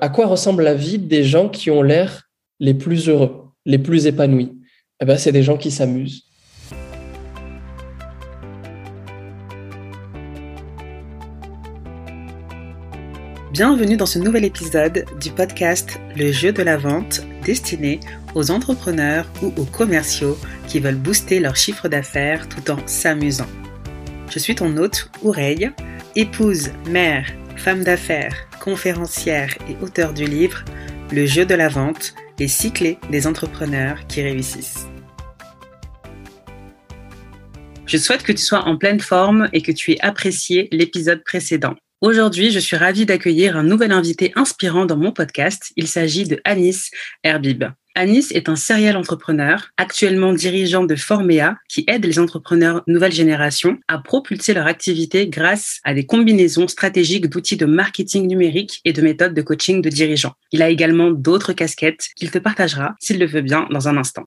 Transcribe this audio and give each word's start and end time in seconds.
à 0.00 0.08
quoi 0.08 0.26
ressemble 0.26 0.62
la 0.62 0.74
vie 0.74 0.98
des 0.98 1.24
gens 1.24 1.48
qui 1.48 1.70
ont 1.70 1.82
l'air 1.82 2.30
les 2.58 2.74
plus 2.74 3.08
heureux, 3.08 3.50
les 3.66 3.78
plus 3.78 4.06
épanouis? 4.06 4.52
Eh 5.00 5.04
ben, 5.04 5.18
C'est 5.18 5.32
des 5.32 5.42
gens 5.42 5.58
qui 5.58 5.70
s'amusent. 5.70 6.24
Bienvenue 13.52 13.98
dans 13.98 14.06
ce 14.06 14.18
nouvel 14.18 14.44
épisode 14.46 15.04
du 15.20 15.30
podcast 15.30 16.00
Le 16.16 16.32
jeu 16.32 16.52
de 16.52 16.62
la 16.62 16.78
vente 16.78 17.20
destiné 17.44 18.00
aux 18.34 18.50
entrepreneurs 18.50 19.26
ou 19.42 19.52
aux 19.60 19.66
commerciaux 19.66 20.38
qui 20.66 20.80
veulent 20.80 20.94
booster 20.94 21.40
leur 21.40 21.56
chiffre 21.56 21.88
d'affaires 21.88 22.48
tout 22.48 22.70
en 22.70 22.78
s'amusant. 22.86 23.48
Je 24.30 24.38
suis 24.38 24.54
ton 24.54 24.74
hôte, 24.78 25.10
Oureille, 25.22 25.70
épouse, 26.14 26.70
mère, 26.88 27.26
femme 27.60 27.84
d'affaires, 27.84 28.48
conférencière 28.58 29.54
et 29.68 29.76
auteur 29.84 30.14
du 30.14 30.24
livre 30.24 30.64
Le 31.12 31.26
jeu 31.26 31.44
de 31.44 31.54
la 31.54 31.68
vente, 31.68 32.14
les 32.38 32.48
six 32.48 32.72
clés 32.72 32.98
des 33.10 33.26
entrepreneurs 33.26 34.06
qui 34.08 34.22
réussissent. 34.22 34.88
Je 37.84 37.98
souhaite 37.98 38.22
que 38.22 38.32
tu 38.32 38.42
sois 38.42 38.66
en 38.66 38.78
pleine 38.78 39.00
forme 39.00 39.50
et 39.52 39.60
que 39.60 39.72
tu 39.72 39.92
aies 39.92 40.00
apprécié 40.00 40.68
l'épisode 40.72 41.22
précédent. 41.22 41.74
Aujourd'hui, 42.00 42.50
je 42.50 42.60
suis 42.60 42.78
ravie 42.78 43.04
d'accueillir 43.04 43.58
un 43.58 43.62
nouvel 43.62 43.92
invité 43.92 44.32
inspirant 44.36 44.86
dans 44.86 44.96
mon 44.96 45.12
podcast. 45.12 45.70
Il 45.76 45.86
s'agit 45.86 46.24
de 46.24 46.40
Anis 46.44 46.90
Herbib. 47.24 47.64
Anis 47.96 48.30
est 48.30 48.48
un 48.48 48.54
serial 48.54 48.96
entrepreneur, 48.96 49.70
actuellement 49.76 50.32
dirigeant 50.32 50.84
de 50.84 50.94
Formea, 50.94 51.56
qui 51.68 51.84
aide 51.88 52.04
les 52.04 52.20
entrepreneurs 52.20 52.82
nouvelle 52.86 53.12
génération 53.12 53.78
à 53.88 53.98
propulser 53.98 54.54
leur 54.54 54.66
activité 54.66 55.26
grâce 55.28 55.80
à 55.82 55.92
des 55.92 56.06
combinaisons 56.06 56.68
stratégiques 56.68 57.28
d'outils 57.28 57.56
de 57.56 57.66
marketing 57.66 58.28
numérique 58.28 58.80
et 58.84 58.92
de 58.92 59.02
méthodes 59.02 59.34
de 59.34 59.42
coaching 59.42 59.82
de 59.82 59.88
dirigeants. 59.88 60.34
Il 60.52 60.62
a 60.62 60.68
également 60.68 61.10
d'autres 61.10 61.52
casquettes 61.52 62.08
qu'il 62.14 62.30
te 62.30 62.38
partagera, 62.38 62.94
s'il 63.00 63.18
le 63.18 63.26
veut 63.26 63.42
bien, 63.42 63.66
dans 63.70 63.88
un 63.88 63.96
instant. 63.96 64.24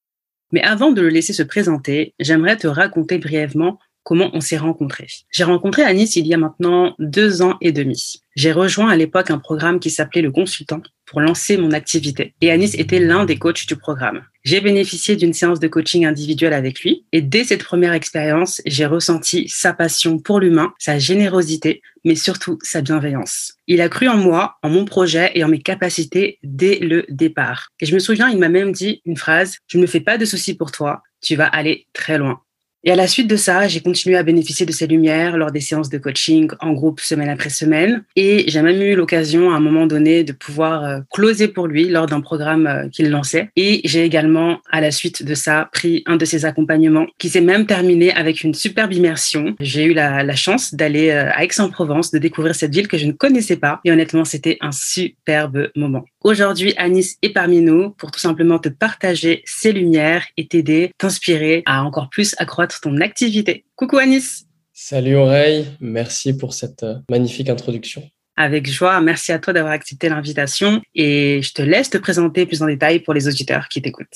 Mais 0.51 0.61
avant 0.61 0.91
de 0.91 1.01
le 1.01 1.09
laisser 1.09 1.33
se 1.33 1.43
présenter, 1.43 2.13
j'aimerais 2.19 2.57
te 2.57 2.67
raconter 2.67 3.17
brièvement 3.17 3.79
comment 4.03 4.29
on 4.33 4.41
s'est 4.41 4.57
rencontrés. 4.57 5.07
J'ai 5.31 5.45
rencontré 5.45 5.83
Anis 5.83 6.17
il 6.17 6.27
y 6.27 6.33
a 6.33 6.37
maintenant 6.37 6.95
deux 6.99 7.41
ans 7.41 7.57
et 7.61 7.71
demi. 7.71 8.22
J'ai 8.35 8.51
rejoint 8.51 8.89
à 8.89 8.95
l'époque 8.95 9.29
un 9.29 9.37
programme 9.37 9.79
qui 9.79 9.91
s'appelait 9.91 10.21
le 10.21 10.31
consultant 10.31 10.81
pour 11.05 11.21
lancer 11.21 11.57
mon 11.57 11.71
activité. 11.71 12.33
Et 12.41 12.51
Anis 12.51 12.73
était 12.75 12.99
l'un 12.99 13.25
des 13.25 13.37
coachs 13.37 13.67
du 13.67 13.75
programme. 13.75 14.23
J'ai 14.43 14.59
bénéficié 14.59 15.15
d'une 15.15 15.33
séance 15.33 15.59
de 15.59 15.67
coaching 15.67 16.05
individuelle 16.05 16.53
avec 16.53 16.81
lui. 16.81 17.05
Et 17.11 17.21
dès 17.21 17.43
cette 17.43 17.63
première 17.63 17.93
expérience, 17.93 18.61
j'ai 18.65 18.87
ressenti 18.87 19.47
sa 19.49 19.73
passion 19.73 20.17
pour 20.17 20.39
l'humain, 20.39 20.73
sa 20.79 20.97
générosité, 20.97 21.81
mais 22.03 22.15
surtout 22.15 22.57
sa 22.63 22.81
bienveillance. 22.81 23.53
Il 23.67 23.81
a 23.81 23.89
cru 23.89 24.07
en 24.07 24.17
moi, 24.17 24.55
en 24.63 24.69
mon 24.69 24.85
projet 24.85 25.31
et 25.35 25.43
en 25.43 25.47
mes 25.47 25.61
capacités 25.61 26.39
dès 26.43 26.79
le 26.79 27.05
départ. 27.09 27.69
Et 27.79 27.85
je 27.85 27.93
me 27.93 27.99
souviens, 27.99 28.29
il 28.29 28.39
m'a 28.39 28.49
même 28.49 28.71
dit 28.71 29.01
une 29.05 29.17
phrase, 29.17 29.57
je 29.67 29.77
ne 29.77 29.83
me 29.83 29.87
fais 29.87 30.01
pas 30.01 30.17
de 30.17 30.25
soucis 30.25 30.55
pour 30.55 30.71
toi, 30.71 31.03
tu 31.21 31.35
vas 31.35 31.47
aller 31.47 31.87
très 31.93 32.17
loin. 32.17 32.41
Et 32.85 32.91
à 32.91 32.95
la 32.95 33.07
suite 33.07 33.29
de 33.29 33.37
ça, 33.37 33.67
j'ai 33.69 33.79
continué 33.79 34.17
à 34.17 34.23
bénéficier 34.23 34.65
de 34.65 34.71
ces 34.73 34.87
lumières 34.87 35.37
lors 35.37 35.51
des 35.51 35.61
séances 35.61 35.89
de 35.89 35.97
coaching 35.97 36.49
en 36.59 36.73
groupe 36.73 36.99
semaine 36.99 37.29
après 37.29 37.49
semaine. 37.49 38.03
Et 38.17 38.43
j'ai 38.47 38.61
même 38.61 38.81
eu 38.81 38.95
l'occasion 38.95 39.51
à 39.51 39.55
un 39.55 39.61
moment 39.61 39.87
donné 39.87 40.25
de 40.25 40.33
pouvoir 40.33 40.83
euh, 40.83 40.99
closer 41.09 41.47
pour 41.47 41.67
lui 41.67 41.87
lors 41.87 42.07
d'un 42.07 42.19
programme 42.19 42.67
euh, 42.67 42.89
qu'il 42.89 43.09
lançait. 43.09 43.49
Et 43.55 43.79
j'ai 43.85 44.03
également, 44.03 44.59
à 44.69 44.81
la 44.81 44.91
suite 44.91 45.23
de 45.23 45.33
ça, 45.33 45.69
pris 45.71 46.03
un 46.07 46.17
de 46.17 46.25
ses 46.25 46.43
accompagnements 46.43 47.07
qui 47.19 47.29
s'est 47.29 47.41
même 47.41 47.65
terminé 47.65 48.11
avec 48.11 48.43
une 48.43 48.53
superbe 48.53 48.91
immersion. 48.91 49.55
J'ai 49.61 49.85
eu 49.85 49.93
la, 49.93 50.35
chance 50.35 50.73
d'aller 50.73 51.09
euh, 51.09 51.31
à 51.31 51.45
Aix-en-Provence, 51.45 52.11
de 52.11 52.17
découvrir 52.17 52.53
cette 52.53 52.73
ville 52.73 52.89
que 52.89 52.97
je 52.97 53.05
ne 53.05 53.13
connaissais 53.13 53.55
pas. 53.55 53.79
Et 53.85 53.93
honnêtement, 53.93 54.25
c'était 54.25 54.57
un 54.59 54.73
superbe 54.73 55.69
moment. 55.77 56.03
Aujourd'hui, 56.23 56.73
Anis 56.77 57.17
est 57.21 57.31
parmi 57.31 57.59
nous 57.59 57.89
pour 57.89 58.09
tout 58.09 58.19
simplement 58.19 58.57
te 58.57 58.69
partager 58.69 59.43
ses 59.45 59.73
lumières 59.73 60.25
et 60.37 60.47
t'aider, 60.47 60.91
t'inspirer 60.97 61.63
à 61.65 61.83
encore 61.83 62.09
plus 62.09 62.33
accroître 62.37 62.79
ton 62.79 63.01
activité. 63.01 63.65
Coucou 63.75 63.97
Anis 63.97 64.45
Salut 64.71 65.17
Oreille, 65.17 65.67
merci 65.81 66.37
pour 66.37 66.53
cette 66.53 66.83
euh, 66.83 66.95
magnifique 67.09 67.49
introduction. 67.49 68.03
Avec 68.37 68.71
joie, 68.71 69.01
merci 69.01 69.33
à 69.33 69.39
toi 69.39 69.51
d'avoir 69.51 69.73
accepté 69.73 70.07
l'invitation 70.07 70.81
et 70.95 71.41
je 71.43 71.51
te 71.51 71.61
laisse 71.61 71.89
te 71.89 71.97
présenter 71.97 72.45
plus 72.45 72.63
en 72.63 72.67
détail 72.67 72.99
pour 72.99 73.13
les 73.13 73.27
auditeurs 73.27 73.67
qui 73.67 73.81
t'écoutent. 73.81 74.07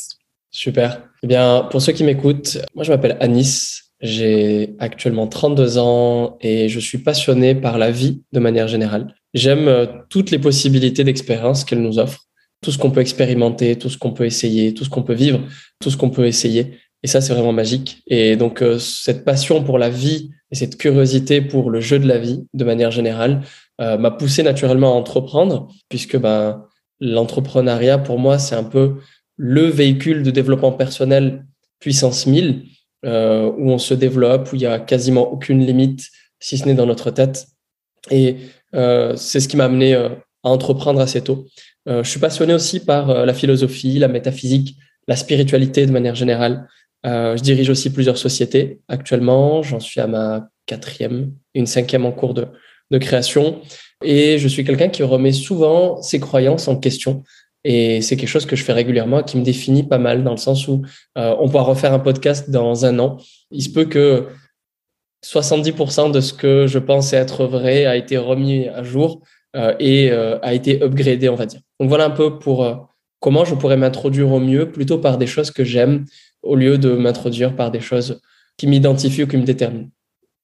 Super. 0.49 1.03
Eh 1.23 1.27
bien, 1.27 1.67
pour 1.69 1.81
ceux 1.81 1.91
qui 1.91 2.05
m'écoutent, 2.05 2.57
moi 2.73 2.85
je 2.85 2.91
m'appelle 2.91 3.17
Anis, 3.19 3.91
j'ai 3.99 4.75
actuellement 4.79 5.27
32 5.27 5.77
ans 5.77 6.37
et 6.39 6.69
je 6.69 6.79
suis 6.79 6.99
passionné 6.99 7.53
par 7.53 7.77
la 7.77 7.91
vie 7.91 8.23
de 8.31 8.39
manière 8.39 8.69
générale. 8.69 9.13
J'aime 9.37 9.67
euh, 9.67 9.85
toutes 10.09 10.31
les 10.31 10.39
possibilités 10.39 11.03
d'expérience 11.03 11.63
qu'elle 11.63 11.83
nous 11.83 11.99
offre, 11.99 12.25
tout 12.63 12.71
ce 12.71 12.79
qu'on 12.79 12.89
peut 12.89 13.01
expérimenter, 13.01 13.77
tout 13.77 13.87
ce 13.87 13.99
qu'on 13.99 14.11
peut 14.11 14.25
essayer, 14.25 14.73
tout 14.73 14.83
ce 14.83 14.89
qu'on 14.89 15.03
peut 15.03 15.13
vivre, 15.13 15.41
tout 15.79 15.91
ce 15.91 15.97
qu'on 15.97 16.09
peut 16.09 16.25
essayer. 16.25 16.79
Et 17.03 17.07
ça, 17.07 17.21
c'est 17.21 17.33
vraiment 17.33 17.53
magique. 17.53 18.01
Et 18.07 18.35
donc, 18.35 18.63
euh, 18.63 18.79
cette 18.79 19.23
passion 19.23 19.63
pour 19.63 19.77
la 19.77 19.91
vie 19.91 20.31
et 20.49 20.55
cette 20.55 20.77
curiosité 20.77 21.41
pour 21.41 21.69
le 21.69 21.81
jeu 21.81 21.99
de 21.99 22.07
la 22.07 22.17
vie, 22.17 22.47
de 22.55 22.63
manière 22.63 22.89
générale, 22.89 23.43
euh, 23.79 23.99
m'a 23.99 24.09
poussé 24.09 24.41
naturellement 24.41 24.93
à 24.93 24.95
entreprendre, 24.95 25.67
puisque 25.87 26.17
ben, 26.17 26.65
l'entrepreneuriat, 26.99 27.99
pour 27.99 28.17
moi, 28.17 28.39
c'est 28.39 28.55
un 28.55 28.63
peu 28.63 28.95
le 29.35 29.67
véhicule 29.67 30.23
de 30.23 30.31
développement 30.31 30.71
personnel 30.71 31.45
puissance 31.79 32.25
1000, 32.25 32.63
où 33.03 33.71
on 33.71 33.77
se 33.77 33.93
développe, 33.93 34.51
où 34.51 34.55
il 34.55 34.63
y 34.63 34.65
a 34.65 34.79
quasiment 34.79 35.31
aucune 35.31 35.63
limite, 35.63 36.09
si 36.39 36.57
ce 36.57 36.65
n'est 36.65 36.73
dans 36.73 36.87
notre 36.87 37.11
tête. 37.11 37.45
Et 38.09 38.37
c'est 38.73 39.39
ce 39.39 39.47
qui 39.47 39.57
m'a 39.57 39.65
amené 39.65 39.93
euh, 39.93 40.09
à 40.43 40.49
entreprendre 40.49 40.99
assez 40.99 41.21
tôt. 41.21 41.47
Euh, 41.87 42.03
je 42.03 42.09
suis 42.09 42.19
passionné 42.19 42.53
aussi 42.53 42.79
par 42.79 43.25
la 43.25 43.33
philosophie, 43.33 43.99
la 43.99 44.07
métaphysique, 44.07 44.77
la 45.07 45.15
spiritualité 45.15 45.85
de 45.85 45.91
manière 45.91 46.15
générale. 46.15 46.67
je 47.03 47.41
dirige 47.41 47.69
aussi 47.69 47.91
plusieurs 47.91 48.17
sociétés 48.17 48.81
actuellement. 48.87 49.63
J'en 49.63 49.79
suis 49.79 50.01
à 50.01 50.07
ma 50.07 50.49
quatrième, 50.65 51.33
une 51.53 51.65
cinquième 51.65 52.05
en 52.05 52.11
cours 52.11 52.33
de, 52.33 52.47
de 52.91 52.97
création. 52.97 53.61
Et 54.03 54.37
je 54.37 54.47
suis 54.47 54.65
quelqu'un 54.65 54.89
qui 54.89 55.03
remet 55.03 55.31
souvent 55.31 56.01
ses 56.01 56.19
croyances 56.19 56.67
en 56.67 56.75
question. 56.75 57.23
Et 57.63 58.01
c'est 58.01 58.17
quelque 58.17 58.29
chose 58.29 58.45
que 58.45 58.55
je 58.55 58.63
fais 58.63 58.73
régulièrement, 58.73 59.23
qui 59.23 59.37
me 59.37 59.43
définit 59.43 59.83
pas 59.83 59.97
mal, 59.97 60.23
dans 60.23 60.31
le 60.31 60.37
sens 60.37 60.67
où 60.67 60.83
on 61.15 61.49
pourra 61.49 61.63
refaire 61.63 61.93
un 61.93 61.99
podcast 61.99 62.49
dans 62.49 62.85
un 62.85 62.99
an. 62.99 63.17
Il 63.51 63.63
se 63.63 63.69
peut 63.69 63.85
que 63.85 64.27
70% 65.27 66.11
de 66.11 66.21
ce 66.21 66.33
que 66.33 66.67
je 66.67 66.79
pense 66.79 67.11
être 67.11 67.45
vrai 67.45 67.85
a 67.85 67.97
été 67.97 68.17
remis 68.17 68.67
à 68.69 68.83
jour 68.83 69.21
euh, 69.55 69.75
et 69.79 70.11
euh, 70.11 70.39
a 70.41 70.53
été 70.53 70.81
upgradé, 70.81 71.27
on 71.27 71.35
va 71.35 71.45
dire. 71.45 71.59
Donc 71.79 71.89
voilà 71.89 72.05
un 72.05 72.11
peu 72.11 72.39
pour 72.39 72.63
euh, 72.63 72.75
comment 73.19 73.43
je 73.43 73.53
pourrais 73.55 73.77
m'introduire 73.77 74.31
au 74.31 74.39
mieux, 74.39 74.71
plutôt 74.71 74.99
par 74.99 75.17
des 75.17 75.27
choses 75.27 75.51
que 75.51 75.65
j'aime, 75.65 76.05
au 76.43 76.55
lieu 76.55 76.77
de 76.77 76.91
m'introduire 76.91 77.55
par 77.55 77.71
des 77.71 77.81
choses 77.81 78.21
qui 78.57 78.67
m'identifient 78.67 79.23
ou 79.23 79.27
qui 79.27 79.37
me 79.37 79.43
déterminent. 79.43 79.89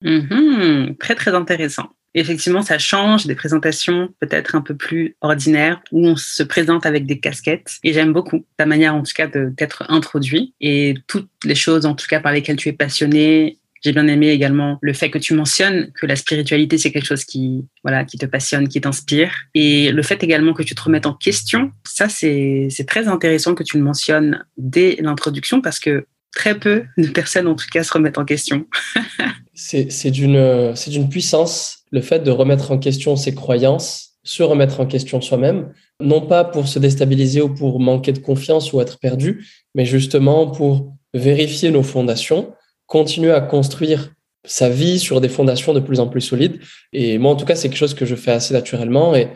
Mm-hmm. 0.04 0.98
très, 0.98 1.16
très 1.16 1.34
intéressant. 1.34 1.90
Effectivement, 2.16 2.62
ça 2.62 2.78
change 2.78 3.26
des 3.26 3.36
présentations 3.36 4.10
peut-être 4.20 4.56
un 4.56 4.62
peu 4.62 4.76
plus 4.76 5.16
ordinaires 5.22 5.82
où 5.92 6.06
on 6.06 6.16
se 6.16 6.44
présente 6.44 6.86
avec 6.86 7.06
des 7.06 7.20
casquettes. 7.20 7.78
Et 7.84 7.94
j'aime 7.94 8.14
beaucoup 8.14 8.46
ta 8.58 8.66
manière, 8.66 8.94
en 8.94 9.02
tout 9.02 9.14
cas, 9.16 9.28
de 9.28 9.52
t'être 9.56 9.86
introduit 9.88 10.54
et 10.60 10.94
toutes 11.08 11.30
les 11.44 11.56
choses, 11.56 11.86
en 11.86 11.96
tout 11.96 12.06
cas, 12.08 12.20
par 12.20 12.34
lesquelles 12.34 12.58
tu 12.58 12.70
es 12.70 12.74
passionné 12.74 13.58
j'ai 13.84 13.92
bien 13.92 14.08
aimé 14.08 14.30
également 14.30 14.78
le 14.82 14.94
fait 14.94 15.10
que 15.10 15.18
tu 15.18 15.34
mentionnes 15.34 15.92
que 16.00 16.06
la 16.06 16.16
spiritualité, 16.16 16.78
c'est 16.78 16.92
quelque 16.92 17.06
chose 17.06 17.26
qui, 17.26 17.66
voilà, 17.84 18.06
qui 18.06 18.18
te 18.18 18.26
passionne, 18.26 18.68
qui 18.68 18.80
t'inspire. 18.80 19.32
Et 19.54 19.92
le 19.92 20.02
fait 20.04 20.24
également 20.24 20.54
que 20.54 20.64
tu 20.64 20.74
te 20.74 20.82
remettes 20.82 21.06
en 21.06 21.14
question, 21.14 21.72
ça, 21.86 22.08
c'est 22.10 22.70
très 22.88 23.08
intéressant 23.08 23.56
que 23.56 23.64
tu 23.64 23.78
le 23.78 23.84
mentionnes 23.84 24.46
dès 24.58 24.98
l'introduction 25.00 25.62
parce 25.62 25.80
que 25.80 26.06
très 26.32 26.58
peu 26.58 26.84
de 26.98 27.08
personnes, 27.08 27.48
en 27.48 27.56
tout 27.56 27.68
cas, 27.72 27.84
se 27.84 27.94
remettent 27.94 28.18
en 28.18 28.26
question. 28.26 28.66
c'est 29.54 30.12
d'une 30.12 31.10
puissance, 31.10 31.80
le 31.92 32.02
fait 32.02 32.24
de 32.24 32.32
remettre 32.32 32.72
en 32.72 32.78
question 32.78 33.16
ses 33.16 33.36
croyances, 33.36 34.14
se 34.24 34.42
remettre 34.42 34.80
en 34.80 34.86
question 34.86 35.20
soi-même, 35.20 35.74
non 36.00 36.22
pas 36.22 36.46
pour 36.46 36.68
se 36.68 36.80
déstabiliser 36.80 37.42
ou 37.42 37.54
pour 37.54 37.80
manquer 37.80 38.14
de 38.14 38.20
confiance 38.20 38.72
ou 38.72 38.82
être 38.82 38.98
perdu, 39.00 39.46
mais 39.76 39.86
justement 39.86 40.50
pour 40.50 40.96
vérifier 41.14 41.70
nos 41.70 41.84
fondations, 41.84 42.54
continuer 42.94 43.32
à 43.32 43.42
construire 43.42 44.14
sa 44.46 44.70
vie 44.70 45.00
sur 45.00 45.20
des 45.20 45.28
fondations 45.28 45.74
de 45.74 45.80
plus 45.80 46.00
en 46.00 46.08
plus 46.08 46.22
solides. 46.22 46.60
Et 46.92 47.18
moi, 47.18 47.32
en 47.32 47.36
tout 47.36 47.44
cas, 47.44 47.56
c'est 47.56 47.68
quelque 47.68 47.80
chose 47.80 47.96
que 47.96 48.06
je 48.06 48.14
fais 48.14 48.30
assez 48.30 48.54
naturellement 48.54 49.16
et 49.16 49.30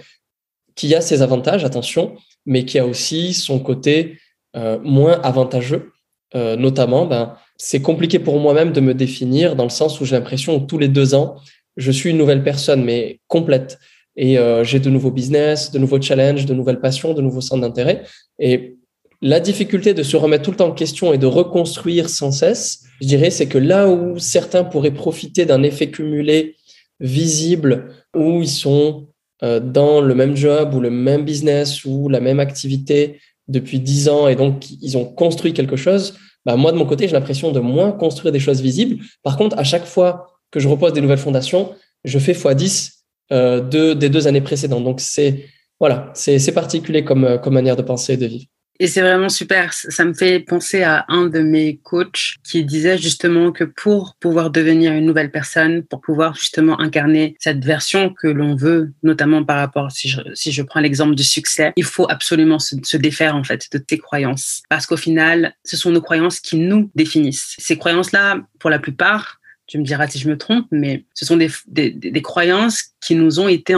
qui 0.76 0.94
a 0.94 1.02
ses 1.02 1.24
avantages, 1.24 1.66
attention, 1.66 2.16
mais 2.46 2.66
qui 2.66 2.78
a 2.78 2.86
aussi 2.86 3.34
son 3.34 3.58
côté 3.58 4.20
euh, 4.56 4.78
moins 4.84 5.20
avantageux. 5.24 5.92
Euh, 6.36 6.56
notamment, 6.56 7.08
ben, 7.08 7.36
c'est 7.58 7.82
compliqué 7.82 8.20
pour 8.20 8.40
moi-même 8.40 8.74
de 8.74 8.80
me 8.80 8.94
définir 8.94 9.56
dans 9.56 9.64
le 9.64 9.72
sens 9.72 10.00
où 10.00 10.06
j'ai 10.06 10.16
l'impression 10.16 10.60
que 10.60 10.68
tous 10.68 10.78
les 10.78 10.88
deux 10.88 11.16
ans, 11.16 11.38
je 11.78 11.92
suis 11.92 12.12
une 12.12 12.18
nouvelle 12.18 12.44
personne, 12.44 12.84
mais 12.84 13.20
complète. 13.28 13.80
Et 14.18 14.38
euh, 14.38 14.64
j'ai 14.64 14.80
de 14.80 14.92
nouveaux 14.92 15.10
business, 15.10 15.72
de 15.72 15.80
nouveaux 15.80 16.00
challenges, 16.00 16.46
de 16.46 16.54
nouvelles 16.54 16.80
passions, 16.80 17.16
de 17.16 17.24
nouveaux 17.24 17.42
centres 17.42 17.62
d'intérêt. 17.62 18.04
Et 18.38 18.78
la 19.24 19.40
difficulté 19.40 19.96
de 19.96 20.04
se 20.04 20.16
remettre 20.16 20.44
tout 20.44 20.52
le 20.52 20.58
temps 20.58 20.68
en 20.68 20.74
question 20.74 21.12
et 21.12 21.18
de 21.18 21.26
reconstruire 21.26 22.08
sans 22.08 22.32
cesse, 22.32 22.84
je 23.02 23.08
dirais, 23.08 23.30
c'est 23.30 23.48
que 23.48 23.58
là 23.58 23.90
où 23.90 24.20
certains 24.20 24.64
pourraient 24.64 24.92
profiter 24.92 25.46
d'un 25.46 25.64
effet 25.64 25.90
cumulé 25.90 26.56
visible, 27.00 27.94
où 28.16 28.42
ils 28.42 28.50
sont 28.50 29.08
euh, 29.44 29.60
dans 29.60 30.02
le 30.02 30.16
même 30.16 30.36
job 30.36 30.74
ou 30.74 30.80
le 30.80 30.90
même 30.90 31.24
business 31.24 31.86
ou 31.86 32.10
la 32.10 32.20
même 32.20 32.40
activité 32.40 33.20
depuis 33.48 33.80
dix 33.80 34.10
ans 34.10 34.28
et 34.28 34.36
donc 34.36 34.70
ils 34.82 34.98
ont 34.98 35.06
construit 35.06 35.54
quelque 35.54 35.76
chose, 35.76 36.16
bah, 36.46 36.56
moi 36.56 36.72
de 36.72 36.78
mon 36.78 36.86
côté, 36.86 37.08
j'ai 37.08 37.14
l'impression 37.14 37.52
de 37.52 37.60
moins 37.60 37.92
construire 37.92 38.32
des 38.32 38.40
choses 38.40 38.62
visibles. 38.62 39.04
Par 39.22 39.38
contre, 39.38 39.58
à 39.60 39.64
chaque 39.64 39.86
fois 39.86 40.28
que 40.50 40.60
je 40.60 40.68
repose 40.68 40.94
des 40.94 41.02
nouvelles 41.02 41.18
fondations, 41.18 41.74
je 42.04 42.18
fais 42.20 42.32
x10 42.32 42.94
euh, 43.32 43.60
de, 43.60 43.94
des 43.94 44.10
deux 44.10 44.28
années 44.28 44.42
précédentes. 44.42 44.84
Donc 44.84 45.02
c'est 45.02 45.46
voilà, 45.80 46.12
c'est 46.16 46.52
particulier 46.54 47.06
euh, 47.08 47.38
comme 47.38 47.54
manière 47.54 47.76
de 47.76 47.82
penser 47.82 48.14
et 48.14 48.18
de 48.18 48.26
vivre. 48.26 48.46
Et 48.80 48.88
c'est 48.88 49.02
vraiment 49.02 49.30
super. 49.30 49.74
Ça 49.74 50.06
me 50.06 50.14
fait 50.14 50.40
penser 50.40 50.84
à 50.84 51.06
un 51.08 51.28
de 51.28 51.40
mes 51.40 51.78
coachs 51.78 52.36
qui 52.44 52.64
disait 52.64 52.98
justement 52.98 53.52
que 53.52 53.64
pour 53.64 54.16
pouvoir 54.20 54.52
devenir 54.52 54.92
une 54.94 55.06
nouvelle 55.06 55.32
personne, 55.32 55.84
pour 55.84 56.02
pouvoir 56.02 56.36
justement 56.36 56.80
incarner 56.80 57.36
cette 57.40 57.64
version 57.64 58.14
que 58.14 58.28
l'on 58.28 58.56
veut, 58.56 58.92
notamment 59.04 59.44
par 59.44 59.58
rapport, 59.58 59.92
si 59.92 60.10
je, 60.10 60.22
si 60.34 60.52
je 60.52 60.62
prends 60.62 60.80
l'exemple 60.80 61.16
du 61.16 61.24
succès, 61.24 61.74
il 61.76 61.84
faut 61.84 62.10
absolument 62.10 62.60
se, 62.60 62.76
se, 62.84 62.98
défaire 62.98 63.36
en 63.36 63.44
fait 63.44 63.68
de 63.72 63.78
tes 63.78 63.98
croyances. 63.98 64.62
Parce 64.70 64.86
qu'au 64.86 64.98
final, 64.98 65.56
ce 65.64 65.78
sont 65.78 65.92
nos 65.92 66.02
croyances 66.02 66.40
qui 66.40 66.58
nous 66.58 66.92
définissent. 66.96 67.56
Ces 67.58 67.78
croyances-là, 67.78 68.42
pour 68.60 68.70
la 68.70 68.80
plupart, 68.80 69.40
tu 69.68 69.78
me 69.78 69.84
diras 69.84 70.08
si 70.08 70.18
je 70.18 70.30
me 70.30 70.38
trompe, 70.38 70.66
mais 70.72 71.06
ce 71.14 71.26
sont 71.26 71.36
des, 71.36 71.50
des, 71.68 71.92
des 71.92 72.22
croyances 72.22 72.92
qui 73.02 73.16
nous 73.16 73.40
ont 73.40 73.48
été 73.50 73.76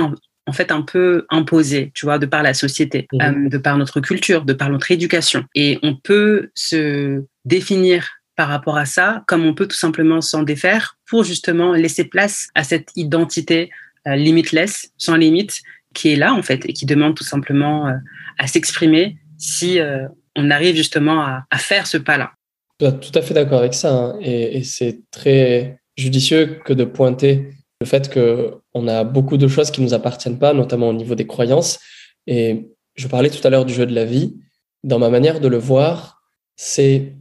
en 0.49 0.51
fait 0.51 0.71
un 0.71 0.81
peu 0.81 1.25
imposé, 1.29 1.91
tu 1.93 2.05
vois, 2.05 2.17
de 2.17 2.25
par 2.25 2.41
la 2.41 2.55
société, 2.55 3.07
mmh. 3.13 3.21
euh, 3.21 3.49
de 3.49 3.57
par 3.59 3.77
notre 3.77 4.01
culture, 4.01 4.43
de 4.43 4.53
par 4.53 4.69
notre 4.69 4.89
éducation. 4.91 5.45
Et 5.53 5.77
on 5.83 5.95
peut 5.95 6.49
se 6.55 7.23
définir 7.45 8.09
par 8.35 8.47
rapport 8.47 8.77
à 8.77 8.85
ça, 8.85 9.23
comme 9.27 9.45
on 9.45 9.53
peut 9.53 9.67
tout 9.67 9.77
simplement 9.77 10.21
s'en 10.21 10.43
défaire 10.43 10.97
pour 11.09 11.23
justement 11.23 11.73
laisser 11.73 12.05
place 12.05 12.47
à 12.55 12.63
cette 12.63 12.89
identité 12.95 13.69
euh, 14.07 14.15
limitless, 14.15 14.91
sans 14.97 15.17
limite, 15.17 15.61
qui 15.93 16.13
est 16.13 16.15
là 16.15 16.33
en 16.33 16.41
fait 16.41 16.65
et 16.67 16.73
qui 16.73 16.85
demande 16.85 17.15
tout 17.15 17.23
simplement 17.23 17.87
euh, 17.87 17.93
à 18.37 18.47
s'exprimer 18.47 19.17
si 19.37 19.79
euh, 19.79 20.07
on 20.35 20.51
arrive 20.51 20.75
justement 20.75 21.21
à, 21.21 21.43
à, 21.51 21.57
faire 21.57 21.85
ce 21.85 21.97
pas-là. 21.97 22.31
Tout 22.79 23.11
à 23.13 23.21
fait 23.21 23.33
d'accord 23.33 23.59
avec 23.59 23.73
ça 23.73 23.93
hein. 23.93 24.17
et, 24.21 24.59
et 24.59 24.63
c'est 24.63 24.99
très 25.11 25.81
judicieux 25.97 26.59
que 26.63 26.71
de 26.71 26.85
pointer 26.85 27.49
le 27.81 27.85
fait 27.85 28.13
qu'on 28.13 28.87
a 28.87 29.03
beaucoup 29.03 29.37
de 29.37 29.47
choses 29.47 29.71
qui 29.71 29.81
ne 29.81 29.85
nous 29.85 29.93
appartiennent 29.93 30.39
pas, 30.39 30.53
notamment 30.53 30.89
au 30.89 30.93
niveau 30.93 31.15
des 31.15 31.27
croyances. 31.27 31.79
Et 32.27 32.69
je 32.95 33.07
parlais 33.07 33.29
tout 33.29 33.45
à 33.47 33.49
l'heure 33.49 33.65
du 33.65 33.73
jeu 33.73 33.85
de 33.85 33.95
la 33.95 34.05
vie. 34.05 34.35
Dans 34.83 34.99
ma 34.99 35.09
manière 35.09 35.39
de 35.39 35.47
le 35.47 35.57
voir, 35.57 36.21
c'est 36.57 37.15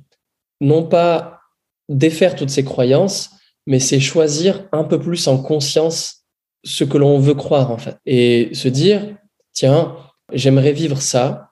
non 0.61 0.83
pas 0.83 1.41
défaire 1.89 2.35
toutes 2.35 2.51
ces 2.51 2.65
croyances, 2.65 3.31
mais 3.67 3.79
c'est 3.79 4.01
choisir 4.01 4.69
un 4.73 4.83
peu 4.83 4.99
plus 4.99 5.29
en 5.29 5.41
conscience 5.41 6.25
ce 6.65 6.83
que 6.83 6.99
l'on 6.99 7.21
veut 7.21 7.35
croire, 7.35 7.71
en 7.71 7.79
fait. 7.79 7.97
Et 8.05 8.51
se 8.53 8.67
dire, 8.67 9.17
tiens, 9.53 9.97
j'aimerais 10.33 10.73
vivre 10.73 11.01
ça. 11.01 11.51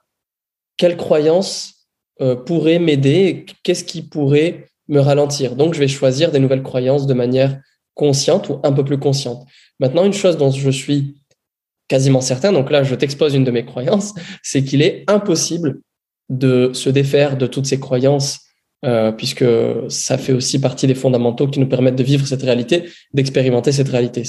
Quelle 0.77 0.97
croyance 0.97 1.89
euh, 2.21 2.35
pourrait 2.35 2.81
m'aider 2.81 3.47
Qu'est-ce 3.63 3.85
qui 3.85 4.03
pourrait 4.03 4.67
me 4.89 4.99
ralentir? 4.99 5.55
Donc, 5.55 5.75
je 5.75 5.79
vais 5.79 5.89
choisir 5.89 6.33
des 6.33 6.41
nouvelles 6.41 6.65
croyances 6.65 7.07
de 7.07 7.15
manière 7.15 7.61
consciente 7.97 8.51
ou 8.51 8.61
un 8.63 8.73
peu 8.73 8.85
plus 8.85 8.99
consciente. 8.99 9.45
Maintenant, 9.81 10.05
une 10.05 10.13
chose 10.13 10.37
dont 10.37 10.53
je 10.53 10.71
suis 10.71 11.17
quasiment 11.89 12.21
certain, 12.21 12.53
donc 12.53 12.71
là, 12.71 12.85
je 12.85 12.95
t'expose 12.95 13.35
une 13.35 13.45
de 13.45 13.51
mes 13.51 13.65
croyances, 13.65 14.15
c'est 14.43 14.63
qu'il 14.63 14.83
est 14.83 15.05
impossible 15.09 15.81
de 16.29 16.71
se 16.73 16.91
défaire 16.91 17.37
de 17.37 17.47
toutes 17.47 17.67
ces 17.67 17.81
croyances, 17.81 18.41
euh, 18.85 19.13
puisque 19.13 19.45
ça 19.89 20.19
fait 20.19 20.33
aussi 20.33 20.61
partie 20.61 20.87
des 20.87 20.95
fondamentaux 20.95 21.49
qui 21.49 21.59
nous 21.59 21.69
permettent 21.69 21.97
de 21.97 22.03
vivre 22.03 22.27
cette 22.27 22.43
réalité, 22.43 22.85
d'expérimenter 23.15 23.73
cette 23.73 23.89
réalité. 23.89 24.25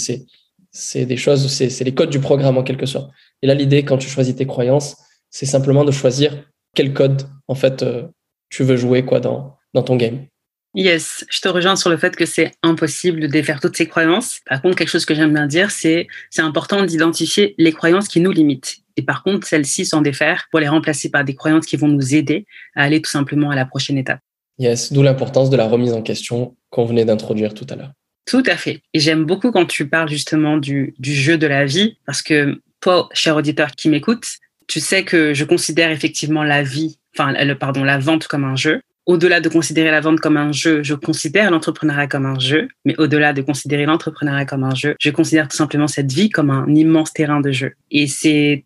C'est, 0.72 1.06
des 1.06 1.18
choses, 1.18 1.48
c'est, 1.52 1.70
c'est 1.70 1.84
les 1.84 1.94
codes 1.94 2.10
du 2.10 2.20
programme 2.20 2.58
en 2.58 2.64
quelque 2.64 2.86
sorte. 2.86 3.12
Et 3.42 3.48
là, 3.48 3.54
l'idée, 3.54 3.84
quand 3.84 3.98
tu 3.98 4.08
choisis 4.08 4.36
tes 4.36 4.46
croyances, 4.46 4.96
c'est 5.30 5.46
simplement 5.46 5.84
de 5.84 5.92
choisir 5.92 6.46
quel 6.74 6.94
code, 6.94 7.24
en 7.48 7.56
fait, 7.56 7.84
euh, 7.84 8.04
tu 8.50 8.64
veux 8.64 8.78
jouer 8.78 9.04
quoi 9.04 9.20
dans, 9.20 9.56
dans 9.74 9.84
ton 9.84 9.98
game. 9.98 10.28
Yes, 10.78 11.26
je 11.28 11.42
te 11.42 11.48
rejoins 11.48 11.76
sur 11.76 11.90
le 11.90 11.98
fait 11.98 12.16
que 12.16 12.28
c'est 12.28 12.52
impossible 12.62 13.20
de 13.20 13.26
défaire 13.26 13.60
toutes 13.60 13.76
ces 13.76 13.88
croyances. 13.88 14.42
Par 14.46 14.62
contre, 14.62 14.76
quelque 14.76 14.92
chose 14.92 15.06
que 15.06 15.16
j'aime 15.16 15.34
bien 15.34 15.48
dire, 15.48 15.72
c'est 15.72 16.06
c'est 16.30 16.44
important 16.44 16.84
d'identifier 16.86 17.56
les 17.58 17.72
croyances 17.72 18.08
qui 18.08 18.20
nous 18.20 18.32
limitent. 18.32 18.78
Et 18.96 19.02
par 19.02 19.24
contre, 19.24 19.48
celles-ci 19.48 19.88
s'en 19.88 20.02
défaire 20.02 20.46
pour 20.52 20.60
les 20.60 20.68
remplacer 20.68 21.10
par 21.10 21.24
des 21.24 21.34
croyances 21.34 21.66
qui 21.66 21.78
vont 21.78 21.88
nous 21.88 22.14
aider 22.14 22.46
à 22.76 22.84
aller 22.84 23.02
tout 23.02 23.10
simplement 23.10 23.50
à 23.50 23.56
la 23.56 23.66
prochaine 23.66 23.98
étape. 23.98 24.20
Yes, 24.60 24.94
d'où 24.94 25.02
l'importance 25.02 25.50
de 25.50 25.58
la 25.58 25.66
remise 25.68 25.94
en 25.94 26.04
question 26.04 26.56
qu'on 26.70 26.86
venait 26.86 27.06
d'introduire 27.06 27.56
tout 27.56 27.66
à 27.72 27.76
l'heure. 27.76 27.94
Tout 28.28 28.44
à 28.46 28.56
fait. 28.56 28.84
Et 28.94 29.00
j'aime 29.00 29.26
beaucoup 29.26 29.52
quand 29.52 29.66
tu 29.66 29.90
parles 29.90 30.10
justement 30.10 30.58
du, 30.58 30.94
du 31.00 31.16
jeu 31.16 31.40
de 31.40 31.48
la 31.48 31.66
vie, 31.66 31.98
parce 32.06 32.22
que 32.22 32.62
toi, 32.82 33.10
cher 33.14 33.36
auditeur 33.36 33.72
qui 33.72 33.90
m'écoute, 33.90 34.28
tu 34.68 34.80
sais 34.80 35.04
que 35.04 35.34
je 35.34 35.44
considère 35.44 35.90
effectivement 35.90 36.44
la 36.44 36.62
vie, 36.62 37.00
enfin, 37.18 37.34
le, 37.34 37.56
pardon, 37.56 37.84
la 37.84 37.98
vente 37.98 38.28
comme 38.28 38.44
un 38.44 38.56
jeu 38.56 38.84
au-delà 39.08 39.40
de 39.40 39.48
considérer 39.48 39.90
la 39.90 40.02
vente 40.02 40.20
comme 40.20 40.36
un 40.36 40.52
jeu, 40.52 40.84
je 40.84 40.94
considère 40.94 41.50
l'entrepreneuriat 41.50 42.08
comme 42.08 42.26
un 42.26 42.38
jeu, 42.38 42.68
mais 42.84 42.94
au-delà 43.00 43.32
de 43.32 43.42
considérer 43.42 43.86
l'entrepreneuriat 43.86 44.46
comme 44.46 44.66
un 44.66 44.76
jeu, 44.76 44.96
je 45.00 45.10
considère 45.10 45.48
tout 45.48 45.56
simplement 45.56 45.88
cette 45.88 46.12
vie 46.12 46.30
comme 46.30 46.52
un 46.52 46.68
immense 46.76 47.14
terrain 47.14 47.40
de 47.40 47.52
jeu. 47.52 47.74
Et 47.90 48.08
c'est 48.08 48.66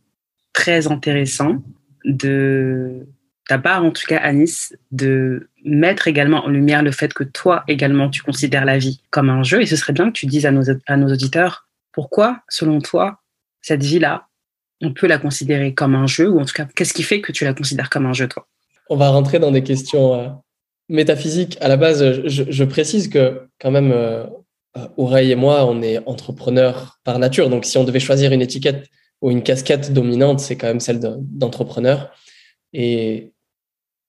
très 0.51 0.87
intéressant 0.87 1.63
de 2.05 3.05
ta 3.47 3.59
part, 3.59 3.85
en 3.85 3.91
tout 3.91 4.05
cas, 4.07 4.17
Anis, 4.17 4.75
de 4.91 5.47
mettre 5.63 6.07
également 6.07 6.43
en 6.43 6.49
lumière 6.49 6.81
le 6.81 6.91
fait 6.91 7.13
que 7.13 7.23
toi 7.23 7.63
également, 7.67 8.09
tu 8.09 8.23
considères 8.23 8.65
la 8.65 8.79
vie 8.79 8.99
comme 9.11 9.29
un 9.29 9.43
jeu. 9.43 9.61
Et 9.61 9.67
ce 9.67 9.75
serait 9.75 9.93
bien 9.93 10.07
que 10.07 10.17
tu 10.17 10.25
dises 10.25 10.47
à 10.47 10.51
nos, 10.51 10.63
à 10.87 10.97
nos 10.97 11.11
auditeurs 11.11 11.67
pourquoi, 11.91 12.41
selon 12.49 12.81
toi, 12.81 13.19
cette 13.61 13.83
vie-là, 13.83 14.27
on 14.81 14.91
peut 14.91 15.05
la 15.05 15.19
considérer 15.19 15.75
comme 15.75 15.93
un 15.93 16.07
jeu, 16.07 16.29
ou 16.29 16.39
en 16.39 16.45
tout 16.45 16.53
cas, 16.53 16.65
qu'est-ce 16.75 16.93
qui 16.93 17.03
fait 17.03 17.21
que 17.21 17.31
tu 17.31 17.43
la 17.43 17.53
considères 17.53 17.91
comme 17.91 18.07
un 18.07 18.13
jeu, 18.13 18.27
toi? 18.27 18.47
On 18.91 18.97
va 18.97 19.09
rentrer 19.09 19.39
dans 19.39 19.51
des 19.51 19.63
questions 19.63 20.13
euh, 20.13 20.27
métaphysiques. 20.89 21.57
À 21.61 21.69
la 21.69 21.77
base, 21.77 22.27
je, 22.27 22.63
précise 22.65 23.07
que 23.07 23.47
quand 23.57 23.71
même, 23.71 23.93
euh, 23.93 24.25
et 25.17 25.35
moi, 25.35 25.65
on 25.65 25.81
est 25.81 26.05
entrepreneurs 26.05 26.99
par 27.05 27.17
nature. 27.17 27.49
Donc, 27.49 27.63
si 27.63 27.77
on 27.77 27.85
devait 27.85 28.01
choisir 28.01 28.33
une 28.33 28.41
étiquette 28.41 28.87
ou 29.21 29.31
une 29.31 29.43
casquette 29.43 29.93
dominante, 29.93 30.41
c'est 30.41 30.57
quand 30.57 30.67
même 30.67 30.81
celle 30.81 30.99
d'entrepreneur. 30.99 32.11
Et 32.73 33.31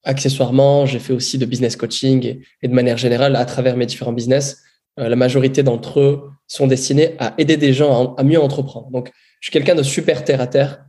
accessoirement, 0.02 0.84
j'ai 0.84 0.98
fait 0.98 1.12
aussi 1.12 1.38
de 1.38 1.46
business 1.46 1.76
coaching 1.76 2.40
et, 2.60 2.66
de 2.66 2.74
manière 2.74 2.96
générale, 2.96 3.36
à 3.36 3.44
travers 3.44 3.76
mes 3.76 3.86
différents 3.86 4.12
business, 4.12 4.64
euh, 4.98 5.08
la 5.08 5.16
majorité 5.16 5.62
d'entre 5.62 6.00
eux 6.00 6.30
sont 6.48 6.66
destinés 6.66 7.14
à 7.20 7.34
aider 7.38 7.56
des 7.56 7.72
gens 7.72 8.16
à 8.16 8.24
mieux 8.24 8.40
entreprendre. 8.40 8.90
Donc, 8.90 9.12
je 9.38 9.46
suis 9.46 9.52
quelqu'un 9.52 9.76
de 9.76 9.84
super 9.84 10.24
terre 10.24 10.40
à 10.40 10.48
terre 10.48 10.84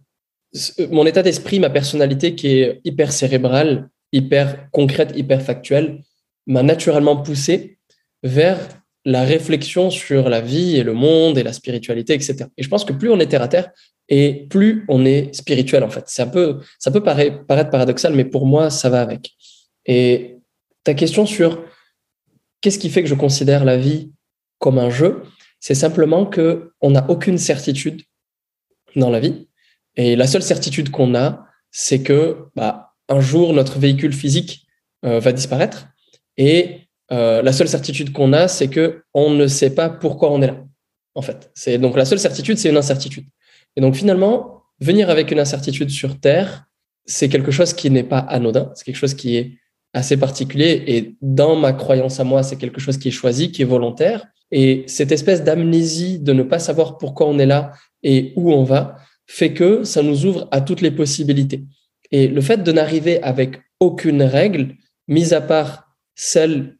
mon 0.91 1.05
état 1.05 1.23
d'esprit, 1.23 1.59
ma 1.59 1.69
personnalité 1.69 2.35
qui 2.35 2.59
est 2.59 2.81
hyper 2.83 3.11
cérébrale, 3.11 3.89
hyper 4.11 4.69
concrète, 4.71 5.13
hyper 5.15 5.41
factuelle, 5.41 6.03
m'a 6.45 6.63
naturellement 6.63 7.17
poussé 7.17 7.79
vers 8.21 8.59
la 9.05 9.23
réflexion 9.23 9.89
sur 9.89 10.29
la 10.29 10.41
vie 10.41 10.77
et 10.77 10.83
le 10.83 10.93
monde 10.93 11.37
et 11.37 11.43
la 11.43 11.53
spiritualité, 11.53 12.13
etc. 12.13 12.45
Et 12.57 12.63
je 12.63 12.69
pense 12.69 12.85
que 12.85 12.93
plus 12.93 13.09
on 13.09 13.19
est 13.19 13.27
terre 13.27 13.41
à 13.41 13.47
terre 13.47 13.71
et 14.09 14.47
plus 14.49 14.85
on 14.87 15.05
est 15.05 15.33
spirituel, 15.33 15.83
en 15.83 15.89
fait. 15.89 16.03
C'est 16.07 16.21
un 16.21 16.27
peu, 16.27 16.59
ça 16.79 16.91
peut 16.91 17.03
paraître, 17.03 17.45
paraître 17.45 17.69
paradoxal, 17.69 18.13
mais 18.13 18.25
pour 18.25 18.45
moi, 18.45 18.69
ça 18.69 18.89
va 18.89 19.01
avec. 19.01 19.31
Et 19.85 20.37
ta 20.83 20.93
question 20.93 21.25
sur 21.25 21.63
qu'est-ce 22.61 22.79
qui 22.79 22.89
fait 22.89 23.03
que 23.03 23.09
je 23.09 23.15
considère 23.15 23.65
la 23.65 23.77
vie 23.77 24.11
comme 24.59 24.77
un 24.77 24.89
jeu, 24.89 25.23
c'est 25.59 25.75
simplement 25.75 26.25
que 26.25 26.71
on 26.79 26.91
n'a 26.91 27.09
aucune 27.09 27.37
certitude 27.37 28.03
dans 28.95 29.09
la 29.09 29.19
vie 29.19 29.47
et 29.95 30.15
la 30.15 30.27
seule 30.27 30.43
certitude 30.43 30.89
qu'on 30.89 31.15
a, 31.15 31.45
c'est 31.71 32.01
que 32.01 32.45
bah, 32.55 32.93
un 33.09 33.19
jour, 33.19 33.53
notre 33.53 33.79
véhicule 33.79 34.13
physique 34.13 34.65
euh, 35.05 35.19
va 35.19 35.31
disparaître. 35.31 35.87
Et 36.37 36.81
euh, 37.11 37.41
la 37.41 37.53
seule 37.53 37.67
certitude 37.67 38.11
qu'on 38.11 38.33
a, 38.33 38.47
c'est 38.47 38.69
que 38.69 39.03
on 39.13 39.31
ne 39.31 39.47
sait 39.47 39.75
pas 39.75 39.89
pourquoi 39.89 40.31
on 40.31 40.41
est 40.41 40.47
là. 40.47 40.63
En 41.15 41.21
fait, 41.21 41.51
c'est 41.53 41.77
donc 41.77 41.95
la 41.95 42.05
seule 42.05 42.19
certitude, 42.19 42.57
c'est 42.57 42.69
une 42.69 42.77
incertitude. 42.77 43.25
Et 43.75 43.81
donc 43.81 43.95
finalement, 43.95 44.63
venir 44.79 45.09
avec 45.09 45.29
une 45.31 45.39
incertitude 45.39 45.89
sur 45.89 46.19
Terre, 46.19 46.65
c'est 47.05 47.29
quelque 47.29 47.51
chose 47.51 47.73
qui 47.73 47.89
n'est 47.89 48.03
pas 48.03 48.19
anodin. 48.19 48.71
C'est 48.75 48.85
quelque 48.85 48.97
chose 48.97 49.13
qui 49.13 49.35
est 49.35 49.57
assez 49.93 50.17
particulier. 50.17 50.83
Et 50.87 51.15
dans 51.21 51.55
ma 51.55 51.73
croyance 51.73 52.19
à 52.19 52.23
moi, 52.23 52.41
c'est 52.41 52.55
quelque 52.55 52.79
chose 52.79 52.97
qui 52.97 53.09
est 53.09 53.11
choisi, 53.11 53.51
qui 53.51 53.61
est 53.61 53.65
volontaire. 53.65 54.25
Et 54.51 54.83
cette 54.87 55.11
espèce 55.11 55.43
d'amnésie 55.43 56.19
de 56.19 56.33
ne 56.33 56.43
pas 56.43 56.59
savoir 56.59 56.97
pourquoi 56.97 57.27
on 57.27 57.37
est 57.39 57.45
là 57.45 57.73
et 58.01 58.33
où 58.35 58.51
on 58.51 58.63
va, 58.63 58.97
fait 59.27 59.53
que 59.53 59.83
ça 59.83 60.03
nous 60.03 60.25
ouvre 60.25 60.47
à 60.51 60.61
toutes 60.61 60.81
les 60.81 60.91
possibilités. 60.91 61.63
Et 62.11 62.27
le 62.27 62.41
fait 62.41 62.63
de 62.63 62.71
n'arriver 62.71 63.21
avec 63.23 63.59
aucune 63.79 64.23
règle, 64.23 64.75
mis 65.07 65.33
à 65.33 65.41
part 65.41 65.95
celle 66.15 66.77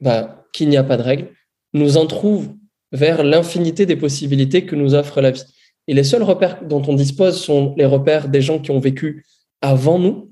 bah, 0.00 0.46
qu'il 0.52 0.68
n'y 0.68 0.76
a 0.76 0.84
pas 0.84 0.96
de 0.96 1.02
règle, 1.02 1.30
nous 1.72 1.96
en 1.96 2.06
trouve 2.06 2.54
vers 2.92 3.22
l'infinité 3.22 3.86
des 3.86 3.96
possibilités 3.96 4.64
que 4.64 4.76
nous 4.76 4.94
offre 4.94 5.20
la 5.20 5.30
vie. 5.30 5.44
Et 5.86 5.94
les 5.94 6.04
seuls 6.04 6.22
repères 6.22 6.64
dont 6.64 6.82
on 6.86 6.94
dispose 6.94 7.40
sont 7.40 7.74
les 7.76 7.84
repères 7.84 8.28
des 8.28 8.42
gens 8.42 8.58
qui 8.58 8.70
ont 8.70 8.78
vécu 8.78 9.24
avant 9.60 9.98
nous 9.98 10.30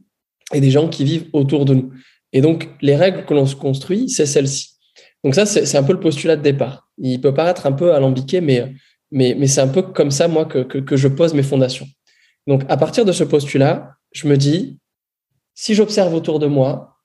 et 0.52 0.60
des 0.60 0.70
gens 0.70 0.88
qui 0.88 1.04
vivent 1.04 1.28
autour 1.32 1.64
de 1.64 1.74
nous. 1.74 1.92
Et 2.32 2.40
donc, 2.40 2.68
les 2.80 2.96
règles 2.96 3.24
que 3.24 3.34
l'on 3.34 3.46
se 3.46 3.56
construit, 3.56 4.08
c'est 4.08 4.26
celles-ci. 4.26 4.76
Donc 5.24 5.34
ça, 5.34 5.46
c'est 5.46 5.76
un 5.76 5.82
peu 5.82 5.92
le 5.92 6.00
postulat 6.00 6.36
de 6.36 6.42
départ. 6.42 6.88
Il 6.98 7.20
peut 7.20 7.34
paraître 7.34 7.66
un 7.66 7.72
peu 7.72 7.94
alambiqué, 7.94 8.40
mais 8.40 8.74
Mais, 9.10 9.46
c'est 9.46 9.60
un 9.60 9.68
peu 9.68 9.82
comme 9.82 10.10
ça, 10.10 10.28
moi, 10.28 10.44
que 10.44 10.96
je 10.96 11.08
pose 11.08 11.34
mes 11.34 11.42
fondations. 11.42 11.86
Donc, 12.46 12.62
à 12.68 12.76
partir 12.76 13.04
de 13.04 13.12
ce 13.12 13.24
postulat, 13.24 13.96
je 14.12 14.28
me 14.28 14.36
dis, 14.36 14.78
si 15.54 15.74
j'observe 15.74 16.14
autour 16.14 16.38
de 16.38 16.46
moi 16.46 16.96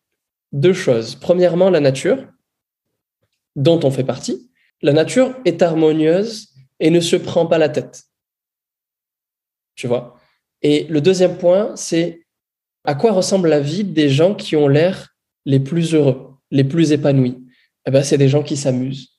deux 0.51 0.73
choses. 0.73 1.15
Premièrement, 1.15 1.69
la 1.69 1.79
nature, 1.79 2.27
dont 3.55 3.79
on 3.83 3.91
fait 3.91 4.03
partie. 4.03 4.51
La 4.81 4.93
nature 4.93 5.35
est 5.45 5.61
harmonieuse 5.61 6.49
et 6.79 6.89
ne 6.89 6.99
se 6.99 7.15
prend 7.15 7.45
pas 7.45 7.57
la 7.57 7.69
tête. 7.69 8.03
Tu 9.75 9.87
vois? 9.87 10.19
Et 10.61 10.85
le 10.89 11.01
deuxième 11.01 11.37
point, 11.37 11.75
c'est 11.75 12.25
à 12.83 12.95
quoi 12.95 13.11
ressemble 13.11 13.49
la 13.49 13.59
vie 13.59 13.83
des 13.83 14.09
gens 14.09 14.35
qui 14.35 14.55
ont 14.55 14.67
l'air 14.67 15.15
les 15.45 15.59
plus 15.59 15.93
heureux, 15.93 16.35
les 16.49 16.63
plus 16.63 16.91
épanouis? 16.91 17.37
Eh 17.85 17.91
ben, 17.91 18.03
C'est 18.03 18.17
des 18.17 18.29
gens 18.29 18.43
qui 18.43 18.57
s'amusent. 18.57 19.10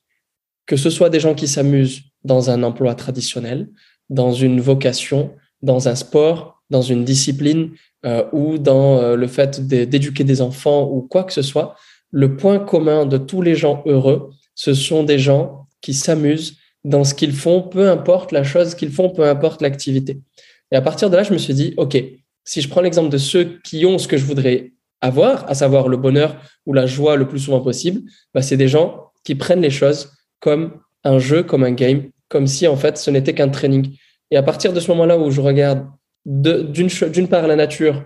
Que 0.67 0.77
ce 0.77 0.91
soit 0.91 1.11
des 1.11 1.21
gens 1.21 1.35
qui 1.35 1.49
s'amusent 1.49 2.03
dans 2.25 2.51
un 2.51 2.63
emploi 2.63 2.95
traditionnel, 2.95 3.69
dans 4.09 4.33
une 4.33 4.61
vocation, 4.61 5.33
dans 5.63 5.89
un 5.89 5.95
sport, 5.95 6.63
dans 6.71 6.83
une 6.83 7.05
discipline 7.05 7.71
euh, 8.05 8.25
ou 8.33 8.59
dans 8.59 8.99
euh, 8.99 9.17
le 9.17 9.27
fait 9.27 9.67
d'éduquer 9.67 10.25
des 10.25 10.41
enfants 10.41 10.89
ou 10.91 11.03
quoi 11.03 11.25
que 11.25 11.33
ce 11.33 11.43
soit, 11.43 11.77
le 12.11 12.37
point 12.37 12.59
commun 12.59 13.07
de 13.07 13.19
tous 13.19 13.43
les 13.43 13.55
gens 13.55 13.83
heureux, 13.87 14.31
ce 14.55 14.75
sont 14.75 15.03
des 15.03 15.19
gens 15.19 15.67
qui 15.81 15.95
s'amusent 15.95 16.57
dans 16.85 17.05
ce 17.05 17.15
qu'ils 17.15 17.33
font, 17.33 17.63
peu 17.63 17.89
importe 17.89 18.33
la 18.33 18.45
chose 18.45 18.75
qu'ils 18.75 18.91
font, 18.91 19.11
peu 19.11 19.25
importe 19.25 19.63
l'activité. 19.63 20.21
Et 20.71 20.77
à 20.77 20.83
partir 20.83 21.11
de 21.11 21.17
là, 21.17 21.23
je 21.23 21.33
me 21.33 21.39
suis 21.39 21.55
dit, 21.55 21.75
OK, 21.77 22.03
si 22.45 22.61
je 22.61 22.69
prends 22.69 22.81
l'exemple 22.81 23.11
de 23.11 23.19
ceux 23.19 23.59
qui 23.63 23.87
ont 23.87 23.99
ce 23.99 24.09
que 24.09 24.17
je 24.17 24.25
voudrais 24.25 24.73
avoir, 25.01 25.49
à 25.49 25.55
savoir 25.55 25.89
le 25.89 25.97
bonheur 25.97 26.37
ou 26.67 26.73
la 26.73 26.87
joie 26.87 27.17
le 27.17 27.29
plus 27.29 27.39
souvent 27.39 27.61
possible, 27.61 28.03
bah, 28.35 28.43
c'est 28.43 28.57
des 28.57 28.69
gens 28.69 29.13
qui 29.25 29.35
prennent 29.35 29.61
les 29.61 29.71
choses 29.71 30.13
comme 30.43 30.81
un 31.05 31.19
jeu, 31.19 31.43
comme 31.43 31.65
un 31.65 31.73
game, 31.73 32.11
comme 32.29 32.47
si 32.47 32.67
en 32.67 32.77
fait 32.77 32.99
ce 32.99 33.11
n'était 33.11 33.33
qu'un 33.33 33.49
training. 33.49 33.97
Et 34.31 34.37
à 34.37 34.43
partir 34.43 34.73
de 34.73 34.81
ce 34.81 34.91
moment-là 34.91 35.17
où 35.17 35.31
je 35.31 35.41
regarde 35.41 35.87
d'une 36.27 37.29
part 37.29 37.47
la 37.47 37.57
nature 37.57 38.05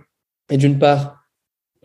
et 0.51 0.57
d'une 0.57 0.79
part 0.79 1.25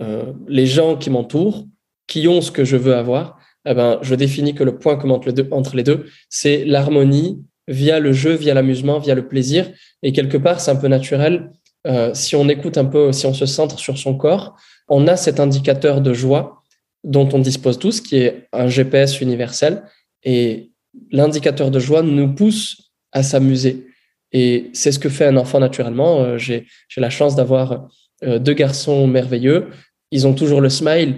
euh, 0.01 0.34
les 0.48 0.65
gens 0.67 0.98
qui 0.98 1.10
m'entourent, 1.10 1.65
qui 2.08 2.27
ont 2.27 2.41
ce 2.41 2.51
que 2.51 2.65
je 2.65 2.77
veux 2.77 2.96
avoir, 2.96 3.39
eh 3.65 3.74
ben, 3.74 4.00
je 4.01 4.15
définis 4.15 4.53
que 4.53 4.63
le 4.63 4.77
point 4.77 4.98
commun 4.98 5.20
entre 5.51 5.75
les 5.75 5.84
deux, 5.84 6.05
c'est 6.29 6.65
l'harmonie 6.65 7.43
via 7.67 8.00
le 8.00 8.12
jeu, 8.12 8.34
via 8.34 8.53
l'amusement, 8.53 9.00
via 9.00 9.15
le 9.15 9.27
plaisir. 9.27 9.72
Et 10.03 10.12
quelque 10.12 10.38
part, 10.38 10.60
c'est 10.60 10.72
un 10.72 10.75
peu 10.75 10.88
naturel. 10.88 11.51
Euh, 11.88 12.13
si 12.13 12.36
on 12.36 12.50
écoute 12.50 12.77
un 12.77 12.86
peu, 12.86 13.12
si 13.12 13.25
on 13.25 13.34
se 13.34 13.46
centre 13.46 13.79
sur 13.79 13.98
son 13.98 14.15
corps, 14.15 14.55
on 14.88 15.08
a 15.08 15.15
cet 15.15 15.39
indicateur 15.39 16.01
de 16.01 16.13
joie 16.13 16.63
dont 17.03 17.29
on 17.34 17.39
dispose 17.39 17.79
tous, 17.79 18.01
qui 18.01 18.17
est 18.17 18.48
un 18.51 18.67
GPS 18.67 19.22
universel. 19.22 19.84
Et 20.24 20.72
l'indicateur 21.12 21.72
de 21.72 21.80
joie 21.80 22.01
nous 22.01 22.34
pousse 22.34 22.92
à 23.12 23.24
s'amuser. 23.24 23.88
Et 24.32 24.70
c'est 24.74 24.92
ce 24.92 25.00
que 25.00 25.10
fait 25.10 25.25
un 25.25 25.38
enfant 25.38 25.60
naturellement. 25.60 26.22
Euh, 26.22 26.38
j'ai 26.38 26.66
la 26.98 27.10
chance 27.10 27.36
d'avoir 27.36 27.90
euh, 28.24 28.40
deux 28.40 28.54
garçons 28.54 29.08
merveilleux. 29.08 29.68
Ils 30.12 30.28
ont 30.28 30.34
toujours 30.34 30.62
le 30.62 30.70
smile, 30.70 31.16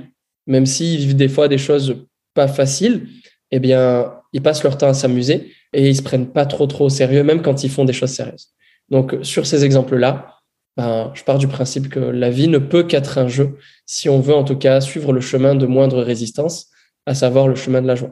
même 0.48 0.66
s'ils 0.66 1.00
vivent 1.00 1.16
des 1.16 1.28
fois 1.28 1.48
des 1.48 1.58
choses 1.58 2.06
pas 2.34 2.48
faciles. 2.48 3.08
Eh 3.52 3.60
bien, 3.60 4.14
ils 4.34 4.42
passent 4.42 4.64
leur 4.64 4.78
temps 4.78 4.88
à 4.88 4.94
s'amuser 4.94 5.54
et 5.74 5.90
ils 5.90 5.96
se 5.96 6.02
prennent 6.02 6.32
pas 6.32 6.46
trop 6.46 6.66
trop 6.66 6.86
au 6.86 6.90
sérieux, 6.90 7.24
même 7.24 7.42
quand 7.42 7.64
ils 7.64 7.70
font 7.70 7.86
des 7.86 7.94
choses 7.94 8.12
sérieuses. 8.12 8.50
Donc, 8.90 9.16
sur 9.22 9.46
ces 9.46 9.64
exemples-là, 9.64 10.34
ben, 10.76 11.12
je 11.14 11.24
pars 11.24 11.38
du 11.38 11.48
principe 11.48 11.90
que 11.90 12.00
la 12.00 12.32
vie 12.32 12.48
ne 12.48 12.58
peut 12.58 12.84
qu'être 12.84 13.20
un 13.20 13.28
jeu 13.28 13.58
si 13.86 14.10
on 14.10 14.20
veut 14.20 14.34
en 14.34 14.44
tout 14.44 14.58
cas 14.58 14.82
suivre 14.82 15.14
le 15.14 15.22
chemin 15.22 15.54
de 15.54 15.68
moindre 15.68 16.02
résistance, 16.02 16.68
à 17.06 17.14
savoir 17.14 17.48
le 17.48 17.56
chemin 17.56 17.82
de 17.82 17.88
la 17.88 17.96
joie. 17.96 18.12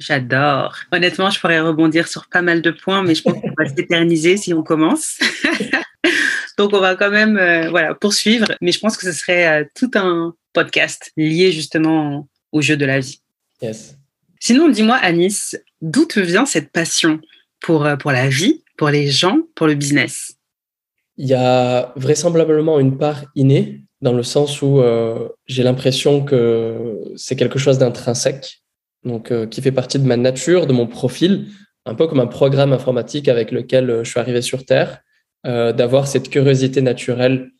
J'adore. 0.00 0.76
Honnêtement, 0.92 1.28
je 1.28 1.38
pourrais 1.38 1.60
rebondir 1.60 2.08
sur 2.08 2.26
pas 2.26 2.40
mal 2.40 2.62
de 2.62 2.70
points, 2.70 3.02
mais 3.02 3.14
je 3.14 3.22
pense 3.22 3.34
qu'on 3.34 3.52
va 3.56 3.68
s'éterniser 3.68 4.38
si 4.38 4.54
on 4.54 4.62
commence. 4.62 5.18
Donc, 6.58 6.72
on 6.72 6.80
va 6.80 6.96
quand 6.96 7.10
même 7.10 7.36
euh, 7.36 7.68
voilà, 7.68 7.94
poursuivre, 7.94 8.46
mais 8.62 8.72
je 8.72 8.80
pense 8.80 8.96
que 8.96 9.04
ce 9.04 9.12
serait 9.12 9.46
euh, 9.46 9.64
tout 9.74 9.90
un 9.94 10.34
podcast 10.54 11.12
lié 11.18 11.52
justement 11.52 12.26
au 12.50 12.62
jeu 12.62 12.78
de 12.78 12.86
la 12.86 13.00
vie. 13.00 13.20
Yes. 13.60 13.98
Sinon, 14.40 14.70
dis-moi, 14.70 14.96
Anis, 14.96 15.54
d'où 15.82 16.06
te 16.06 16.18
vient 16.18 16.46
cette 16.46 16.72
passion 16.72 17.20
pour, 17.60 17.84
euh, 17.84 17.96
pour 17.96 18.10
la 18.10 18.30
vie, 18.30 18.64
pour 18.78 18.88
les 18.88 19.10
gens, 19.10 19.40
pour 19.54 19.66
le 19.66 19.74
business? 19.74 20.34
Il 21.18 21.28
y 21.28 21.34
a 21.34 21.92
vraisemblablement 21.96 22.80
une 22.80 22.96
part 22.96 23.24
innée, 23.34 23.82
dans 24.00 24.14
le 24.14 24.22
sens 24.22 24.62
où 24.62 24.82
j'ai 25.46 25.62
l'impression 25.62 26.24
que 26.24 26.98
c'est 27.16 27.36
quelque 27.36 27.58
chose 27.58 27.76
d'intrinsèque 27.76 28.59
donc 29.04 29.30
euh, 29.30 29.46
qui 29.46 29.62
fait 29.62 29.72
partie 29.72 29.98
de 29.98 30.06
ma 30.06 30.16
nature, 30.16 30.66
de 30.66 30.72
mon 30.72 30.86
profil, 30.86 31.46
un 31.86 31.94
peu 31.94 32.06
comme 32.06 32.20
un 32.20 32.26
programme 32.26 32.72
informatique 32.72 33.28
avec 33.28 33.50
lequel 33.50 33.90
euh, 33.90 34.04
je 34.04 34.10
suis 34.10 34.20
arrivé 34.20 34.42
sur 34.42 34.64
Terre, 34.64 35.00
euh, 35.46 35.72
d'avoir 35.72 36.06
cette 36.06 36.28
curiosité 36.28 36.82
naturelle 36.82 37.50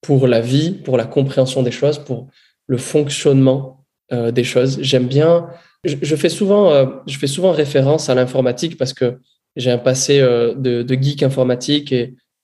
pour 0.00 0.28
la 0.28 0.40
vie, 0.40 0.72
pour 0.72 0.96
la 0.96 1.04
compréhension 1.04 1.62
des 1.62 1.72
choses, 1.72 1.98
pour 1.98 2.28
le 2.66 2.76
fonctionnement 2.76 3.80
des 4.10 4.44
choses. 4.44 4.78
J'aime 4.82 5.06
bien. 5.06 5.48
Je, 5.82 6.14
fais 6.14 6.28
souvent, 6.28 7.02
je 7.06 7.18
fais 7.18 7.26
souvent 7.26 7.52
référence 7.52 8.10
à 8.10 8.14
l'informatique 8.14 8.76
parce 8.76 8.92
que 8.92 9.18
j'ai 9.56 9.70
un 9.70 9.78
passé 9.78 10.20
de, 10.20 10.86
geek 10.88 11.22
informatique 11.22 11.92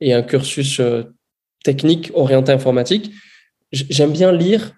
et 0.01 0.13
un 0.15 0.23
cursus 0.23 0.81
technique 1.63 2.11
orienté 2.15 2.51
informatique. 2.51 3.13
J'aime 3.73 4.11
bien 4.11 4.33
lire 4.33 4.73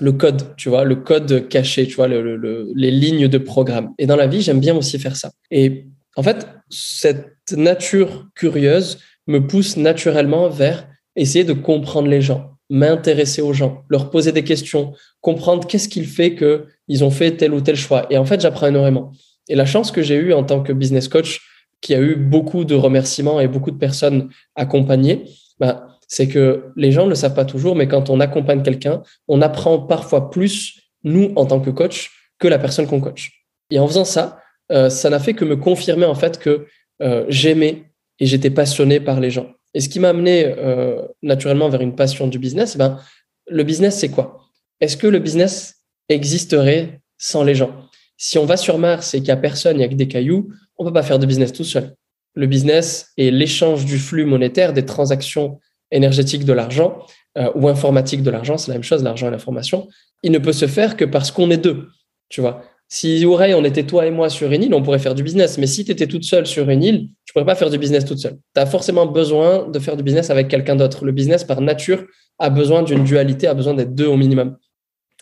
le 0.00 0.12
code, 0.12 0.56
tu 0.56 0.68
vois, 0.68 0.84
le 0.84 0.96
code 0.96 1.48
caché, 1.48 1.86
tu 1.86 1.94
vois, 1.94 2.08
les 2.08 2.90
lignes 2.90 3.28
de 3.28 3.38
programme. 3.38 3.94
Et 3.98 4.06
dans 4.06 4.16
la 4.16 4.26
vie, 4.26 4.42
j'aime 4.42 4.60
bien 4.60 4.76
aussi 4.76 4.98
faire 4.98 5.16
ça. 5.16 5.30
Et 5.50 5.86
en 6.16 6.22
fait, 6.22 6.46
cette 6.68 7.52
nature 7.52 8.26
curieuse 8.34 8.98
me 9.26 9.46
pousse 9.46 9.76
naturellement 9.76 10.48
vers 10.48 10.88
essayer 11.16 11.44
de 11.44 11.52
comprendre 11.52 12.08
les 12.08 12.20
gens, 12.20 12.56
m'intéresser 12.70 13.40
aux 13.40 13.52
gens, 13.52 13.84
leur 13.88 14.10
poser 14.10 14.32
des 14.32 14.44
questions, 14.44 14.92
comprendre 15.20 15.66
qu'est-ce 15.66 15.88
qu'il 15.88 16.06
fait 16.06 16.34
qu'ils 16.34 17.04
ont 17.04 17.10
fait 17.10 17.36
tel 17.36 17.54
ou 17.54 17.60
tel 17.60 17.76
choix. 17.76 18.06
Et 18.10 18.18
en 18.18 18.24
fait, 18.24 18.40
j'apprends 18.40 18.66
énormément. 18.66 19.12
Et 19.48 19.54
la 19.54 19.66
chance 19.66 19.90
que 19.90 20.02
j'ai 20.02 20.16
eue 20.16 20.32
en 20.32 20.42
tant 20.42 20.62
que 20.62 20.72
business 20.72 21.08
coach, 21.08 21.40
qui 21.80 21.94
a 21.94 22.00
eu 22.00 22.16
beaucoup 22.16 22.64
de 22.64 22.74
remerciements 22.74 23.40
et 23.40 23.46
beaucoup 23.46 23.70
de 23.70 23.76
personnes 23.76 24.30
accompagnées, 24.56 25.24
bah, 25.60 25.93
c'est 26.08 26.28
que 26.28 26.72
les 26.76 26.92
gens 26.92 27.04
ne 27.04 27.10
le 27.10 27.14
savent 27.14 27.34
pas 27.34 27.44
toujours, 27.44 27.76
mais 27.76 27.88
quand 27.88 28.10
on 28.10 28.20
accompagne 28.20 28.62
quelqu'un, 28.62 29.02
on 29.28 29.42
apprend 29.42 29.78
parfois 29.78 30.30
plus, 30.30 30.80
nous, 31.02 31.32
en 31.36 31.46
tant 31.46 31.60
que 31.60 31.70
coach, 31.70 32.10
que 32.38 32.48
la 32.48 32.58
personne 32.58 32.86
qu'on 32.86 33.00
coach. 33.00 33.44
Et 33.70 33.78
en 33.78 33.86
faisant 33.86 34.04
ça, 34.04 34.38
euh, 34.72 34.88
ça 34.90 35.10
n'a 35.10 35.18
fait 35.18 35.34
que 35.34 35.44
me 35.44 35.56
confirmer 35.56 36.06
en 36.06 36.14
fait 36.14 36.38
que 36.38 36.66
euh, 37.02 37.24
j'aimais 37.28 37.84
et 38.18 38.26
j'étais 38.26 38.50
passionné 38.50 39.00
par 39.00 39.20
les 39.20 39.30
gens. 39.30 39.52
Et 39.74 39.80
ce 39.80 39.88
qui 39.88 40.00
m'a 40.00 40.10
amené 40.10 40.46
euh, 40.46 41.02
naturellement 41.22 41.68
vers 41.68 41.80
une 41.80 41.96
passion 41.96 42.28
du 42.28 42.38
business, 42.38 42.76
ben, 42.76 43.00
le 43.48 43.62
business, 43.64 43.98
c'est 43.98 44.08
quoi? 44.08 44.40
Est-ce 44.80 44.96
que 44.96 45.06
le 45.06 45.18
business 45.18 45.82
existerait 46.08 47.00
sans 47.18 47.42
les 47.42 47.54
gens? 47.54 47.74
Si 48.16 48.38
on 48.38 48.46
va 48.46 48.56
sur 48.56 48.78
Mars 48.78 49.14
et 49.14 49.18
qu'il 49.18 49.26
n'y 49.26 49.32
a 49.32 49.36
personne, 49.36 49.76
il 49.76 49.78
n'y 49.78 49.84
a 49.84 49.88
que 49.88 49.94
des 49.94 50.08
cailloux, 50.08 50.48
on 50.78 50.84
ne 50.84 50.88
peut 50.88 50.94
pas 50.94 51.02
faire 51.02 51.18
de 51.18 51.26
business 51.26 51.52
tout 51.52 51.64
seul. 51.64 51.94
Le 52.34 52.46
business 52.46 53.12
est 53.16 53.30
l'échange 53.30 53.84
du 53.84 53.98
flux 53.98 54.24
monétaire, 54.24 54.72
des 54.72 54.84
transactions 54.84 55.60
énergétique 55.94 56.44
de 56.44 56.52
l'argent 56.52 56.98
euh, 57.38 57.50
ou 57.54 57.68
informatique 57.68 58.22
de 58.22 58.30
l'argent, 58.30 58.58
c'est 58.58 58.68
la 58.68 58.74
même 58.74 58.82
chose, 58.82 59.02
l'argent 59.02 59.28
et 59.28 59.30
l'information, 59.30 59.88
il 60.22 60.32
ne 60.32 60.38
peut 60.38 60.52
se 60.52 60.66
faire 60.66 60.96
que 60.96 61.04
parce 61.06 61.30
qu'on 61.30 61.50
est 61.50 61.56
deux. 61.56 61.88
Tu 62.28 62.40
vois, 62.40 62.62
si 62.88 63.24
Ouray, 63.24 63.54
on 63.54 63.64
était 63.64 63.84
toi 63.84 64.06
et 64.06 64.10
moi 64.10 64.28
sur 64.28 64.52
une 64.52 64.62
île, 64.62 64.74
on 64.74 64.82
pourrait 64.82 64.98
faire 64.98 65.14
du 65.14 65.22
business. 65.22 65.56
Mais 65.58 65.66
si 65.66 65.84
tu 65.84 65.92
étais 65.92 66.06
toute 66.06 66.24
seule 66.24 66.46
sur 66.46 66.68
une 66.68 66.82
île, 66.82 67.08
tu 67.24 67.32
pourrais 67.32 67.46
pas 67.46 67.54
faire 67.54 67.70
du 67.70 67.78
business 67.78 68.04
toute 68.04 68.18
seule. 68.18 68.38
Tu 68.54 68.60
as 68.60 68.66
forcément 68.66 69.06
besoin 69.06 69.68
de 69.68 69.78
faire 69.78 69.96
du 69.96 70.02
business 70.02 70.30
avec 70.30 70.48
quelqu'un 70.48 70.76
d'autre. 70.76 71.04
Le 71.04 71.12
business, 71.12 71.44
par 71.44 71.60
nature, 71.60 72.04
a 72.38 72.50
besoin 72.50 72.82
d'une 72.82 73.04
dualité, 73.04 73.46
a 73.46 73.54
besoin 73.54 73.74
d'être 73.74 73.94
deux 73.94 74.06
au 74.06 74.16
minimum. 74.16 74.56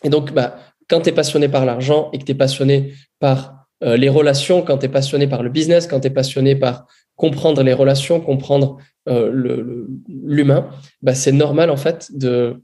Et 0.03 0.09
donc, 0.09 0.33
bah, 0.33 0.57
quand 0.89 1.01
tu 1.01 1.09
es 1.09 1.13
passionné 1.13 1.47
par 1.47 1.65
l'argent 1.65 2.09
et 2.13 2.17
que 2.17 2.25
tu 2.25 2.33
es 2.33 2.35
passionné 2.35 2.93
par 3.19 3.67
euh, 3.83 3.97
les 3.97 4.09
relations, 4.09 4.61
quand 4.61 4.79
tu 4.79 4.85
es 4.85 4.89
passionné 4.89 5.27
par 5.27 5.43
le 5.43 5.49
business, 5.49 5.87
quand 5.87 6.01
tu 6.01 6.07
es 6.07 6.11
passionné 6.11 6.55
par 6.55 6.85
comprendre 7.15 7.63
les 7.63 7.73
relations, 7.73 8.19
comprendre 8.19 8.77
euh, 9.09 9.85
l'humain, 10.07 10.69
bah, 11.01 11.13
c'est 11.13 11.31
normal 11.31 11.69
en 11.69 11.77
fait 11.77 12.09
de 12.15 12.61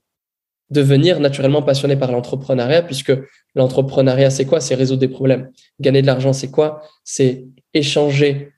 devenir 0.70 1.20
naturellement 1.20 1.64
passionné 1.64 1.96
par 1.96 2.12
l'entrepreneuriat, 2.12 2.84
puisque 2.84 3.14
l'entrepreneuriat, 3.56 4.30
c'est 4.30 4.46
quoi? 4.46 4.62
C'est 4.62 4.76
résoudre 4.76 5.00
des 5.00 5.08
problèmes. 5.08 5.52
Gagner 5.80 6.02
de 6.02 6.08
l'argent, 6.08 6.34
c'est 6.34 6.52
quoi? 6.52 6.84
C'est 7.04 7.46
échanger 7.74 8.54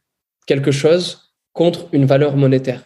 quelque 0.45 0.71
chose 0.71 1.33
contre 1.53 1.87
une 1.93 2.05
valeur 2.05 2.35
monétaire. 2.35 2.83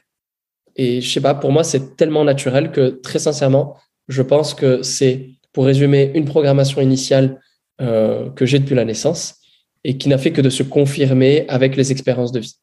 Et 0.76 1.02
je 1.02 1.12
sais 1.12 1.22
pas, 1.22 1.34
pour 1.34 1.52
moi, 1.52 1.64
c'est 1.64 1.96
tellement 1.96 2.24
naturel 2.24 2.72
que 2.72 2.90
très 2.90 3.20
sincèrement, 3.20 3.78
je 4.08 4.22
pense 4.22 4.54
que 4.54 4.84
c'est, 4.84 5.30
pour 5.54 5.66
résumer, 5.66 6.12
une 6.14 6.26
programmation 6.26 6.82
initiale 6.82 7.40
euh, 7.82 8.30
que 8.32 8.46
j'ai 8.46 8.60
depuis 8.60 8.76
la 8.76 8.86
naissance 8.86 9.36
et 9.84 9.98
qui 9.98 10.10
n'a 10.10 10.18
fait 10.18 10.32
que 10.32 10.42
de 10.42 10.50
se 10.50 10.64
confirmer 10.64 11.46
avec 11.48 11.76
les 11.76 11.92
expériences 11.92 12.32
de 12.32 12.40
vie. 12.40 12.56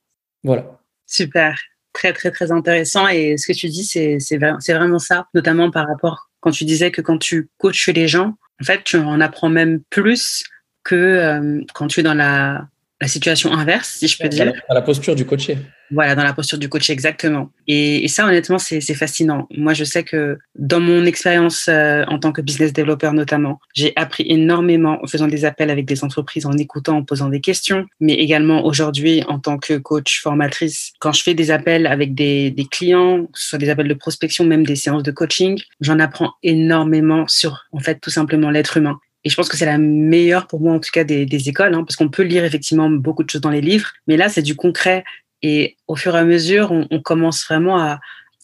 Voilà. 0.44 0.80
Super. 1.06 1.56
Très, 1.92 2.12
très, 2.12 2.30
très 2.30 2.50
intéressant. 2.50 3.08
Et 3.08 3.36
ce 3.36 3.46
que 3.46 3.56
tu 3.56 3.68
dis, 3.68 3.84
c'est, 3.84 4.18
c'est, 4.18 4.38
vraiment 4.38 4.98
ça, 4.98 5.26
notamment 5.34 5.70
par 5.70 5.86
rapport 5.86 6.30
quand 6.40 6.50
tu 6.50 6.64
disais 6.64 6.90
que 6.90 7.00
quand 7.00 7.18
tu 7.18 7.50
coaches 7.58 7.88
les 7.88 8.08
gens, 8.08 8.34
en 8.60 8.64
fait, 8.64 8.82
tu 8.84 8.96
en 8.96 9.20
apprends 9.20 9.48
même 9.48 9.80
plus 9.90 10.44
que 10.84 10.94
euh, 10.94 11.60
quand 11.74 11.86
tu 11.86 12.00
es 12.00 12.02
dans 12.02 12.14
la, 12.14 12.66
la 13.00 13.08
situation 13.08 13.52
inverse, 13.52 13.96
si 13.98 14.08
je 14.08 14.18
peux 14.18 14.28
dire. 14.28 14.52
Dans 14.68 14.74
la 14.74 14.82
posture 14.82 15.14
du 15.14 15.24
coaché. 15.26 15.58
Voilà, 15.92 16.14
dans 16.14 16.24
la 16.24 16.32
posture 16.32 16.58
du 16.58 16.68
coach, 16.70 16.88
exactement. 16.88 17.50
Et, 17.68 18.08
ça, 18.08 18.26
honnêtement, 18.26 18.58
c'est 18.58 18.80
fascinant. 18.94 19.46
Moi, 19.56 19.74
je 19.74 19.84
sais 19.84 20.02
que 20.02 20.38
dans 20.54 20.80
mon 20.80 21.04
expérience 21.04 21.66
euh, 21.68 22.04
en 22.08 22.18
tant 22.18 22.32
que 22.32 22.40
business 22.40 22.72
developer 22.72 23.10
notamment, 23.12 23.60
j'ai 23.74 23.92
appris 23.96 24.24
énormément 24.26 24.98
en 25.02 25.06
faisant 25.06 25.28
des 25.28 25.44
appels 25.44 25.70
avec 25.70 25.84
des 25.84 26.02
entreprises, 26.02 26.46
en 26.46 26.52
écoutant, 26.52 26.96
en 26.98 27.04
posant 27.04 27.28
des 27.28 27.40
questions, 27.40 27.86
mais 28.00 28.14
également 28.14 28.64
aujourd'hui 28.64 29.22
en 29.28 29.38
tant 29.38 29.58
que 29.58 29.76
coach 29.76 30.20
formatrice, 30.22 30.92
quand 30.98 31.12
je 31.12 31.22
fais 31.22 31.34
des 31.34 31.50
appels 31.50 31.86
avec 31.86 32.14
des, 32.14 32.50
des 32.50 32.64
clients, 32.64 33.28
soit 33.34 33.58
des 33.58 33.68
appels 33.68 33.88
de 33.88 33.94
prospection, 33.94 34.44
même 34.44 34.64
des 34.64 34.76
séances 34.76 35.02
de 35.02 35.10
coaching, 35.10 35.60
j'en 35.80 35.98
apprends 35.98 36.32
énormément 36.42 37.26
sur, 37.28 37.66
en 37.72 37.80
fait, 37.80 38.00
tout 38.00 38.10
simplement 38.10 38.50
l'être 38.50 38.78
humain. 38.78 38.98
Et 39.24 39.30
je 39.30 39.36
pense 39.36 39.48
que 39.48 39.56
c'est 39.56 39.66
la 39.66 39.78
meilleure 39.78 40.48
pour 40.48 40.60
moi, 40.60 40.74
en 40.74 40.80
tout 40.80 40.90
cas, 40.92 41.04
des, 41.04 41.26
des 41.26 41.48
écoles, 41.48 41.74
hein, 41.74 41.84
parce 41.84 41.96
qu'on 41.96 42.08
peut 42.08 42.22
lire 42.22 42.44
effectivement 42.44 42.90
beaucoup 42.90 43.22
de 43.22 43.30
choses 43.30 43.40
dans 43.40 43.50
les 43.50 43.60
livres, 43.60 43.92
mais 44.08 44.16
là, 44.16 44.28
c'est 44.28 44.42
du 44.42 44.56
concret. 44.56 45.04
Et 45.42 45.76
au 45.88 45.96
fur 45.96 46.14
et 46.14 46.18
à 46.18 46.24
mesure, 46.24 46.70
on, 46.72 46.86
on, 46.90 47.00
commence 47.00 47.44
vraiment 47.44 47.78
à 47.78 48.00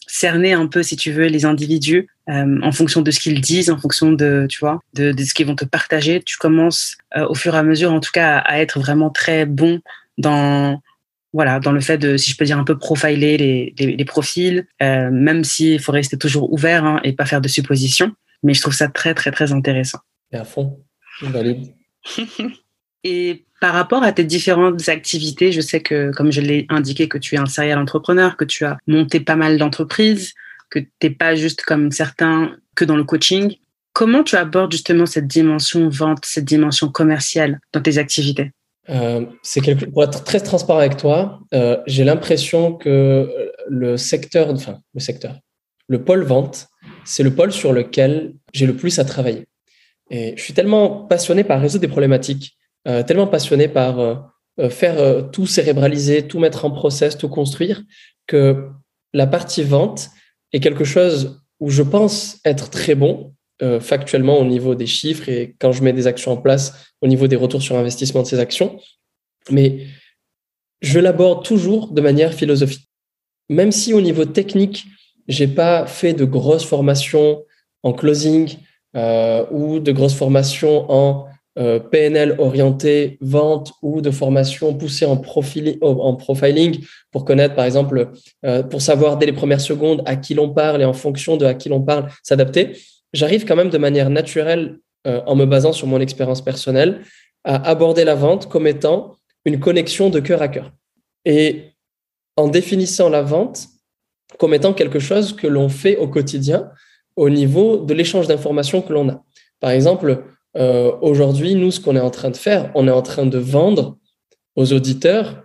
cerner 0.07 0.53
un 0.53 0.67
peu, 0.67 0.83
si 0.83 0.95
tu 0.95 1.11
veux, 1.11 1.27
les 1.27 1.45
individus 1.45 2.09
euh, 2.29 2.59
en 2.61 2.71
fonction 2.71 3.01
de 3.01 3.11
ce 3.11 3.19
qu'ils 3.19 3.41
disent, 3.41 3.69
en 3.69 3.77
fonction 3.77 4.11
de, 4.11 4.47
tu 4.49 4.59
vois, 4.59 4.79
de, 4.93 5.11
de 5.11 5.23
ce 5.23 5.33
qu'ils 5.33 5.47
vont 5.47 5.55
te 5.55 5.65
partager. 5.65 6.21
Tu 6.23 6.37
commences 6.37 6.97
euh, 7.15 7.27
au 7.27 7.35
fur 7.35 7.55
et 7.55 7.57
à 7.57 7.63
mesure, 7.63 7.91
en 7.91 7.99
tout 7.99 8.11
cas, 8.11 8.37
à, 8.37 8.53
à, 8.53 8.59
être 8.59 8.79
vraiment 8.79 9.09
très 9.09 9.45
bon 9.45 9.81
dans 10.17 10.81
voilà, 11.31 11.59
dans 11.59 11.71
le 11.71 11.79
fait 11.79 11.97
de, 11.97 12.17
si 12.17 12.31
je 12.31 12.37
peux 12.37 12.45
dire, 12.45 12.57
un 12.57 12.63
peu 12.63 12.77
profiler 12.77 13.37
les, 13.37 13.73
les, 13.77 13.95
les 13.95 14.05
profils, 14.05 14.65
euh, 14.81 15.09
même 15.11 15.43
s'il 15.43 15.79
faut 15.79 15.91
rester 15.91 16.17
toujours 16.17 16.51
ouvert 16.51 16.83
hein, 16.85 16.99
et 17.03 17.13
pas 17.13 17.25
faire 17.25 17.41
de 17.41 17.47
suppositions. 17.47 18.11
Mais 18.41 18.53
je 18.53 18.61
trouve 18.61 18.73
ça 18.73 18.87
très, 18.87 19.13
très, 19.13 19.31
très 19.31 19.51
intéressant. 19.51 19.99
Et 20.31 20.37
à 20.37 20.43
fond, 20.43 20.79
valide. 21.21 21.67
et 23.03 23.45
par 23.61 23.73
rapport 23.73 24.03
à 24.03 24.11
tes 24.11 24.23
différentes 24.23 24.87
activités, 24.87 25.51
je 25.51 25.61
sais 25.61 25.81
que, 25.81 26.11
comme 26.11 26.31
je 26.31 26.41
l'ai 26.41 26.65
indiqué, 26.69 27.07
que 27.07 27.17
tu 27.17 27.35
es 27.35 27.37
un 27.37 27.45
serial 27.45 27.77
entrepreneur, 27.77 28.37
que 28.37 28.45
tu 28.45 28.65
as 28.65 28.77
monté 28.87 29.19
pas 29.19 29.35
mal 29.35 29.57
d'entreprises, 29.57 30.33
que 30.69 30.79
tu 30.79 30.89
n'es 31.03 31.09
pas 31.09 31.35
juste 31.35 31.63
comme 31.63 31.91
certains 31.91 32.55
que 32.75 32.85
dans 32.85 32.95
le 32.95 33.03
coaching. 33.03 33.55
Comment 33.93 34.23
tu 34.23 34.35
abordes 34.35 34.71
justement 34.71 35.05
cette 35.05 35.27
dimension 35.27 35.89
vente, 35.89 36.23
cette 36.23 36.45
dimension 36.45 36.89
commerciale 36.89 37.59
dans 37.73 37.81
tes 37.81 37.97
activités? 37.97 38.51
Euh, 38.89 39.25
quelque... 39.61 39.85
Pour 39.85 40.03
être 40.03 40.23
très 40.23 40.39
transparent 40.39 40.79
avec 40.79 40.97
toi, 40.97 41.39
euh, 41.53 41.77
j'ai 41.85 42.03
l'impression 42.03 42.73
que 42.73 43.51
le 43.67 43.97
secteur, 43.97 44.49
enfin 44.49 44.79
le 44.93 44.99
secteur, 44.99 45.35
le 45.87 46.03
pôle 46.03 46.23
vente, 46.23 46.67
c'est 47.03 47.23
le 47.23 47.33
pôle 47.33 47.51
sur 47.51 47.73
lequel 47.73 48.33
j'ai 48.53 48.65
le 48.65 48.75
plus 48.75 48.99
à 48.99 49.05
travailler. 49.05 49.45
Et 50.11 50.33
je 50.37 50.41
suis 50.41 50.53
tellement 50.53 51.05
passionné 51.05 51.43
par 51.43 51.59
résoudre 51.59 51.81
des 51.81 51.87
problématiques, 51.87 52.57
euh, 52.87 53.03
tellement 53.03 53.27
passionné 53.27 53.67
par 53.67 53.99
euh, 53.99 54.15
euh, 54.59 54.69
faire 54.69 55.29
tout 55.31 55.45
cérébraliser, 55.45 56.27
tout 56.27 56.39
mettre 56.39 56.65
en 56.65 56.71
process, 56.71 57.17
tout 57.17 57.29
construire, 57.29 57.83
que 58.25 58.69
la 59.13 59.27
partie 59.27 59.63
vente 59.63 60.09
est 60.53 60.59
quelque 60.59 60.85
chose 60.85 61.41
où 61.59 61.69
je 61.69 61.83
pense 61.83 62.39
être 62.45 62.69
très 62.69 62.95
bon 62.95 63.33
factuellement 63.81 64.39
au 64.39 64.45
niveau 64.45 64.73
des 64.73 64.85
chiffres 64.85 65.27
et 65.27 65.53
quand 65.59 65.73
je 65.73 65.83
mets 65.83 65.91
des 65.91 66.07
actions 66.07 66.31
en 66.31 66.37
place 66.37 66.93
au 67.01 67.07
niveau 67.07 67.27
des 67.27 67.35
retours 67.35 67.61
sur 67.61 67.75
investissement 67.75 68.21
de 68.21 68.27
ces 68.27 68.39
actions. 68.39 68.79
Mais 69.51 69.85
je 70.81 70.97
l'aborde 70.97 71.43
toujours 71.43 71.91
de 71.91 71.99
manière 71.99 72.33
philosophique. 72.33 72.87
Même 73.49 73.73
si 73.73 73.93
au 73.93 73.99
niveau 73.99 74.23
technique, 74.23 74.85
j'ai 75.27 75.47
pas 75.47 75.85
fait 75.87 76.13
de 76.13 76.23
grosses 76.23 76.63
formations 76.63 77.43
en 77.83 77.91
closing, 77.91 78.55
ou 78.95 79.79
de 79.79 79.91
grosses 79.91 80.15
formations 80.15 80.89
en 80.89 81.28
euh, 81.57 81.79
PNL 81.79 82.35
orienté 82.37 83.17
vente 83.21 83.73
ou 83.81 84.01
de 84.01 84.11
formations 84.11 84.73
poussées 84.73 85.05
en, 85.05 85.21
en 85.81 86.15
profiling 86.15 86.79
pour 87.11 87.25
connaître, 87.25 87.55
par 87.55 87.65
exemple, 87.65 88.11
euh, 88.45 88.63
pour 88.63 88.81
savoir 88.81 89.17
dès 89.17 89.25
les 89.25 89.33
premières 89.33 89.61
secondes 89.61 90.03
à 90.05 90.15
qui 90.15 90.33
l'on 90.33 90.49
parle 90.49 90.81
et 90.81 90.85
en 90.85 90.93
fonction 90.93 91.37
de 91.37 91.45
à 91.45 91.53
qui 91.53 91.69
l'on 91.69 91.81
parle, 91.81 92.09
s'adapter. 92.23 92.77
J'arrive 93.13 93.45
quand 93.45 93.55
même 93.55 93.69
de 93.69 93.77
manière 93.77 94.09
naturelle, 94.09 94.79
en 95.05 95.35
me 95.35 95.45
basant 95.45 95.71
sur 95.71 95.87
mon 95.87 95.99
expérience 96.01 96.43
personnelle, 96.43 97.01
à 97.43 97.69
aborder 97.69 98.03
la 98.03 98.15
vente 98.15 98.49
comme 98.49 98.67
étant 98.67 99.15
une 99.45 99.59
connexion 99.59 100.09
de 100.09 100.19
cœur 100.19 100.41
à 100.41 100.49
cœur. 100.49 100.71
Et 101.25 101.71
en 102.35 102.47
définissant 102.47 103.09
la 103.09 103.21
vente 103.21 103.67
comme 104.37 104.53
étant 104.53 104.73
quelque 104.73 104.99
chose 104.99 105.35
que 105.35 105.47
l'on 105.47 105.69
fait 105.69 105.97
au 105.97 106.07
quotidien 106.07 106.69
au 107.15 107.29
niveau 107.29 107.77
de 107.77 107.93
l'échange 107.93 108.27
d'informations 108.27 108.81
que 108.81 108.93
l'on 108.93 109.09
a. 109.09 109.23
Par 109.59 109.71
exemple, 109.71 110.23
euh, 110.57 110.91
aujourd'hui, 111.01 111.55
nous, 111.55 111.71
ce 111.71 111.79
qu'on 111.79 111.95
est 111.95 112.01
en 112.01 112.09
train 112.09 112.31
de 112.31 112.37
faire, 112.37 112.71
on 112.75 112.87
est 112.87 112.91
en 112.91 113.01
train 113.01 113.25
de 113.25 113.37
vendre 113.37 113.97
aux 114.55 114.73
auditeurs 114.73 115.43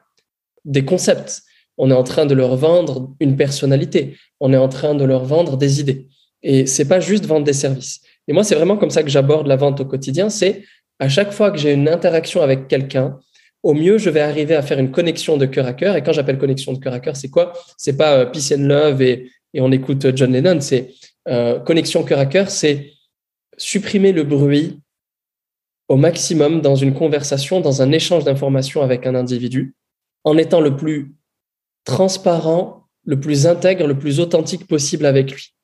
des 0.65 0.85
concepts. 0.85 1.43
On 1.77 1.91
est 1.91 1.95
en 1.95 2.05
train 2.05 2.27
de 2.27 2.35
leur 2.35 2.57
vendre 2.57 3.15
une 3.21 3.37
personnalité. 3.37 4.17
On 4.41 4.53
est 4.53 4.59
en 4.59 4.69
train 4.69 4.95
de 4.95 5.05
leur 5.05 5.25
vendre 5.25 5.57
des 5.57 5.81
idées. 5.81 6.09
Et 6.43 6.67
c'est 6.67 6.87
pas 6.87 7.01
juste 7.01 7.27
vendre 7.27 7.45
des 7.45 7.53
services. 7.53 8.01
Et 8.29 8.33
moi, 8.33 8.45
c'est 8.45 8.55
vraiment 8.55 8.77
comme 8.77 8.91
ça 8.91 9.03
que 9.03 9.11
j'aborde 9.11 9.47
la 9.47 9.57
vente 9.57 9.81
au 9.81 9.85
quotidien. 9.85 10.31
C'est 10.31 10.63
à 10.99 11.09
chaque 11.09 11.33
fois 11.33 11.51
que 11.51 11.59
j'ai 11.59 11.73
une 11.73 11.89
interaction 11.89 12.43
avec 12.43 12.69
quelqu'un, 12.69 13.19
au 13.63 13.73
mieux, 13.75 13.99
je 13.99 14.11
vais 14.11 14.21
arriver 14.21 14.55
à 14.55 14.63
faire 14.63 14.79
une 14.79 14.91
connexion 14.91 15.37
de 15.37 15.47
cœur 15.47 15.67
à 15.67 15.73
cœur. 15.73 15.97
Et 15.97 16.03
quand 16.03 16.13
j'appelle 16.13 16.39
connexion 16.39 16.73
de 16.73 16.79
cœur 16.79 16.93
à 16.93 17.01
cœur, 17.01 17.17
c'est 17.17 17.31
quoi? 17.31 17.55
C'est 17.77 17.97
pas 17.97 18.19
euh, 18.19 18.27
peace 18.27 18.53
and 18.55 18.63
love 18.63 19.03
et, 19.03 19.31
on 19.57 19.73
écoute 19.73 20.07
John 20.17 20.33
Lennon. 20.33 20.61
C'est 20.61 20.91
euh, 21.29 21.61
connexion 21.61 22.03
cœur 22.03 22.19
à 22.19 22.27
cœur, 22.27 22.51
c'est 22.51 22.91
supprimer 23.57 24.13
le 24.13 24.25
bruit 24.25 24.81
au 25.89 25.97
maximum 25.97 26.61
dans 26.61 26.77
une 26.77 26.95
conversation, 26.95 27.61
dans 27.61 27.83
un 27.83 27.93
échange 27.93 28.25
d'informations 28.25 28.83
avec 28.83 29.07
un 29.07 29.15
individu, 29.15 29.75
en 30.25 30.39
étant 30.39 30.61
le 30.61 30.77
plus 30.77 31.15
transparent, 31.85 32.87
le 33.05 33.21
plus 33.21 33.47
intègre, 33.47 33.87
le 33.87 33.99
plus 33.99 34.21
authentique 34.21 34.67
possible 34.67 35.05
avec 35.05 35.33
lui. 35.33 35.55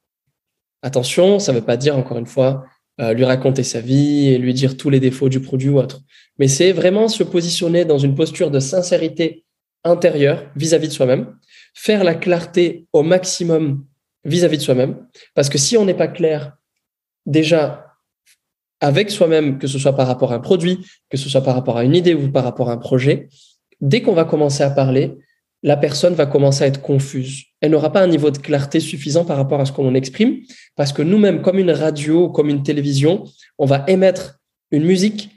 Attention, 0.82 1.38
ça 1.38 1.52
ne 1.52 1.58
veut 1.58 1.64
pas 1.64 1.76
dire, 1.76 1.96
encore 1.96 2.18
une 2.18 2.26
fois, 2.26 2.64
euh, 3.00 3.14
lui 3.14 3.24
raconter 3.24 3.62
sa 3.62 3.80
vie 3.80 4.28
et 4.28 4.38
lui 4.38 4.52
dire 4.52 4.76
tous 4.76 4.90
les 4.90 5.00
défauts 5.00 5.28
du 5.28 5.40
produit 5.40 5.70
ou 5.70 5.78
autre. 5.78 6.00
Mais 6.38 6.48
c'est 6.48 6.72
vraiment 6.72 7.08
se 7.08 7.22
positionner 7.22 7.84
dans 7.84 7.98
une 7.98 8.14
posture 8.14 8.50
de 8.50 8.60
sincérité 8.60 9.44
intérieure 9.84 10.50
vis-à-vis 10.56 10.86
-vis 10.86 10.90
de 10.90 10.94
soi-même, 10.94 11.36
faire 11.74 12.04
la 12.04 12.14
clarté 12.14 12.86
au 12.92 13.02
maximum 13.02 13.86
vis-à-vis 14.24 14.58
de 14.58 14.62
soi-même. 14.62 15.06
Parce 15.34 15.48
que 15.48 15.56
si 15.56 15.78
on 15.78 15.86
n'est 15.86 15.94
pas 15.94 16.08
clair 16.08 16.56
déjà 17.24 17.89
avec 18.80 19.10
soi-même, 19.10 19.58
que 19.58 19.66
ce 19.66 19.78
soit 19.78 19.94
par 19.94 20.06
rapport 20.06 20.32
à 20.32 20.36
un 20.36 20.40
produit, 20.40 20.78
que 21.10 21.16
ce 21.16 21.28
soit 21.28 21.42
par 21.42 21.54
rapport 21.54 21.76
à 21.76 21.84
une 21.84 21.94
idée 21.94 22.14
ou 22.14 22.30
par 22.30 22.44
rapport 22.44 22.70
à 22.70 22.72
un 22.72 22.78
projet, 22.78 23.28
dès 23.80 24.02
qu'on 24.02 24.14
va 24.14 24.24
commencer 24.24 24.62
à 24.62 24.70
parler, 24.70 25.16
la 25.62 25.76
personne 25.76 26.14
va 26.14 26.26
commencer 26.26 26.64
à 26.64 26.66
être 26.66 26.80
confuse. 26.80 27.44
Elle 27.60 27.72
n'aura 27.72 27.92
pas 27.92 28.02
un 28.02 28.06
niveau 28.06 28.30
de 28.30 28.38
clarté 28.38 28.80
suffisant 28.80 29.24
par 29.24 29.36
rapport 29.36 29.60
à 29.60 29.66
ce 29.66 29.72
qu'on 29.72 29.94
exprime, 29.94 30.38
parce 30.74 30.92
que 30.92 31.02
nous-mêmes, 31.02 31.42
comme 31.42 31.58
une 31.58 31.70
radio, 31.70 32.30
comme 32.30 32.48
une 32.48 32.62
télévision, 32.62 33.24
on 33.58 33.66
va 33.66 33.84
émettre 33.86 34.38
une 34.70 34.84
musique 34.84 35.30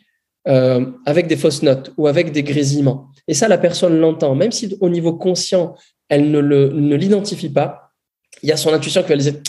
euh, 0.47 0.86
avec 1.06 1.27
des 1.27 1.36
fausses 1.36 1.63
notes 1.63 1.93
ou 1.97 2.08
avec 2.08 2.32
des 2.32 2.43
grésillements. 2.43 3.10
Et 3.27 3.34
ça, 3.34 3.47
la 3.47 3.58
personne 3.58 3.97
l'entend, 3.99 4.36
même 4.36 4.51
si 4.51 4.77
au 4.79 4.89
niveau 4.89 5.13
conscient, 5.13 5.75
elle 6.10 6.32
ne 6.32 6.95
l'identifie 6.95 7.49
pas, 7.49 7.83
il 8.43 8.49
y 8.49 8.51
a 8.51 8.58
son 8.58 8.73
intuition 8.73 9.01
qui 9.01 9.10
va 9.10 9.15
lui 9.15 9.23
dire 9.23 9.39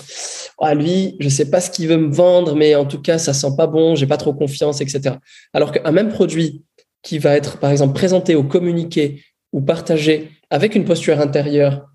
ah, 0.61 0.75
lui, 0.75 1.17
je 1.21 1.29
sais 1.29 1.51
pas 1.51 1.61
ce 1.61 1.71
qu'il 1.71 1.89
veut 1.89 1.97
me 1.97 2.13
vendre, 2.15 2.55
mais 2.55 2.75
en 2.75 2.87
tout 2.87 3.03
cas, 3.03 3.19
ça 3.19 3.35
sent 3.35 3.55
pas 3.57 3.67
bon, 3.67 3.95
j'ai 3.95 4.07
pas 4.07 4.17
trop 4.17 4.33
confiance, 4.33 4.81
etc. 4.81 5.17
Alors 5.53 5.73
qu'un 5.73 5.93
même 5.93 6.09
produit 6.09 6.65
qui 7.03 7.19
va 7.19 7.37
être, 7.37 7.59
par 7.59 7.71
exemple, 7.71 7.93
présenté 7.93 8.35
ou 8.35 8.45
communiqué 8.45 9.23
ou 9.53 9.61
partagé 9.61 10.31
avec 10.51 10.75
une 10.75 10.85
posture 10.85 11.21
intérieure 11.21 11.87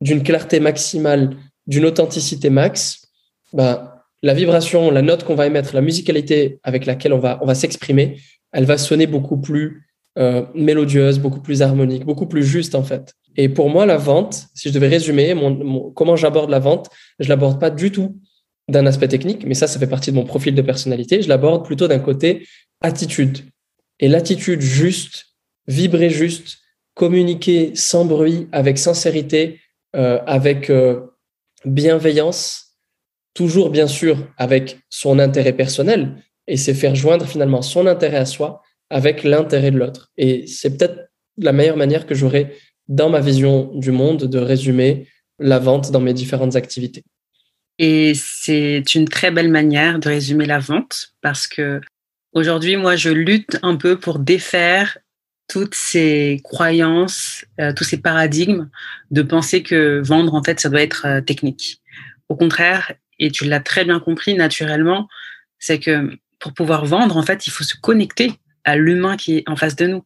d'une 0.00 0.22
clarté 0.22 0.60
maximale, 0.60 1.36
d'une 1.66 1.86
authenticité 1.86 2.50
max, 2.50 3.02
bah, 3.52 4.04
la 4.22 4.34
vibration, 4.34 4.90
la 4.90 5.02
note 5.02 5.24
qu'on 5.24 5.34
va 5.34 5.46
émettre, 5.46 5.74
la 5.74 5.80
musicalité 5.80 6.58
avec 6.64 6.86
laquelle 6.86 7.12
on 7.12 7.18
va, 7.18 7.54
s'exprimer, 7.54 8.18
elle 8.52 8.64
va 8.64 8.78
sonner 8.78 9.06
beaucoup 9.06 9.38
plus 9.38 9.88
euh, 10.18 10.44
mélodieuse, 10.54 11.18
beaucoup 11.18 11.40
plus 11.40 11.62
harmonique, 11.62 12.04
beaucoup 12.04 12.26
plus 12.26 12.44
juste 12.44 12.74
en 12.74 12.82
fait. 12.82 13.14
Et 13.36 13.48
pour 13.48 13.68
moi, 13.68 13.86
la 13.86 13.96
vente, 13.96 14.46
si 14.54 14.68
je 14.68 14.74
devais 14.74 14.88
résumer 14.88 15.34
comment 15.94 16.16
j'aborde 16.16 16.50
la 16.50 16.58
vente, 16.58 16.88
je 17.18 17.28
l'aborde 17.28 17.60
pas 17.60 17.70
du 17.70 17.92
tout 17.92 18.18
d'un 18.68 18.86
aspect 18.86 19.08
technique, 19.08 19.44
mais 19.46 19.54
ça, 19.54 19.66
ça 19.66 19.78
fait 19.78 19.86
partie 19.86 20.10
de 20.10 20.16
mon 20.16 20.24
profil 20.24 20.54
de 20.54 20.62
personnalité. 20.62 21.22
Je 21.22 21.28
l'aborde 21.28 21.64
plutôt 21.64 21.86
d'un 21.86 22.00
côté 22.00 22.46
attitude. 22.80 23.38
Et 24.00 24.08
l'attitude 24.08 24.60
juste, 24.60 25.26
vibrer 25.66 26.10
juste, 26.10 26.58
communiquer 26.94 27.72
sans 27.74 28.04
bruit, 28.04 28.48
avec 28.52 28.78
sincérité, 28.78 29.60
euh, 29.94 30.18
avec 30.26 30.70
euh, 30.70 31.00
bienveillance, 31.64 32.78
toujours 33.34 33.70
bien 33.70 33.86
sûr 33.86 34.18
avec 34.36 34.78
son 34.88 35.18
intérêt 35.18 35.52
personnel, 35.52 36.22
et 36.46 36.56
c'est 36.56 36.74
faire 36.74 36.94
joindre 36.94 37.26
finalement 37.26 37.62
son 37.62 37.86
intérêt 37.86 38.18
à 38.18 38.26
soi 38.26 38.62
avec 38.90 39.24
l'intérêt 39.24 39.70
de 39.70 39.78
l'autre. 39.78 40.10
Et 40.16 40.46
c'est 40.46 40.76
peut-être 40.76 41.10
la 41.38 41.52
meilleure 41.52 41.76
manière 41.76 42.06
que 42.06 42.14
j'aurais 42.14 42.54
dans 42.88 43.10
ma 43.10 43.20
vision 43.20 43.72
du 43.74 43.90
monde, 43.90 44.24
de 44.24 44.38
résumer 44.38 45.08
la 45.38 45.58
vente 45.58 45.90
dans 45.90 46.00
mes 46.00 46.14
différentes 46.14 46.56
activités. 46.56 47.04
Et 47.78 48.14
c'est 48.14 48.94
une 48.94 49.06
très 49.06 49.30
belle 49.30 49.50
manière 49.50 49.98
de 49.98 50.08
résumer 50.08 50.46
la 50.46 50.58
vente 50.58 51.12
parce 51.20 51.46
que 51.46 51.80
aujourd'hui, 52.32 52.76
moi, 52.76 52.96
je 52.96 53.10
lutte 53.10 53.58
un 53.62 53.76
peu 53.76 53.98
pour 53.98 54.18
défaire 54.18 54.98
toutes 55.48 55.74
ces 55.74 56.40
croyances, 56.42 57.44
euh, 57.60 57.72
tous 57.72 57.84
ces 57.84 57.98
paradigmes 57.98 58.68
de 59.10 59.22
penser 59.22 59.62
que 59.62 60.00
vendre, 60.04 60.34
en 60.34 60.42
fait, 60.42 60.58
ça 60.58 60.68
doit 60.68 60.82
être 60.82 61.06
euh, 61.06 61.20
technique. 61.20 61.82
Au 62.28 62.36
contraire, 62.36 62.92
et 63.18 63.30
tu 63.30 63.44
l'as 63.44 63.60
très 63.60 63.84
bien 63.84 64.00
compris 64.00 64.34
naturellement, 64.34 65.08
c'est 65.58 65.78
que 65.78 66.18
pour 66.38 66.52
pouvoir 66.52 66.84
vendre, 66.84 67.16
en 67.16 67.22
fait, 67.22 67.46
il 67.46 67.50
faut 67.50 67.64
se 67.64 67.76
connecter 67.76 68.32
à 68.64 68.76
l'humain 68.76 69.16
qui 69.16 69.38
est 69.38 69.48
en 69.48 69.56
face 69.56 69.76
de 69.76 69.86
nous. 69.86 70.02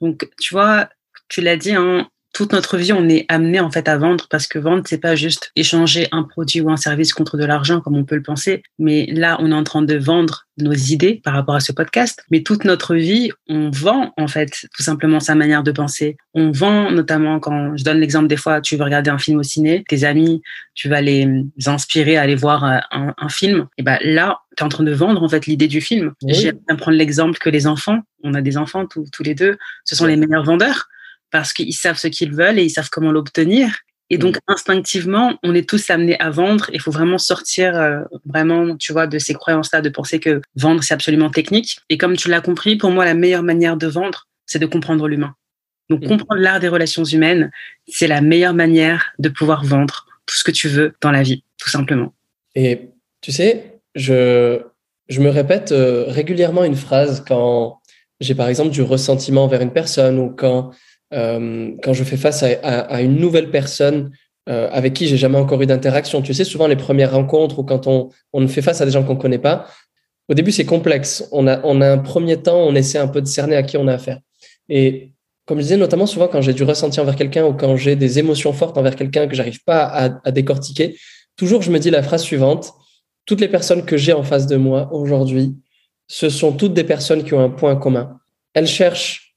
Donc, 0.00 0.28
tu 0.40 0.52
vois, 0.54 0.88
tu 1.28 1.40
l'as 1.40 1.56
dit, 1.56 1.72
hein, 1.72 2.08
toute 2.32 2.52
notre 2.52 2.78
vie, 2.78 2.92
on 2.92 3.08
est 3.08 3.26
amené 3.28 3.60
en 3.60 3.70
fait 3.70 3.88
à 3.88 3.96
vendre 3.98 4.26
parce 4.30 4.46
que 4.46 4.58
vendre, 4.58 4.82
c'est 4.86 4.98
pas 4.98 5.14
juste 5.14 5.52
échanger 5.54 6.08
un 6.12 6.22
produit 6.22 6.60
ou 6.60 6.70
un 6.70 6.76
service 6.76 7.12
contre 7.12 7.36
de 7.36 7.44
l'argent 7.44 7.80
comme 7.80 7.96
on 7.96 8.04
peut 8.04 8.16
le 8.16 8.22
penser. 8.22 8.62
Mais 8.78 9.06
là, 9.06 9.36
on 9.40 9.50
est 9.50 9.54
en 9.54 9.64
train 9.64 9.82
de 9.82 9.94
vendre 9.96 10.46
nos 10.58 10.72
idées 10.72 11.20
par 11.22 11.34
rapport 11.34 11.54
à 11.54 11.60
ce 11.60 11.72
podcast. 11.72 12.24
Mais 12.30 12.42
toute 12.42 12.64
notre 12.64 12.94
vie, 12.94 13.30
on 13.48 13.70
vend 13.70 14.12
en 14.16 14.28
fait 14.28 14.66
tout 14.74 14.82
simplement 14.82 15.20
sa 15.20 15.34
manière 15.34 15.62
de 15.62 15.72
penser. 15.72 16.16
On 16.32 16.50
vend 16.50 16.90
notamment 16.90 17.38
quand 17.38 17.76
je 17.76 17.84
donne 17.84 17.98
l'exemple 17.98 18.28
des 18.28 18.36
fois, 18.36 18.60
tu 18.60 18.76
veux 18.76 18.84
regarder 18.84 19.10
un 19.10 19.18
film 19.18 19.38
au 19.38 19.42
ciné, 19.42 19.84
tes 19.88 20.04
amis, 20.04 20.42
tu 20.74 20.88
vas 20.88 21.02
les 21.02 21.28
inspirer 21.66 22.16
à 22.16 22.22
aller 22.22 22.34
voir 22.34 22.64
euh, 22.64 22.78
un, 22.90 23.28
film. 23.28 23.66
Et 23.78 23.82
ben 23.82 23.98
là, 24.02 24.40
tu 24.56 24.62
es 24.62 24.66
en 24.66 24.68
train 24.68 24.84
de 24.84 24.92
vendre 24.92 25.22
en 25.22 25.28
fait 25.28 25.46
l'idée 25.46 25.68
du 25.68 25.80
film. 25.80 26.12
J'aime 26.26 26.58
prendre 26.78 26.96
l'exemple 26.96 27.38
que 27.38 27.50
les 27.50 27.66
enfants, 27.66 28.00
on 28.22 28.34
a 28.34 28.40
des 28.40 28.56
enfants 28.56 28.86
tous, 28.86 29.06
tous 29.10 29.22
les 29.22 29.34
deux, 29.34 29.56
ce 29.84 29.96
sont 29.96 30.06
les 30.06 30.16
meilleurs 30.16 30.44
vendeurs 30.44 30.88
parce 31.32 31.52
qu'ils 31.52 31.74
savent 31.74 31.98
ce 31.98 32.06
qu'ils 32.06 32.32
veulent 32.32 32.58
et 32.58 32.64
ils 32.64 32.70
savent 32.70 32.90
comment 32.90 33.10
l'obtenir. 33.10 33.74
Et 34.10 34.18
donc, 34.18 34.36
instinctivement, 34.46 35.38
on 35.42 35.54
est 35.54 35.66
tous 35.66 35.88
amenés 35.88 36.20
à 36.20 36.28
vendre. 36.28 36.68
Il 36.74 36.80
faut 36.80 36.90
vraiment 36.90 37.16
sortir 37.16 37.74
euh, 37.74 38.00
vraiment, 38.26 38.76
tu 38.76 38.92
vois, 38.92 39.06
de 39.06 39.18
ces 39.18 39.32
croyances-là, 39.32 39.80
de 39.80 39.88
penser 39.88 40.20
que 40.20 40.42
vendre, 40.54 40.82
c'est 40.82 40.92
absolument 40.92 41.30
technique. 41.30 41.78
Et 41.88 41.96
comme 41.96 42.14
tu 42.14 42.28
l'as 42.28 42.42
compris, 42.42 42.76
pour 42.76 42.90
moi, 42.90 43.06
la 43.06 43.14
meilleure 43.14 43.42
manière 43.42 43.78
de 43.78 43.86
vendre, 43.86 44.28
c'est 44.44 44.58
de 44.58 44.66
comprendre 44.66 45.08
l'humain. 45.08 45.34
Donc, 45.88 46.06
comprendre 46.06 46.40
l'art 46.40 46.60
des 46.60 46.68
relations 46.68 47.04
humaines, 47.04 47.50
c'est 47.88 48.06
la 48.06 48.20
meilleure 48.20 48.54
manière 48.54 49.12
de 49.18 49.30
pouvoir 49.30 49.64
vendre 49.64 50.06
tout 50.26 50.36
ce 50.36 50.44
que 50.44 50.50
tu 50.50 50.68
veux 50.68 50.94
dans 51.00 51.10
la 51.10 51.22
vie, 51.22 51.42
tout 51.56 51.70
simplement. 51.70 52.12
Et 52.54 52.90
tu 53.22 53.32
sais, 53.32 53.80
je, 53.94 54.60
je 55.08 55.20
me 55.20 55.30
répète 55.30 55.72
euh, 55.72 56.04
régulièrement 56.08 56.64
une 56.64 56.76
phrase 56.76 57.24
quand 57.26 57.80
j'ai, 58.20 58.34
par 58.34 58.48
exemple, 58.48 58.70
du 58.70 58.82
ressentiment 58.82 59.44
envers 59.44 59.62
une 59.62 59.72
personne 59.72 60.18
ou 60.18 60.30
quand 60.30 60.72
quand 61.12 61.92
je 61.92 62.04
fais 62.04 62.16
face 62.16 62.42
à, 62.42 63.00
une 63.02 63.16
nouvelle 63.16 63.50
personne 63.50 64.10
euh, 64.48 64.68
avec 64.72 64.94
qui 64.94 65.06
j'ai 65.06 65.16
jamais 65.16 65.38
encore 65.38 65.60
eu 65.62 65.66
d'interaction. 65.66 66.22
Tu 66.22 66.34
sais, 66.34 66.44
souvent 66.44 66.66
les 66.66 66.76
premières 66.76 67.12
rencontres 67.12 67.58
ou 67.58 67.64
quand 67.64 67.86
on, 67.86 68.10
on 68.32 68.48
fait 68.48 68.62
face 68.62 68.80
à 68.80 68.84
des 68.84 68.90
gens 68.90 69.04
qu'on 69.04 69.16
connaît 69.16 69.38
pas, 69.38 69.66
au 70.28 70.34
début 70.34 70.52
c'est 70.52 70.64
complexe. 70.64 71.28
On 71.32 71.46
a, 71.46 71.60
on 71.64 71.80
a 71.80 71.90
un 71.90 71.98
premier 71.98 72.38
temps, 72.38 72.58
on 72.58 72.74
essaie 72.74 72.98
un 72.98 73.08
peu 73.08 73.20
de 73.20 73.26
cerner 73.26 73.56
à 73.56 73.62
qui 73.62 73.76
on 73.76 73.86
a 73.86 73.94
affaire. 73.94 74.18
Et 74.68 75.12
comme 75.46 75.58
je 75.58 75.62
disais, 75.62 75.76
notamment 75.76 76.06
souvent 76.06 76.28
quand 76.28 76.40
j'ai 76.40 76.54
du 76.54 76.64
ressenti 76.64 76.98
envers 77.00 77.16
quelqu'un 77.16 77.44
ou 77.44 77.52
quand 77.52 77.76
j'ai 77.76 77.94
des 77.94 78.18
émotions 78.18 78.52
fortes 78.52 78.78
envers 78.78 78.96
quelqu'un 78.96 79.26
que 79.26 79.34
j'arrive 79.34 79.62
pas 79.64 79.84
à, 79.84 80.20
à 80.24 80.30
décortiquer, 80.30 80.96
toujours 81.36 81.62
je 81.62 81.70
me 81.70 81.78
dis 81.78 81.90
la 81.90 82.02
phrase 82.02 82.22
suivante 82.22 82.72
toutes 83.26 83.40
les 83.40 83.48
personnes 83.48 83.84
que 83.84 83.96
j'ai 83.96 84.12
en 84.12 84.22
face 84.22 84.46
de 84.46 84.56
moi 84.56 84.92
aujourd'hui, 84.92 85.56
ce 86.08 86.28
sont 86.28 86.52
toutes 86.52 86.74
des 86.74 86.84
personnes 86.84 87.24
qui 87.24 87.34
ont 87.34 87.40
un 87.40 87.50
point 87.50 87.76
commun. 87.76 88.18
Elles 88.54 88.66
cherchent 88.66 89.36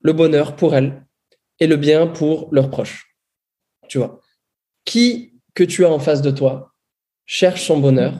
le 0.00 0.12
bonheur 0.12 0.54
pour 0.56 0.74
elles, 0.74 1.03
et 1.60 1.66
le 1.66 1.76
bien 1.76 2.06
pour 2.06 2.48
leurs 2.52 2.70
proches. 2.70 3.16
Tu 3.88 3.98
vois, 3.98 4.20
qui 4.84 5.32
que 5.54 5.64
tu 5.64 5.84
as 5.84 5.90
en 5.90 5.98
face 5.98 6.22
de 6.22 6.30
toi 6.30 6.72
cherche 7.26 7.64
son 7.64 7.78
bonheur 7.78 8.14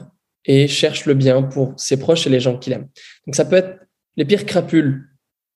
et 0.45 0.67
cherche 0.67 1.05
le 1.05 1.13
bien 1.13 1.43
pour 1.43 1.73
ses 1.77 1.97
proches 1.97 2.27
et 2.27 2.29
les 2.29 2.39
gens 2.39 2.57
qu'il 2.57 2.73
aime. 2.73 2.87
Donc 3.25 3.35
ça 3.35 3.45
peut 3.45 3.57
être 3.57 3.79
les 4.15 4.25
pires 4.25 4.45
crapules, 4.45 5.09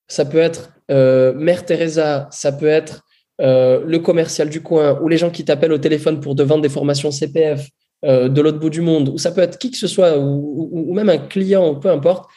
ça 0.08 0.26
peut 0.26 0.39
être 0.39 0.72
euh, 0.92 1.34
Mère 1.34 1.65
Teresa, 1.65 2.28
ça 2.32 2.52
peut 2.52 2.68
être 2.68 3.04
euh, 3.42 3.84
le 3.86 4.00
commercial 4.00 4.50
du 4.50 4.62
coin 4.62 5.00
ou 5.02 5.08
les 5.08 5.18
gens 5.18 5.30
qui 5.30 5.46
t'appellent 5.46 5.72
au 5.72 5.78
téléphone 5.78 6.20
pour 6.20 6.36
te 6.36 6.42
vendre 6.42 6.62
des 6.62 6.70
formations 6.70 7.12
CPF 7.12 7.70
euh, 8.06 8.30
de 8.30 8.42
l'autre 8.42 8.60
bout 8.60 8.70
du 8.70 8.82
monde, 8.82 9.10
ou 9.10 9.18
ça 9.18 9.32
peut 9.32 9.42
être 9.42 9.58
qui 9.58 9.72
que 9.72 9.78
ce 9.78 9.88
soit, 9.88 10.18
ou, 10.18 10.70
ou 10.72 10.94
même 10.94 11.10
un 11.10 11.18
client, 11.18 11.76
peu 11.76 11.89
importe. 11.89 12.30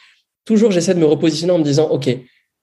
Toujours, 0.43 0.71
j'essaie 0.71 0.93
de 0.93 0.99
me 0.99 1.05
repositionner 1.05 1.53
en 1.53 1.59
me 1.59 1.63
disant, 1.63 1.89
OK, 1.89 2.09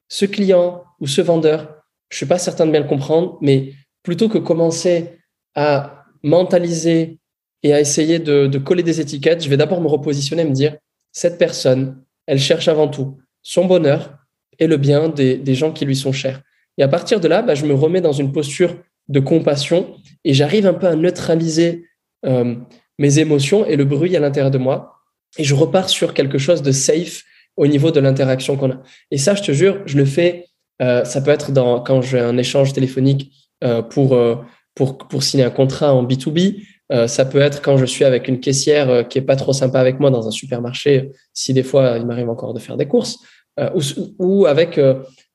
ce 0.07 0.25
client 0.25 0.83
ou 0.99 1.07
ce 1.07 1.21
vendeur, 1.21 1.80
je 2.11 2.17
suis 2.17 2.25
pas 2.25 2.37
certain 2.37 2.67
de 2.67 2.71
bien 2.71 2.81
le 2.81 2.87
comprendre, 2.87 3.37
mais 3.41 3.73
plutôt 4.03 4.29
que 4.29 4.37
commencer 4.37 5.17
à 5.55 6.05
mentaliser 6.23 7.19
et 7.63 7.73
à 7.73 7.79
essayer 7.79 8.19
de, 8.19 8.57
coller 8.57 8.83
des 8.83 9.01
étiquettes, 9.01 9.43
je 9.43 9.49
vais 9.49 9.57
d'abord 9.57 9.81
me 9.81 9.87
repositionner 9.87 10.43
et 10.43 10.45
me 10.45 10.53
dire, 10.53 10.77
cette 11.11 11.37
personne, 11.37 12.03
elle 12.27 12.39
cherche 12.39 12.67
avant 12.67 12.87
tout 12.87 13.17
son 13.41 13.65
bonheur 13.65 14.17
et 14.59 14.67
le 14.67 14.77
bien 14.77 15.09
des, 15.09 15.55
gens 15.55 15.71
qui 15.71 15.85
lui 15.85 15.95
sont 15.95 16.11
chers. 16.11 16.41
Et 16.77 16.83
à 16.83 16.87
partir 16.87 17.19
de 17.19 17.27
là, 17.27 17.41
bah, 17.41 17.55
je 17.55 17.65
me 17.65 17.73
remets 17.73 18.01
dans 18.01 18.11
une 18.11 18.31
posture 18.31 18.75
de 19.07 19.19
compassion 19.19 19.95
et 20.23 20.33
j'arrive 20.33 20.67
un 20.67 20.73
peu 20.73 20.87
à 20.87 20.95
neutraliser 20.95 21.85
euh, 22.25 22.55
mes 22.97 23.19
émotions 23.19 23.65
et 23.65 23.75
le 23.75 23.85
bruit 23.85 24.15
à 24.15 24.19
l'intérieur 24.19 24.51
de 24.51 24.57
moi. 24.57 24.95
Et 25.37 25.43
je 25.43 25.55
repars 25.55 25.89
sur 25.89 26.13
quelque 26.13 26.37
chose 26.37 26.61
de 26.61 26.71
safe 26.71 27.23
au 27.55 27.67
niveau 27.67 27.91
de 27.91 27.99
l'interaction 27.99 28.57
qu'on 28.57 28.71
a. 28.71 28.83
Et 29.11 29.17
ça, 29.17 29.35
je 29.35 29.43
te 29.43 29.51
jure, 29.51 29.81
je 29.85 29.97
le 29.97 30.05
fais 30.05 30.47
euh, 30.81 31.05
ça 31.05 31.21
peut 31.21 31.31
être 31.31 31.51
dans, 31.51 31.79
quand 31.81 32.01
j'ai 32.01 32.19
un 32.19 32.37
échange 32.37 32.73
téléphonique 32.73 33.31
euh, 33.63 33.81
pour, 33.81 34.15
euh, 34.15 34.35
pour, 34.75 34.97
pour 34.97 35.23
signer 35.23 35.43
un 35.43 35.51
contrat 35.51 35.93
en 35.93 36.03
B2B. 36.03 36.63
ça 37.07 37.23
peut 37.23 37.39
être 37.39 37.61
quand 37.61 37.77
je 37.77 37.85
suis 37.85 38.03
avec 38.03 38.27
une 38.27 38.41
caissière 38.41 39.07
qui 39.07 39.17
est 39.17 39.21
pas 39.21 39.37
trop 39.37 39.53
sympa 39.53 39.79
avec 39.79 39.99
moi 40.01 40.11
dans 40.11 40.27
un 40.27 40.31
supermarché, 40.31 41.11
si 41.33 41.53
des 41.53 41.63
fois 41.63 41.97
il 41.97 42.05
m'arrive 42.05 42.29
encore 42.29 42.53
de 42.53 42.59
faire 42.59 42.75
des 42.75 42.85
courses, 42.85 43.17
ou, 44.19 44.45
avec 44.45 44.77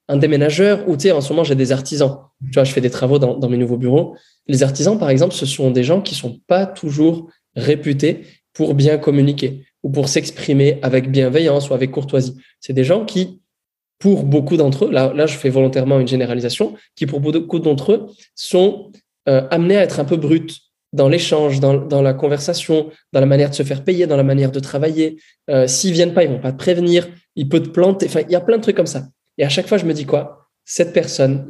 un 0.08 0.16
déménageur, 0.18 0.86
ou 0.86 0.96
tu 0.96 1.04
sais, 1.04 1.12
en 1.12 1.22
ce 1.22 1.32
moment 1.32 1.44
j'ai 1.44 1.54
des 1.54 1.72
artisans. 1.72 2.18
Tu 2.44 2.52
vois, 2.52 2.64
je 2.64 2.72
fais 2.72 2.82
des 2.82 2.90
travaux 2.90 3.18
dans, 3.18 3.38
dans 3.38 3.48
mes 3.48 3.56
nouveaux 3.56 3.78
bureaux. 3.78 4.16
Les 4.46 4.62
artisans, 4.62 4.98
par 4.98 5.08
exemple, 5.08 5.34
ce 5.34 5.46
sont 5.46 5.70
des 5.70 5.82
gens 5.82 6.02
qui 6.02 6.14
sont 6.14 6.38
pas 6.46 6.66
toujours 6.66 7.30
réputés 7.54 8.26
pour 8.52 8.74
bien 8.74 8.98
communiquer 8.98 9.64
ou 9.82 9.88
pour 9.88 10.08
s'exprimer 10.08 10.78
avec 10.82 11.10
bienveillance 11.10 11.70
ou 11.70 11.74
avec 11.74 11.90
courtoisie. 11.90 12.36
C'est 12.60 12.74
des 12.74 12.84
gens 12.84 13.06
qui 13.06 13.40
pour 13.98 14.24
beaucoup 14.24 14.56
d'entre 14.56 14.86
eux, 14.86 14.90
là, 14.90 15.12
là 15.14 15.26
je 15.26 15.36
fais 15.36 15.48
volontairement 15.48 16.00
une 16.00 16.08
généralisation, 16.08 16.74
qui 16.94 17.06
pour 17.06 17.20
beaucoup 17.20 17.58
d'entre 17.58 17.92
eux 17.92 18.06
sont 18.34 18.92
euh, 19.28 19.46
amenés 19.50 19.76
à 19.76 19.82
être 19.82 20.00
un 20.00 20.04
peu 20.04 20.16
bruts 20.16 20.46
dans 20.92 21.08
l'échange, 21.08 21.60
dans, 21.60 22.02
la 22.02 22.14
conversation, 22.14 22.90
dans 23.12 23.20
la 23.20 23.26
manière 23.26 23.50
de 23.50 23.54
se 23.54 23.62
faire 23.62 23.84
payer, 23.84 24.06
dans 24.06 24.16
la 24.16 24.22
manière 24.22 24.50
de 24.50 24.60
travailler. 24.60 25.20
Euh, 25.50 25.66
S'ils 25.66 25.92
viennent 25.92 26.14
pas, 26.14 26.24
ils 26.24 26.30
vont 26.30 26.40
pas 26.40 26.52
te 26.52 26.56
prévenir, 26.56 27.08
ils 27.34 27.48
peuvent 27.48 27.64
te 27.64 27.68
planter. 27.68 28.06
Enfin, 28.06 28.20
il 28.26 28.32
y 28.32 28.36
a 28.36 28.40
plein 28.40 28.56
de 28.56 28.62
trucs 28.62 28.76
comme 28.76 28.86
ça. 28.86 29.06
Et 29.36 29.44
à 29.44 29.48
chaque 29.48 29.66
fois, 29.66 29.78
je 29.78 29.84
me 29.84 29.92
dis 29.92 30.06
quoi? 30.06 30.48
Cette 30.64 30.92
personne 30.92 31.48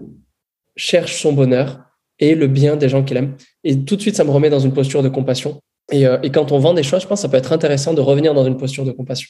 cherche 0.74 1.20
son 1.20 1.32
bonheur 1.32 1.80
et 2.18 2.34
le 2.34 2.48
bien 2.48 2.76
des 2.76 2.88
gens 2.88 3.04
qu'elle 3.04 3.18
aime. 3.18 3.36
Et 3.62 3.84
tout 3.84 3.96
de 3.96 4.00
suite, 4.00 4.16
ça 4.16 4.24
me 4.24 4.30
remet 4.30 4.50
dans 4.50 4.58
une 4.58 4.72
posture 4.72 5.02
de 5.02 5.08
compassion. 5.08 5.60
Et, 5.92 6.06
euh, 6.06 6.18
et 6.22 6.30
quand 6.30 6.50
on 6.50 6.58
vend 6.58 6.74
des 6.74 6.82
choses, 6.82 7.02
je 7.02 7.06
pense 7.06 7.20
que 7.20 7.22
ça 7.22 7.28
peut 7.28 7.36
être 7.36 7.52
intéressant 7.52 7.94
de 7.94 8.00
revenir 8.00 8.34
dans 8.34 8.46
une 8.46 8.56
posture 8.56 8.84
de 8.84 8.92
compassion. 8.92 9.28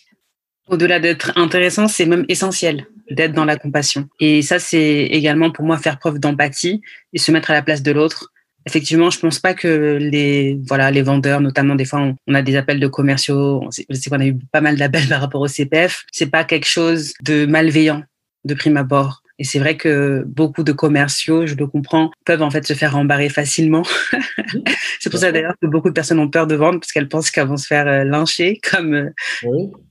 Au-delà 0.68 0.98
d'être 0.98 1.32
intéressant, 1.36 1.88
c'est 1.88 2.06
même 2.06 2.24
essentiel 2.28 2.86
d'être 3.10 3.32
dans 3.32 3.44
la 3.44 3.56
compassion. 3.56 4.08
Et 4.20 4.42
ça, 4.42 4.58
c'est 4.58 5.04
également 5.04 5.50
pour 5.50 5.64
moi 5.64 5.78
faire 5.78 5.98
preuve 5.98 6.18
d'empathie 6.18 6.80
et 7.12 7.18
se 7.18 7.30
mettre 7.32 7.50
à 7.50 7.54
la 7.54 7.62
place 7.62 7.82
de 7.82 7.92
l'autre. 7.92 8.32
Effectivement, 8.66 9.10
je 9.10 9.20
pense 9.20 9.38
pas 9.38 9.54
que 9.54 9.96
les 10.00 10.58
voilà 10.66 10.90
les 10.90 11.02
vendeurs, 11.02 11.40
notamment 11.40 11.76
des 11.76 11.84
fois 11.84 12.12
on, 12.26 12.34
a 12.34 12.42
des 12.42 12.56
appels 12.56 12.80
de 12.80 12.88
commerciaux, 12.88 13.68
je 13.88 13.94
sais 13.94 14.10
qu'on 14.10 14.18
a 14.18 14.26
eu 14.26 14.36
pas 14.50 14.60
mal 14.60 14.76
d'appels 14.76 15.06
par 15.08 15.20
rapport 15.20 15.40
au 15.40 15.46
CPF. 15.46 16.04
C'est 16.10 16.30
pas 16.30 16.42
quelque 16.42 16.66
chose 16.66 17.12
de 17.22 17.46
malveillant 17.46 18.02
de 18.46 18.54
prime 18.54 18.76
abord. 18.76 19.22
Et 19.38 19.44
c'est 19.44 19.58
vrai 19.58 19.76
que 19.76 20.24
beaucoup 20.26 20.62
de 20.62 20.72
commerciaux, 20.72 21.46
je 21.46 21.54
le 21.54 21.66
comprends, 21.66 22.10
peuvent 22.24 22.42
en 22.42 22.50
fait 22.50 22.66
se 22.66 22.72
faire 22.72 22.96
embarrer 22.96 23.28
facilement. 23.28 23.82
c'est 25.00 25.10
pour 25.10 25.20
ça 25.20 25.30
d'ailleurs 25.30 25.54
que 25.60 25.66
beaucoup 25.66 25.88
de 25.88 25.94
personnes 25.94 26.18
ont 26.18 26.30
peur 26.30 26.46
de 26.46 26.54
vendre 26.54 26.80
parce 26.80 26.90
qu'elles 26.90 27.08
pensent 27.08 27.30
qu'elles 27.30 27.46
vont 27.46 27.58
se 27.58 27.66
faire 27.66 27.86
euh, 27.86 28.04
lyncher, 28.04 28.58
comme 28.70 28.94
euh, 28.94 29.10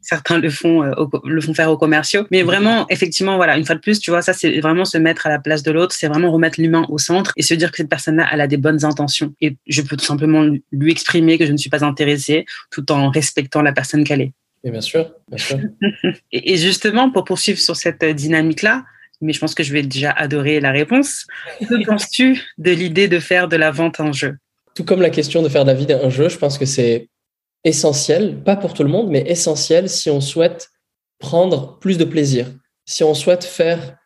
certains 0.02 0.39
le 0.39 0.50
font, 0.50 0.84
euh, 0.84 0.94
le 1.24 1.41
font 1.41 1.54
faire 1.54 1.70
aux 1.70 1.78
commerciaux. 1.78 2.26
Mais 2.32 2.41
vraiment, 2.41 2.88
effectivement, 2.89 3.36
voilà, 3.36 3.58
une 3.58 3.65
fois 3.65 3.76
de 3.76 3.82
plus, 3.82 4.00
tu 4.00 4.10
vois, 4.10 4.24
ça 4.24 4.34
c'est 4.34 4.60
vraiment 4.62 4.86
se 4.86 4.98
mettre 4.98 5.28
à 5.28 5.30
la 5.30 5.39
place 5.39 5.62
de 5.62 5.72
l'autre, 5.72 5.94
c'est 5.96 6.08
vraiment 6.08 6.32
remettre 6.32 6.60
l'humain 6.60 6.86
au 6.89 6.98
centre 6.98 7.32
et 7.38 7.44
se 7.44 7.54
dire 7.54 7.70
que 7.70 7.78
cette 7.78 7.89
personne-là, 7.89 8.28
elle 8.32 8.41
a 8.41 8.48
des 8.48 8.58
bonnes 8.58 8.84
intentions. 8.84 9.36
Et 9.41 9.58
je 9.68 9.84
peux 9.84 9.96
tout 9.96 10.06
simplement 10.06 10.44
lui 10.72 10.91
exprimer 10.91 11.38
que 11.38 11.46
je 11.46 11.52
ne 11.52 11.58
suis 11.58 11.70
pas 11.70 11.86
intéressée 11.86 12.46
tout 12.72 12.91
en 12.91 13.10
respectant 13.12 13.62
la 13.62 13.74
personne 13.74 14.04
qu'elle 14.04 14.22
est. 14.22 14.34
Et 14.65 14.71
bien 14.71 14.82
sûr, 14.82 15.13
bien 15.30 15.38
sûr. 15.38 15.60
et 16.32 16.58
justement, 16.58 17.12
pour 17.12 17.23
poursuivre 17.23 17.60
sur 17.60 17.75
cette 17.75 18.04
dynamique-là, 18.04 18.84
mais 19.21 19.32
je 19.32 19.39
pense 19.39 19.56
que 19.56 19.63
je 19.63 19.71
vais 19.71 19.84
déjà 19.84 20.12
adorer 20.12 20.60
la 20.60 20.71
réponse. 20.71 21.25
Que 21.60 21.86
penses-tu 21.86 22.41
de 22.58 22.71
l'idée 22.71 23.08
de 23.08 23.19
faire 23.19 23.47
de 23.47 23.56
la 23.56 23.71
vente 23.71 23.99
un 23.99 24.12
jeu? 24.12 24.38
Tout 24.75 24.84
comme 24.84 25.01
la 25.01 25.12
question 25.12 25.41
de 25.41 25.49
faire 25.49 25.63
de 25.63 25.71
la 25.71 25.78
vie 25.78 25.88
un 25.93 26.10
jeu, 26.10 26.28
je 26.28 26.38
pense 26.38 26.58
que 26.58 26.65
c'est 26.65 27.10
essentiel, 27.63 28.41
pas 28.43 28.56
pour 28.56 28.73
tout 28.73 28.84
le 28.84 28.89
monde, 28.89 29.10
mais 29.10 29.23
essentiel 29.28 29.88
si 29.88 30.10
on 30.10 30.19
souhaite 30.19 30.69
prendre 31.19 31.80
plus 31.80 31.97
de 31.97 32.04
plaisir, 32.04 32.47
si 32.86 33.04
on 33.04 33.13
souhaite 33.13 33.43
faire 33.43 33.97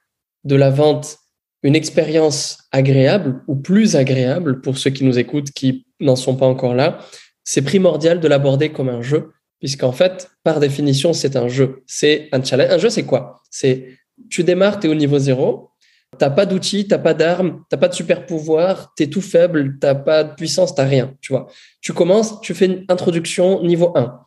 de 0.44 0.56
la 0.56 0.70
vente 0.70 1.18
une 1.64 1.76
expérience 1.76 2.60
agréable 2.72 3.42
ou 3.48 3.56
plus 3.56 3.96
agréable 3.96 4.62
pour 4.62 4.78
ceux 4.78 4.92
qui 4.92 5.04
nous 5.04 5.20
écoutent 5.20 5.52
qui 5.52 5.86
n'en 6.00 6.16
sont 6.16 6.36
pas 6.36 6.46
encore 6.46 6.76
là, 6.76 7.00
c'est 7.44 7.64
primordial 7.64 8.20
de 8.20 8.28
l'aborder 8.28 8.72
comme 8.72 8.90
un 8.90 9.02
jeu, 9.02 9.32
puisqu'en 9.60 9.92
fait, 9.92 10.30
par 10.44 10.60
définition, 10.60 11.14
c'est 11.14 11.36
un 11.36 11.48
jeu. 11.48 11.84
C'est 11.88 12.30
un 12.32 12.44
challenge. 12.44 12.72
Un 12.72 12.78
jeu, 12.78 12.90
c'est 12.90 13.06
quoi? 13.06 13.42
C'est 13.50 13.88
tu 14.30 14.44
démarres, 14.44 14.80
tu 14.80 14.88
es 14.88 14.90
au 14.90 14.96
niveau 14.96 15.18
zéro, 15.18 15.70
t'as 16.18 16.30
pas 16.30 16.46
d'outils, 16.46 16.88
t'as 16.88 16.98
pas 16.98 17.14
d'armes, 17.14 17.64
t'as 17.70 17.78
pas 17.78 17.88
de 17.88 17.94
super 17.94 18.26
pouvoir, 18.26 18.94
t'es 18.96 19.08
tout 19.08 19.22
faible, 19.22 19.78
t'as 19.80 19.96
pas 19.96 20.24
de 20.24 20.34
puissance, 20.34 20.76
t'as 20.76 20.86
rien, 20.86 21.16
tu 21.22 21.32
vois. 21.32 21.48
Tu 21.82 21.94
commences, 21.94 22.42
tu 22.42 22.54
fais 22.54 22.66
une 22.66 22.86
introduction 22.90 23.64
niveau 23.64 23.94
1. 23.96 24.20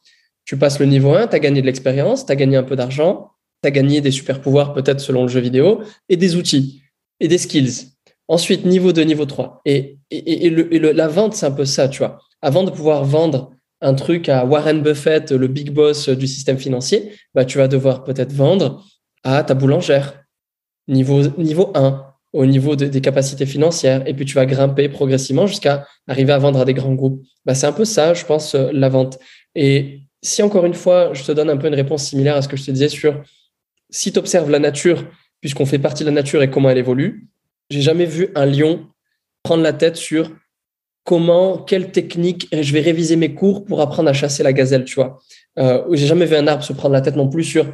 Tu 0.44 0.56
passes 0.56 0.78
le 0.78 0.86
niveau 0.86 1.14
1, 1.14 1.28
tu 1.28 1.36
as 1.36 1.38
gagné 1.38 1.60
de 1.60 1.66
l'expérience, 1.66 2.24
tu 2.26 2.32
as 2.32 2.36
gagné 2.36 2.56
un 2.56 2.62
peu 2.62 2.76
d'argent, 2.76 3.30
tu 3.62 3.68
as 3.68 3.70
gagné 3.70 4.00
des 4.00 4.10
super 4.10 4.40
pouvoirs 4.40 4.72
peut-être 4.72 5.00
selon 5.00 5.22
le 5.22 5.28
jeu 5.28 5.40
vidéo, 5.40 5.82
et 6.08 6.16
des 6.16 6.36
outils, 6.36 6.82
et 7.20 7.28
des 7.28 7.38
skills. 7.38 7.92
Ensuite, 8.28 8.64
niveau 8.64 8.92
2, 8.92 9.02
niveau 9.02 9.26
3. 9.26 9.60
Et, 9.64 9.98
et, 10.10 10.50
la 10.78 11.08
vente, 11.08 11.34
c'est 11.34 11.46
un 11.46 11.50
peu 11.50 11.64
ça, 11.64 11.88
tu 11.88 11.98
vois. 11.98 12.18
Avant 12.40 12.64
de 12.64 12.70
pouvoir 12.70 13.04
vendre 13.04 13.52
un 13.82 13.94
truc 13.94 14.28
à 14.28 14.44
Warren 14.44 14.80
Buffett, 14.80 15.32
le 15.32 15.48
big 15.48 15.70
boss 15.70 16.08
du 16.08 16.26
système 16.26 16.58
financier, 16.58 17.12
bah, 17.34 17.44
tu 17.44 17.58
vas 17.58 17.68
devoir 17.68 18.04
peut-être 18.04 18.32
vendre 18.32 18.84
à 19.24 19.42
ta 19.44 19.54
boulangère, 19.54 20.24
niveau, 20.88 21.22
niveau 21.36 21.72
1, 21.74 22.06
au 22.32 22.46
niveau 22.46 22.76
des 22.76 23.00
capacités 23.00 23.44
financières, 23.44 24.06
et 24.08 24.14
puis 24.14 24.24
tu 24.24 24.34
vas 24.34 24.46
grimper 24.46 24.88
progressivement 24.88 25.46
jusqu'à 25.46 25.86
arriver 26.08 26.32
à 26.32 26.38
vendre 26.38 26.60
à 26.60 26.64
des 26.64 26.74
grands 26.74 26.94
groupes. 26.94 27.22
Bah, 27.44 27.54
c'est 27.54 27.66
un 27.66 27.72
peu 27.72 27.84
ça, 27.84 28.14
je 28.14 28.24
pense, 28.24 28.54
euh, 28.54 28.70
la 28.72 28.88
vente. 28.88 29.18
Et 29.54 30.00
si 30.22 30.42
encore 30.42 30.64
une 30.64 30.74
fois, 30.74 31.12
je 31.12 31.24
te 31.24 31.32
donne 31.32 31.50
un 31.50 31.56
peu 31.56 31.66
une 31.66 31.74
réponse 31.74 32.04
similaire 32.04 32.36
à 32.36 32.42
ce 32.42 32.48
que 32.48 32.56
je 32.56 32.64
te 32.64 32.70
disais 32.70 32.88
sur 32.88 33.22
si 33.90 34.12
tu 34.12 34.18
observes 34.18 34.50
la 34.50 34.60
nature, 34.60 35.04
puisqu'on 35.40 35.66
fait 35.66 35.78
partie 35.78 36.04
de 36.04 36.08
la 36.08 36.14
nature 36.14 36.42
et 36.42 36.50
comment 36.50 36.70
elle 36.70 36.78
évolue, 36.78 37.28
j'ai 37.68 37.82
jamais 37.82 38.06
vu 38.06 38.28
un 38.34 38.46
lion 38.46 38.86
prendre 39.42 39.62
la 39.62 39.72
tête 39.72 39.96
sur 39.96 40.30
comment, 41.04 41.58
quelle 41.58 41.90
technique, 41.92 42.48
je 42.52 42.72
vais 42.72 42.80
réviser 42.80 43.16
mes 43.16 43.34
cours 43.34 43.64
pour 43.64 43.80
apprendre 43.80 44.08
à 44.08 44.12
chasser 44.12 44.42
la 44.42 44.52
gazelle, 44.52 44.84
tu 44.84 44.94
vois. 44.94 45.18
Euh, 45.58 45.82
j'ai 45.92 46.06
jamais 46.06 46.26
vu 46.26 46.36
un 46.36 46.46
arbre 46.46 46.64
se 46.64 46.72
prendre 46.72 46.92
la 46.92 47.00
tête 47.00 47.16
non 47.16 47.28
plus 47.28 47.44
sur 47.44 47.66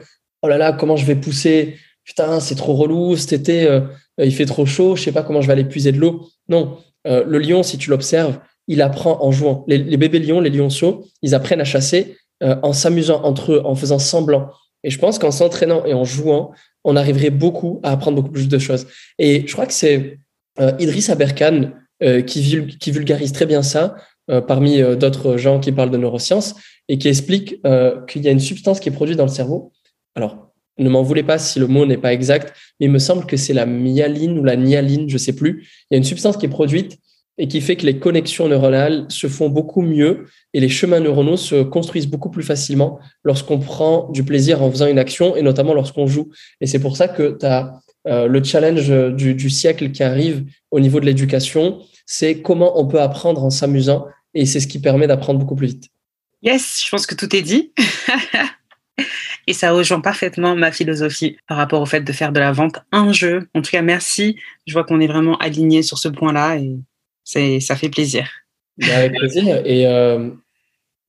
oh 0.43 0.49
là 0.49 0.59
là, 0.59 0.73
comment 0.73 0.97
je 0.97 1.05
vais 1.05 1.14
pousser, 1.14 1.77
putain, 2.05 2.41
c'est 2.41 2.55
trop 2.55 2.75
relou, 2.75 3.17
cet 3.17 3.33
été, 3.33 3.67
euh, 3.67 3.81
il 4.19 4.35
fait 4.35 4.47
trop 4.47 4.67
chaud, 4.67 4.97
je 4.97 5.03
sais 5.03 5.12
pas 5.12 5.23
comment 5.23 5.41
je 5.41 5.47
vais 5.47 5.53
aller 5.53 5.64
puiser 5.64 5.93
de 5.93 5.99
l'eau. 5.99 6.29
Non, 6.49 6.79
euh, 7.07 7.25
le 7.27 7.38
lion, 7.38 7.62
si 7.62 7.79
tu 7.79 7.91
l'observes, 7.91 8.38
il 8.67 8.83
apprend 8.83 9.23
en 9.23 9.31
jouant. 9.33 9.64
Les, 9.67 9.79
les, 9.79 9.97
bébés 9.97 10.19
lions, 10.19 10.41
les 10.41 10.51
lionceaux, 10.51 11.07
ils 11.23 11.35
apprennent 11.35 11.61
à 11.61 11.64
chasser 11.64 12.17
euh, 12.43 12.57
en 12.62 12.73
s'amusant 12.73 13.23
entre 13.25 13.53
eux, 13.53 13.62
en 13.64 13.75
faisant 13.75 13.99
semblant. 13.99 14.51
Et 14.85 14.91
je 14.91 14.99
pense 14.99 15.19
qu'en 15.19 15.31
s'entraînant 15.31 15.85
et 15.85 15.95
en 15.95 16.05
jouant, 16.05 16.53
on 16.85 16.97
arriverait 16.97 17.31
beaucoup 17.31 17.81
à 17.83 17.93
apprendre 17.93 18.17
beaucoup 18.17 18.33
plus 18.33 18.49
de 18.49 18.59
choses. 18.59 18.87
Et 19.19 19.45
je 19.47 19.53
crois 19.53 19.67
que 19.67 19.73
c'est 19.73 20.19
euh, 20.61 20.73
Idriss 20.79 21.11
Aberkan 21.11 21.71
euh, 22.03 22.23
qui, 22.23 22.67
qui, 22.79 22.91
vulgarise 22.91 23.33
très 23.33 23.47
bien 23.47 23.63
ça, 23.63 23.97
parmi 24.47 24.83
d'autres 24.99 25.39
gens 25.39 25.59
qui 25.59 25.73
parlent 25.73 25.91
de 25.91 25.97
neurosciences, 25.97 26.55
et 26.89 26.99
qui 26.99 27.09
explique 27.09 27.63
qu'il 28.09 28.23
y 28.23 28.29
a 28.29 28.31
une 28.31 28.41
substance 28.41 28.79
qui 28.79 28.91
est 28.91 28.93
produite 28.93 29.17
dans 29.17 29.25
le 29.25 29.31
cerveau. 29.31 29.73
Alors, 30.15 30.49
ne 30.79 30.89
m'en 30.89 31.03
voulez 31.03 31.23
pas 31.23 31.39
si 31.39 31.59
le 31.59 31.67
mot 31.67 31.87
n'est 31.87 31.99
pas 31.99 32.13
exact, 32.13 32.55
mais 32.79 32.87
il 32.87 32.93
me 32.93 32.99
semble 32.99 33.27
que 33.27 33.37
c'est 33.37 33.53
la 33.53 33.67
myaline 33.67 34.39
ou 34.39 34.45
la 34.45 34.57
nialine, 34.57 35.09
je 35.09 35.19
sais 35.19 35.35
plus. 35.35 35.67
Il 35.91 35.95
y 35.95 35.97
a 35.97 35.99
une 35.99 36.05
substance 36.05 36.37
qui 36.37 36.47
est 36.47 36.51
produite 36.51 36.99
et 37.39 37.47
qui 37.47 37.61
fait 37.61 37.77
que 37.77 37.87
les 37.87 37.99
connexions 37.99 38.49
neuronales 38.49 39.07
se 39.09 39.29
font 39.29 39.49
beaucoup 39.49 39.81
mieux 39.81 40.27
et 40.55 40.61
les 40.61 40.69
chemins 40.69 41.01
neuronaux 41.01 41.37
se 41.37 41.63
construisent 41.63 42.09
beaucoup 42.09 42.31
plus 42.31 42.43
facilement 42.43 42.99
lorsqu'on 43.25 43.59
prend 43.59 44.09
du 44.11 44.25
plaisir 44.25 44.63
en 44.63 44.71
faisant 44.71 44.87
une 44.87 44.99
action 44.99 45.37
et 45.37 45.43
notamment 45.43 45.75
lorsqu'on 45.75 46.07
joue. 46.07 46.31
Et 46.61 46.67
c'est 46.67 46.81
pour 46.81 46.97
ça 46.97 47.07
que 47.09 47.37
tu 47.39 47.47
as 47.47 47.67
euh, 47.67 47.88
le 48.05 48.43
challenge 48.43 48.89
du, 49.15 49.35
du, 49.35 49.51
siècle 49.51 49.91
qui 49.91 50.03
arrive 50.03 50.45
au 50.71 50.81
niveau 50.81 51.01
de 51.01 51.07
l'éducation, 51.07 51.81
c'est 52.07 52.41
comment 52.41 52.81
on 52.81 52.87
peut 52.87 53.01
apprendre 53.01 53.45
en 53.45 53.51
s'amusant 53.51 54.07
et 54.35 54.47
c'est 54.47 54.61
ce 54.61 54.67
qui 54.67 54.81
permet 54.81 55.07
d'apprendre 55.07 55.39
beaucoup 55.39 55.57
plus 55.57 55.69
vite. 55.69 55.89
Yes, 56.43 56.83
je 56.85 56.91
pense 56.91 57.07
que 57.07 57.15
tout 57.15 57.35
est 57.35 57.43
dit. 57.43 57.73
et 59.47 59.53
ça 59.53 59.73
rejoint 59.73 60.01
parfaitement 60.01 60.55
ma 60.55 60.71
philosophie 60.71 61.37
par 61.49 61.57
rapport 61.57 61.81
au 61.81 61.87
fait 61.87 62.03
de 62.03 62.13
faire 62.13 62.33
de 62.33 62.41
la 62.41 62.53
vente 62.53 62.79
un 62.93 63.13
jeu. 63.13 63.49
En 63.55 63.63
tout 63.63 63.71
cas, 63.71 63.83
merci. 63.83 64.37
Je 64.67 64.73
vois 64.73 64.85
qu'on 64.85 65.01
est 65.01 65.07
vraiment 65.07 65.37
aligné 65.39 65.83
sur 65.83 65.99
ce 65.99 66.09
point-là 66.09 66.57
et 66.57 67.61
ça 67.61 67.77
fait 67.77 67.89
plaisir. 67.89 68.31
Avec 68.83 69.13
plaisir. 69.15 69.61
Et 69.67 69.87
euh, 69.87 70.31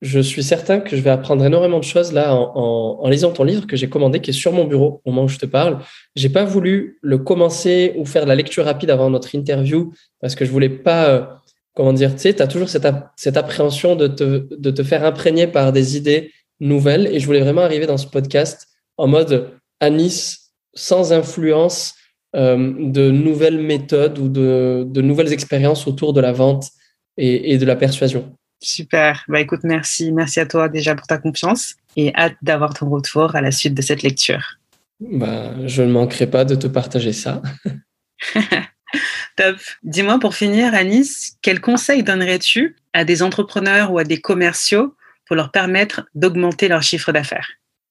je 0.00 0.20
suis 0.20 0.42
certain 0.42 0.80
que 0.80 0.96
je 0.96 1.02
vais 1.02 1.10
apprendre 1.10 1.44
énormément 1.44 1.78
de 1.78 1.84
choses 1.84 2.12
là 2.12 2.34
en, 2.34 3.08
lisant 3.08 3.32
ton 3.32 3.44
livre 3.44 3.66
que 3.66 3.76
j'ai 3.76 3.88
commandé, 3.88 4.20
qui 4.20 4.30
est 4.30 4.34
sur 4.34 4.52
mon 4.52 4.64
bureau 4.64 5.02
au 5.04 5.10
moment 5.10 5.24
où 5.24 5.28
je 5.28 5.38
te 5.38 5.46
parle. 5.46 5.78
J'ai 6.16 6.30
pas 6.30 6.44
voulu 6.44 6.98
le 7.02 7.18
commencer 7.18 7.92
ou 7.96 8.06
faire 8.06 8.24
la 8.24 8.34
lecture 8.34 8.64
rapide 8.64 8.90
avant 8.90 9.10
notre 9.10 9.34
interview 9.34 9.92
parce 10.20 10.34
que 10.34 10.44
je 10.44 10.50
voulais 10.50 10.70
pas, 10.70 11.08
euh, 11.08 11.24
comment 11.74 11.92
dire, 11.92 12.12
tu 12.12 12.20
sais, 12.20 12.34
tu 12.34 12.42
as 12.42 12.46
toujours 12.46 12.68
cette, 12.68 12.86
cette 13.16 13.36
appréhension 13.36 13.94
de 13.94 14.06
te, 14.06 14.54
de 14.54 14.70
te 14.70 14.82
faire 14.82 15.04
imprégner 15.04 15.46
par 15.46 15.72
des 15.72 15.96
idées 15.96 16.32
nouvelles. 16.60 17.06
Et 17.08 17.20
je 17.20 17.26
voulais 17.26 17.40
vraiment 17.40 17.62
arriver 17.62 17.86
dans 17.86 17.98
ce 17.98 18.06
podcast 18.06 18.68
en 18.96 19.06
mode 19.06 19.50
Anis, 19.80 20.52
sans 20.74 21.12
influence, 21.12 21.94
euh, 22.36 22.74
de 22.78 23.10
nouvelles 23.10 23.58
méthodes 23.58 24.18
ou 24.18 24.28
de, 24.28 24.84
de, 24.86 25.02
nouvelles 25.02 25.32
expériences 25.32 25.88
autour 25.88 26.12
de 26.12 26.20
la 26.20 26.30
vente 26.30 26.68
et, 27.16 27.52
et, 27.52 27.58
de 27.58 27.66
la 27.66 27.74
persuasion. 27.74 28.36
Super. 28.62 29.24
Bah 29.28 29.40
écoute, 29.40 29.60
merci. 29.64 30.12
Merci 30.12 30.40
à 30.40 30.46
toi 30.46 30.68
déjà 30.68 30.94
pour 30.94 31.06
ta 31.06 31.18
confiance 31.18 31.76
et 31.96 32.14
hâte 32.14 32.36
d'avoir 32.42 32.74
ton 32.74 32.88
retour 32.88 33.34
à 33.34 33.40
la 33.40 33.50
suite 33.50 33.74
de 33.74 33.82
cette 33.82 34.02
lecture. 34.02 34.58
Bah, 35.00 35.54
je 35.66 35.82
ne 35.82 35.90
manquerai 35.90 36.26
pas 36.26 36.44
de 36.44 36.54
te 36.54 36.66
partager 36.66 37.12
ça. 37.12 37.42
Top. 39.36 39.56
Dis-moi 39.82 40.18
pour 40.18 40.34
finir, 40.34 40.74
Anis, 40.74 41.38
quels 41.40 41.60
conseils 41.60 42.02
donnerais-tu 42.02 42.76
à 42.92 43.04
des 43.04 43.22
entrepreneurs 43.22 43.92
ou 43.92 43.98
à 43.98 44.04
des 44.04 44.20
commerciaux 44.20 44.94
pour 45.26 45.36
leur 45.36 45.50
permettre 45.50 46.02
d'augmenter 46.14 46.68
leur 46.68 46.82
chiffre 46.82 47.12
d'affaires? 47.12 47.48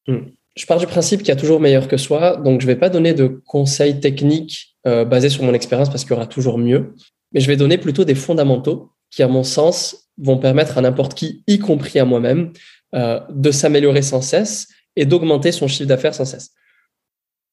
Hmm 0.08 0.26
je 0.60 0.66
pars 0.66 0.78
du 0.78 0.88
principe 0.88 1.20
qu'il 1.22 1.30
y 1.30 1.32
a 1.32 1.38
toujours 1.38 1.62
meilleur 1.62 1.88
que 1.88 1.96
soi, 1.96 2.36
donc 2.36 2.60
je 2.60 2.68
ne 2.68 2.74
vais 2.74 2.78
pas 2.78 2.90
donner 2.90 3.14
de 3.14 3.42
conseils 3.48 4.02
techniques 4.02 4.76
euh, 4.86 5.06
basés 5.06 5.30
sur 5.30 5.44
mon 5.44 5.54
expérience 5.54 5.90
parce 5.90 6.04
qu'il 6.04 6.12
y 6.12 6.16
aura 6.16 6.28
toujours 6.28 6.58
mieux, 6.58 6.96
mais 7.32 7.40
je 7.40 7.48
vais 7.48 7.56
donner 7.56 7.78
plutôt 7.78 8.04
des 8.04 8.16
fondamentaux 8.16 8.92
qui, 9.10 9.24
à 9.24 9.28
mon 9.28 9.44
sens, 9.44 10.10
vont 10.18 10.38
permettre 10.38 10.78
à 10.78 10.82
n'importe 10.82 11.14
qui, 11.14 11.44
y 11.48 11.60
compris 11.60 12.00
à 12.00 12.06
moi-même, 12.06 12.52
euh, 12.96 13.20
de 13.30 13.52
s'améliorer 13.52 14.02
sans 14.02 14.22
cesse 14.22 14.68
et 14.96 15.06
d'augmenter 15.06 15.52
son 15.52 15.68
chiffre 15.68 15.88
d'affaires 15.88 16.16
sans 16.16 16.26
cesse. 16.26 16.52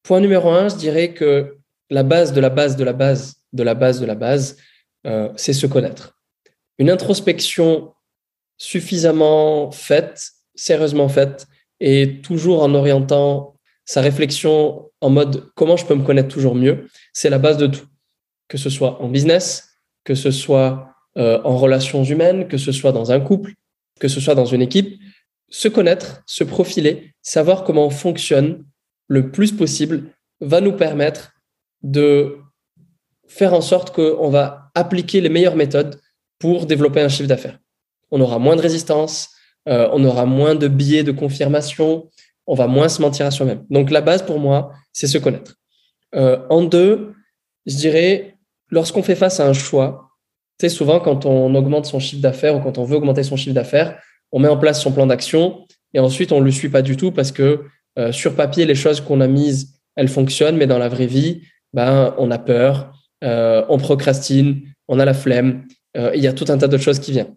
Point 0.02 0.20
numéro 0.20 0.50
un, 0.50 0.68
je 0.68 0.76
dirais 0.76 1.12
que 1.12 1.56
la 1.90 2.02
base 2.02 2.32
de 2.32 2.40
la 2.40 2.50
base 2.50 2.76
de 2.76 2.84
la 2.84 2.92
base 2.92 3.36
de 3.52 3.62
la 3.62 3.74
base 3.74 4.00
de 4.00 4.06
la 4.06 4.14
base, 4.14 4.56
euh, 5.06 5.30
c'est 5.36 5.52
se 5.52 5.66
connaître. 5.66 6.18
Une 6.78 6.90
introspection 6.90 7.94
suffisamment 8.58 9.70
faite, 9.70 10.30
sérieusement 10.54 11.08
faite, 11.08 11.46
et 11.80 12.20
toujours 12.22 12.62
en 12.62 12.74
orientant 12.74 13.56
sa 13.84 14.00
réflexion 14.00 14.90
en 15.00 15.10
mode 15.10 15.50
comment 15.54 15.76
je 15.76 15.86
peux 15.86 15.94
me 15.94 16.02
connaître 16.02 16.28
toujours 16.28 16.54
mieux, 16.54 16.88
c'est 17.12 17.30
la 17.30 17.38
base 17.38 17.56
de 17.56 17.66
tout. 17.66 17.86
Que 18.48 18.58
ce 18.58 18.70
soit 18.70 19.00
en 19.02 19.08
business, 19.08 19.70
que 20.04 20.14
ce 20.14 20.30
soit 20.30 20.95
euh, 21.16 21.40
en 21.44 21.56
relations 21.56 22.04
humaines, 22.04 22.48
que 22.48 22.58
ce 22.58 22.72
soit 22.72 22.92
dans 22.92 23.12
un 23.12 23.20
couple, 23.20 23.54
que 24.00 24.08
ce 24.08 24.20
soit 24.20 24.34
dans 24.34 24.44
une 24.44 24.62
équipe, 24.62 25.00
se 25.48 25.68
connaître, 25.68 26.22
se 26.26 26.44
profiler, 26.44 27.12
savoir 27.22 27.64
comment 27.64 27.86
on 27.86 27.90
fonctionne 27.90 28.64
le 29.08 29.30
plus 29.30 29.52
possible 29.52 30.10
va 30.40 30.60
nous 30.60 30.72
permettre 30.72 31.32
de 31.82 32.36
faire 33.28 33.54
en 33.54 33.60
sorte 33.60 33.94
qu'on 33.94 34.28
va 34.28 34.70
appliquer 34.74 35.20
les 35.20 35.28
meilleures 35.28 35.56
méthodes 35.56 36.00
pour 36.38 36.66
développer 36.66 37.00
un 37.00 37.08
chiffre 37.08 37.28
d'affaires. 37.28 37.58
On 38.10 38.20
aura 38.20 38.38
moins 38.38 38.56
de 38.56 38.60
résistance, 38.60 39.30
euh, 39.68 39.88
on 39.92 40.04
aura 40.04 40.26
moins 40.26 40.54
de 40.54 40.68
biais 40.68 41.02
de 41.02 41.12
confirmation, 41.12 42.10
on 42.46 42.54
va 42.54 42.66
moins 42.66 42.88
se 42.88 43.02
mentir 43.02 43.26
à 43.26 43.30
soi-même. 43.30 43.64
Donc 43.70 43.90
la 43.90 44.00
base 44.00 44.22
pour 44.22 44.38
moi, 44.38 44.72
c'est 44.92 45.06
se 45.06 45.18
connaître. 45.18 45.56
Euh, 46.14 46.38
en 46.50 46.62
deux, 46.62 47.14
je 47.66 47.76
dirais, 47.76 48.36
lorsqu'on 48.70 49.02
fait 49.02 49.16
face 49.16 49.40
à 49.40 49.48
un 49.48 49.52
choix, 49.52 50.05
tu 50.58 50.66
sais, 50.66 50.68
souvent 50.68 51.00
quand 51.00 51.26
on 51.26 51.54
augmente 51.54 51.86
son 51.86 51.98
chiffre 51.98 52.22
d'affaires 52.22 52.56
ou 52.56 52.60
quand 52.60 52.78
on 52.78 52.84
veut 52.84 52.96
augmenter 52.96 53.22
son 53.22 53.36
chiffre 53.36 53.54
d'affaires, 53.54 53.98
on 54.32 54.38
met 54.38 54.48
en 54.48 54.56
place 54.56 54.82
son 54.82 54.92
plan 54.92 55.06
d'action 55.06 55.66
et 55.94 56.00
ensuite 56.00 56.32
on 56.32 56.40
ne 56.40 56.44
le 56.44 56.50
suit 56.50 56.68
pas 56.68 56.82
du 56.82 56.96
tout 56.96 57.12
parce 57.12 57.32
que 57.32 57.64
euh, 57.98 58.12
sur 58.12 58.34
papier, 58.34 58.66
les 58.66 58.74
choses 58.74 59.00
qu'on 59.00 59.20
a 59.20 59.26
mises, 59.26 59.80
elles 59.96 60.08
fonctionnent, 60.08 60.56
mais 60.56 60.66
dans 60.66 60.78
la 60.78 60.88
vraie 60.88 61.06
vie, 61.06 61.42
ben, 61.72 62.14
on 62.18 62.30
a 62.30 62.38
peur, 62.38 62.92
on 63.22 63.78
procrastine, 63.78 64.62
on 64.88 64.98
a 65.00 65.04
la 65.04 65.14
flemme, 65.14 65.66
il 65.94 66.20
y 66.20 66.26
a 66.26 66.32
tout 66.32 66.44
un 66.48 66.58
tas 66.58 66.68
de 66.68 66.76
choses 66.76 67.00
qui 67.00 67.12
viennent. 67.12 67.34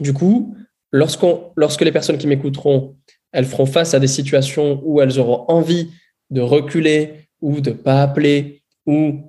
Du 0.00 0.12
coup, 0.12 0.56
lorsqu'on, 0.92 1.52
lorsque 1.56 1.82
les 1.82 1.92
personnes 1.92 2.18
qui 2.18 2.26
m'écouteront, 2.26 2.96
elles 3.32 3.44
feront 3.44 3.66
face 3.66 3.94
à 3.94 4.00
des 4.00 4.08
situations 4.08 4.80
où 4.84 5.00
elles 5.00 5.18
auront 5.18 5.44
envie 5.48 5.90
de 6.30 6.40
reculer 6.40 7.28
ou 7.40 7.60
de 7.60 7.70
pas 7.70 8.02
appeler 8.02 8.62
ou 8.86 9.20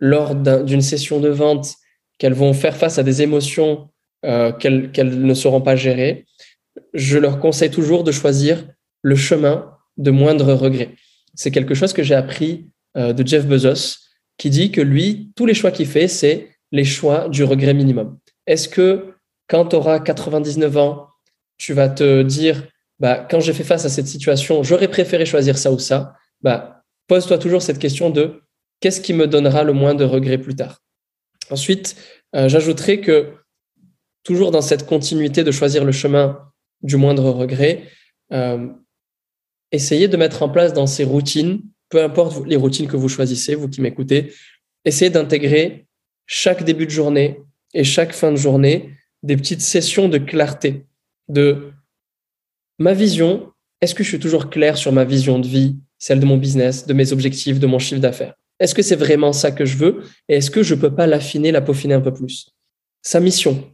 lors 0.00 0.34
d'une 0.34 0.80
session 0.80 1.20
de 1.20 1.28
vente, 1.28 1.74
qu'elles 2.18 2.34
vont 2.34 2.52
faire 2.52 2.76
face 2.76 2.98
à 2.98 3.02
des 3.02 3.22
émotions 3.22 3.88
euh, 4.24 4.52
qu'elles, 4.52 4.90
ne 4.96 5.34
sauront 5.34 5.60
pas 5.60 5.76
gérer, 5.76 6.26
je 6.92 7.18
leur 7.18 7.38
conseille 7.38 7.70
toujours 7.70 8.04
de 8.04 8.12
choisir 8.12 8.66
le 9.02 9.16
chemin 9.16 9.72
de 9.96 10.10
moindre 10.10 10.52
regret. 10.54 10.94
C'est 11.34 11.50
quelque 11.50 11.74
chose 11.74 11.92
que 11.92 12.02
j'ai 12.02 12.14
appris 12.14 12.68
euh, 12.96 13.12
de 13.12 13.26
Jeff 13.26 13.46
Bezos, 13.46 13.98
qui 14.36 14.50
dit 14.50 14.72
que 14.72 14.80
lui, 14.80 15.30
tous 15.36 15.46
les 15.46 15.54
choix 15.54 15.70
qu'il 15.70 15.86
fait, 15.86 16.08
c'est 16.08 16.48
les 16.72 16.84
choix 16.84 17.28
du 17.28 17.44
regret 17.44 17.74
minimum. 17.74 18.18
Est-ce 18.46 18.68
que 18.68 19.14
quand 19.46 19.66
tu 19.66 19.76
auras 19.76 20.00
99 20.00 20.76
ans, 20.76 21.08
tu 21.56 21.72
vas 21.72 21.88
te 21.88 22.22
dire, 22.22 22.64
bah, 22.98 23.26
quand 23.30 23.40
j'ai 23.40 23.52
fait 23.52 23.64
face 23.64 23.84
à 23.84 23.88
cette 23.88 24.06
situation, 24.06 24.62
j'aurais 24.62 24.88
préféré 24.88 25.26
choisir 25.26 25.58
ça 25.58 25.72
ou 25.72 25.78
ça? 25.78 26.14
Bah, 26.42 26.82
pose-toi 27.06 27.38
toujours 27.38 27.62
cette 27.62 27.78
question 27.78 28.10
de 28.10 28.42
qu'est-ce 28.80 29.00
qui 29.00 29.12
me 29.12 29.26
donnera 29.26 29.64
le 29.64 29.72
moins 29.72 29.94
de 29.94 30.04
regrets 30.04 30.38
plus 30.38 30.54
tard? 30.54 30.80
Ensuite, 31.50 31.96
euh, 32.34 32.48
j'ajouterai 32.48 33.00
que 33.00 33.32
toujours 34.22 34.50
dans 34.50 34.60
cette 34.60 34.86
continuité 34.86 35.44
de 35.44 35.50
choisir 35.50 35.84
le 35.84 35.92
chemin 35.92 36.38
du 36.82 36.96
moindre 36.96 37.30
regret, 37.30 37.84
euh, 38.32 38.68
essayez 39.72 40.08
de 40.08 40.16
mettre 40.16 40.42
en 40.42 40.48
place 40.48 40.72
dans 40.72 40.86
ces 40.86 41.04
routines, 41.04 41.62
peu 41.88 42.02
importe 42.02 42.46
les 42.46 42.56
routines 42.56 42.86
que 42.86 42.96
vous 42.96 43.08
choisissez, 43.08 43.54
vous 43.54 43.68
qui 43.68 43.80
m'écoutez, 43.80 44.32
essayez 44.84 45.10
d'intégrer 45.10 45.86
chaque 46.26 46.64
début 46.64 46.86
de 46.86 46.90
journée 46.90 47.40
et 47.74 47.84
chaque 47.84 48.12
fin 48.12 48.30
de 48.30 48.36
journée 48.36 48.94
des 49.22 49.36
petites 49.36 49.62
sessions 49.62 50.08
de 50.08 50.18
clarté, 50.18 50.86
de 51.28 51.72
ma 52.78 52.92
vision, 52.92 53.52
est-ce 53.80 53.94
que 53.94 54.04
je 54.04 54.08
suis 54.08 54.18
toujours 54.18 54.50
clair 54.50 54.76
sur 54.76 54.92
ma 54.92 55.04
vision 55.04 55.38
de 55.38 55.46
vie, 55.46 55.76
celle 55.98 56.20
de 56.20 56.26
mon 56.26 56.36
business, 56.36 56.86
de 56.86 56.92
mes 56.92 57.12
objectifs, 57.12 57.58
de 57.58 57.66
mon 57.66 57.78
chiffre 57.78 58.00
d'affaires? 58.00 58.34
Est-ce 58.60 58.74
que 58.74 58.82
c'est 58.82 58.96
vraiment 58.96 59.32
ça 59.32 59.50
que 59.50 59.64
je 59.64 59.76
veux? 59.76 60.02
Et 60.28 60.36
est-ce 60.36 60.50
que 60.50 60.62
je 60.62 60.74
peux 60.74 60.94
pas 60.94 61.06
l'affiner, 61.06 61.52
la 61.52 61.60
peaufiner 61.60 61.94
un 61.94 62.00
peu 62.00 62.12
plus? 62.12 62.50
Sa 63.02 63.20
mission, 63.20 63.64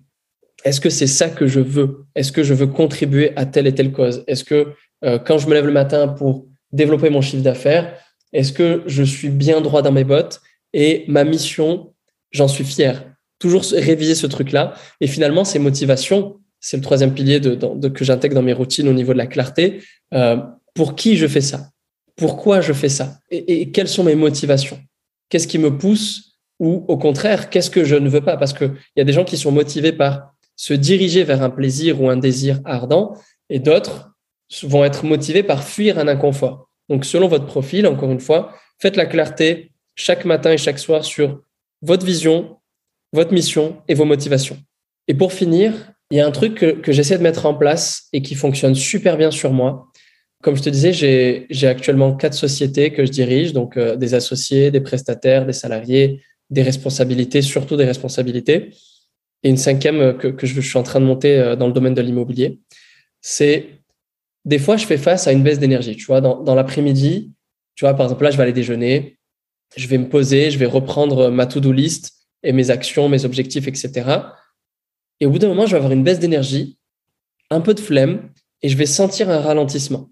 est-ce 0.64 0.80
que 0.80 0.90
c'est 0.90 1.06
ça 1.06 1.28
que 1.28 1.46
je 1.46 1.60
veux? 1.60 2.04
Est-ce 2.14 2.32
que 2.32 2.42
je 2.42 2.54
veux 2.54 2.66
contribuer 2.66 3.32
à 3.36 3.46
telle 3.46 3.66
et 3.66 3.74
telle 3.74 3.92
cause? 3.92 4.24
Est-ce 4.26 4.44
que 4.44 4.74
euh, 5.04 5.18
quand 5.18 5.38
je 5.38 5.46
me 5.48 5.54
lève 5.54 5.66
le 5.66 5.72
matin 5.72 6.08
pour 6.08 6.46
développer 6.72 7.10
mon 7.10 7.20
chiffre 7.20 7.42
d'affaires, 7.42 7.98
est-ce 8.32 8.52
que 8.52 8.82
je 8.86 9.02
suis 9.02 9.30
bien 9.30 9.60
droit 9.60 9.82
dans 9.82 9.92
mes 9.92 10.04
bottes 10.04 10.40
et 10.72 11.04
ma 11.08 11.24
mission, 11.24 11.94
j'en 12.32 12.48
suis 12.48 12.64
fier? 12.64 13.04
Toujours 13.38 13.62
réviser 13.72 14.14
ce 14.14 14.26
truc-là. 14.26 14.74
Et 15.00 15.06
finalement, 15.06 15.44
ces 15.44 15.58
motivations, 15.58 16.40
c'est 16.60 16.76
le 16.76 16.82
troisième 16.82 17.12
pilier 17.12 17.40
que 17.40 18.04
j'intègre 18.04 18.34
dans 18.34 18.42
mes 18.42 18.54
routines 18.54 18.88
au 18.88 18.92
niveau 18.92 19.12
de 19.12 19.18
la 19.18 19.26
clarté. 19.26 19.82
Euh, 20.14 20.38
pour 20.74 20.96
qui 20.96 21.16
je 21.16 21.26
fais 21.26 21.40
ça? 21.40 21.70
Pourquoi 22.16 22.60
je 22.60 22.72
fais 22.72 22.88
ça 22.88 23.18
et, 23.30 23.70
quelles 23.72 23.88
sont 23.88 24.04
mes 24.04 24.14
motivations? 24.14 24.80
Qu'est-ce 25.28 25.48
qui 25.48 25.58
me 25.58 25.76
pousse 25.76 26.38
Ou 26.60 26.84
au 26.88 26.96
contraire, 26.96 27.50
qu'est-ce 27.50 27.70
que 27.70 27.84
je 27.84 27.96
ne 27.96 28.08
veux 28.08 28.20
pas? 28.20 28.36
Parce 28.36 28.52
qu'il 28.52 28.74
y 28.96 29.00
a 29.00 29.04
des 29.04 29.12
gens 29.12 29.24
qui 29.24 29.36
sont 29.36 29.50
motivés 29.50 29.92
par 29.92 30.34
se 30.56 30.74
diriger 30.74 31.24
vers 31.24 31.42
un 31.42 31.50
plaisir 31.50 32.00
ou 32.00 32.08
un 32.08 32.16
désir 32.16 32.60
ardent, 32.64 33.14
et 33.50 33.58
d'autres 33.58 34.10
vont 34.62 34.84
être 34.84 35.04
motivés 35.04 35.42
par 35.42 35.64
fuir 35.64 35.98
un 35.98 36.06
inconfort. 36.06 36.68
Donc, 36.88 37.04
selon 37.04 37.28
votre 37.28 37.46
profil, 37.46 37.86
encore 37.86 38.12
une 38.12 38.20
fois, 38.20 38.54
faites 38.78 38.96
la 38.96 39.06
clarté 39.06 39.72
chaque 39.96 40.24
matin 40.24 40.52
et 40.52 40.58
chaque 40.58 40.78
soir 40.78 41.04
sur 41.04 41.42
votre 41.82 42.06
vision, 42.06 42.58
votre 43.12 43.32
mission 43.32 43.82
et 43.88 43.94
vos 43.94 44.04
motivations. 44.04 44.58
Et 45.08 45.14
pour 45.14 45.32
finir, 45.32 45.72
il 46.10 46.18
y 46.18 46.20
a 46.20 46.26
un 46.26 46.30
truc 46.30 46.54
que, 46.54 46.92
j'essaie 46.92 47.18
de 47.18 47.22
mettre 47.22 47.46
en 47.46 47.54
place 47.54 48.08
et 48.12 48.22
qui 48.22 48.34
fonctionne 48.34 48.74
super 48.74 49.16
bien 49.16 49.30
sur 49.30 49.52
moi. 49.52 49.88
Comme 50.44 50.56
je 50.56 50.62
te 50.62 50.68
disais, 50.68 50.92
j'ai 50.92 51.66
actuellement 51.66 52.14
quatre 52.14 52.34
sociétés 52.34 52.92
que 52.92 53.06
je 53.06 53.10
dirige, 53.10 53.54
donc 53.54 53.78
euh, 53.78 53.96
des 53.96 54.12
associés, 54.12 54.70
des 54.70 54.82
prestataires, 54.82 55.46
des 55.46 55.54
salariés, 55.54 56.22
des 56.50 56.60
responsabilités, 56.60 57.40
surtout 57.40 57.78
des 57.78 57.86
responsabilités. 57.86 58.74
Et 59.42 59.48
une 59.48 59.56
cinquième 59.56 60.00
euh, 60.02 60.12
que, 60.12 60.46
je, 60.46 60.60
suis 60.60 60.76
en 60.76 60.82
train 60.82 61.00
de 61.00 61.06
monter 61.06 61.38
euh, 61.38 61.56
dans 61.56 61.66
le 61.66 61.72
domaine 61.72 61.94
de 61.94 62.02
l'immobilier. 62.02 62.60
C'est 63.22 63.80
des 64.44 64.58
fois, 64.58 64.76
je 64.76 64.84
fais 64.84 64.98
face 64.98 65.26
à 65.26 65.32
une 65.32 65.42
baisse 65.42 65.58
d'énergie. 65.58 65.96
Tu 65.96 66.04
vois, 66.04 66.20
dans, 66.20 66.42
dans 66.42 66.54
l'après-midi, 66.54 67.32
tu 67.74 67.86
vois, 67.86 67.94
par 67.94 68.04
exemple, 68.04 68.24
là, 68.24 68.30
je 68.30 68.36
vais 68.36 68.42
aller 68.42 68.52
déjeuner, 68.52 69.16
je 69.78 69.88
vais 69.88 69.96
me 69.96 70.10
poser, 70.10 70.50
je 70.50 70.58
vais 70.58 70.66
reprendre 70.66 71.30
ma 71.30 71.46
to-do 71.46 71.72
list 71.72 72.12
et 72.42 72.52
mes 72.52 72.68
actions, 72.68 73.08
mes 73.08 73.24
objectifs, 73.24 73.66
etc. 73.66 74.10
Et 75.20 75.24
au 75.24 75.30
bout 75.30 75.38
d'un 75.38 75.48
moment, 75.48 75.64
je 75.64 75.70
vais 75.70 75.78
avoir 75.78 75.92
une 75.92 76.04
baisse 76.04 76.18
d'énergie, 76.18 76.76
un 77.48 77.62
peu 77.62 77.72
de 77.72 77.80
flemme, 77.80 78.28
et 78.60 78.68
je 78.68 78.76
vais 78.76 78.84
sentir 78.84 79.30
un 79.30 79.40
ralentissement. 79.40 80.10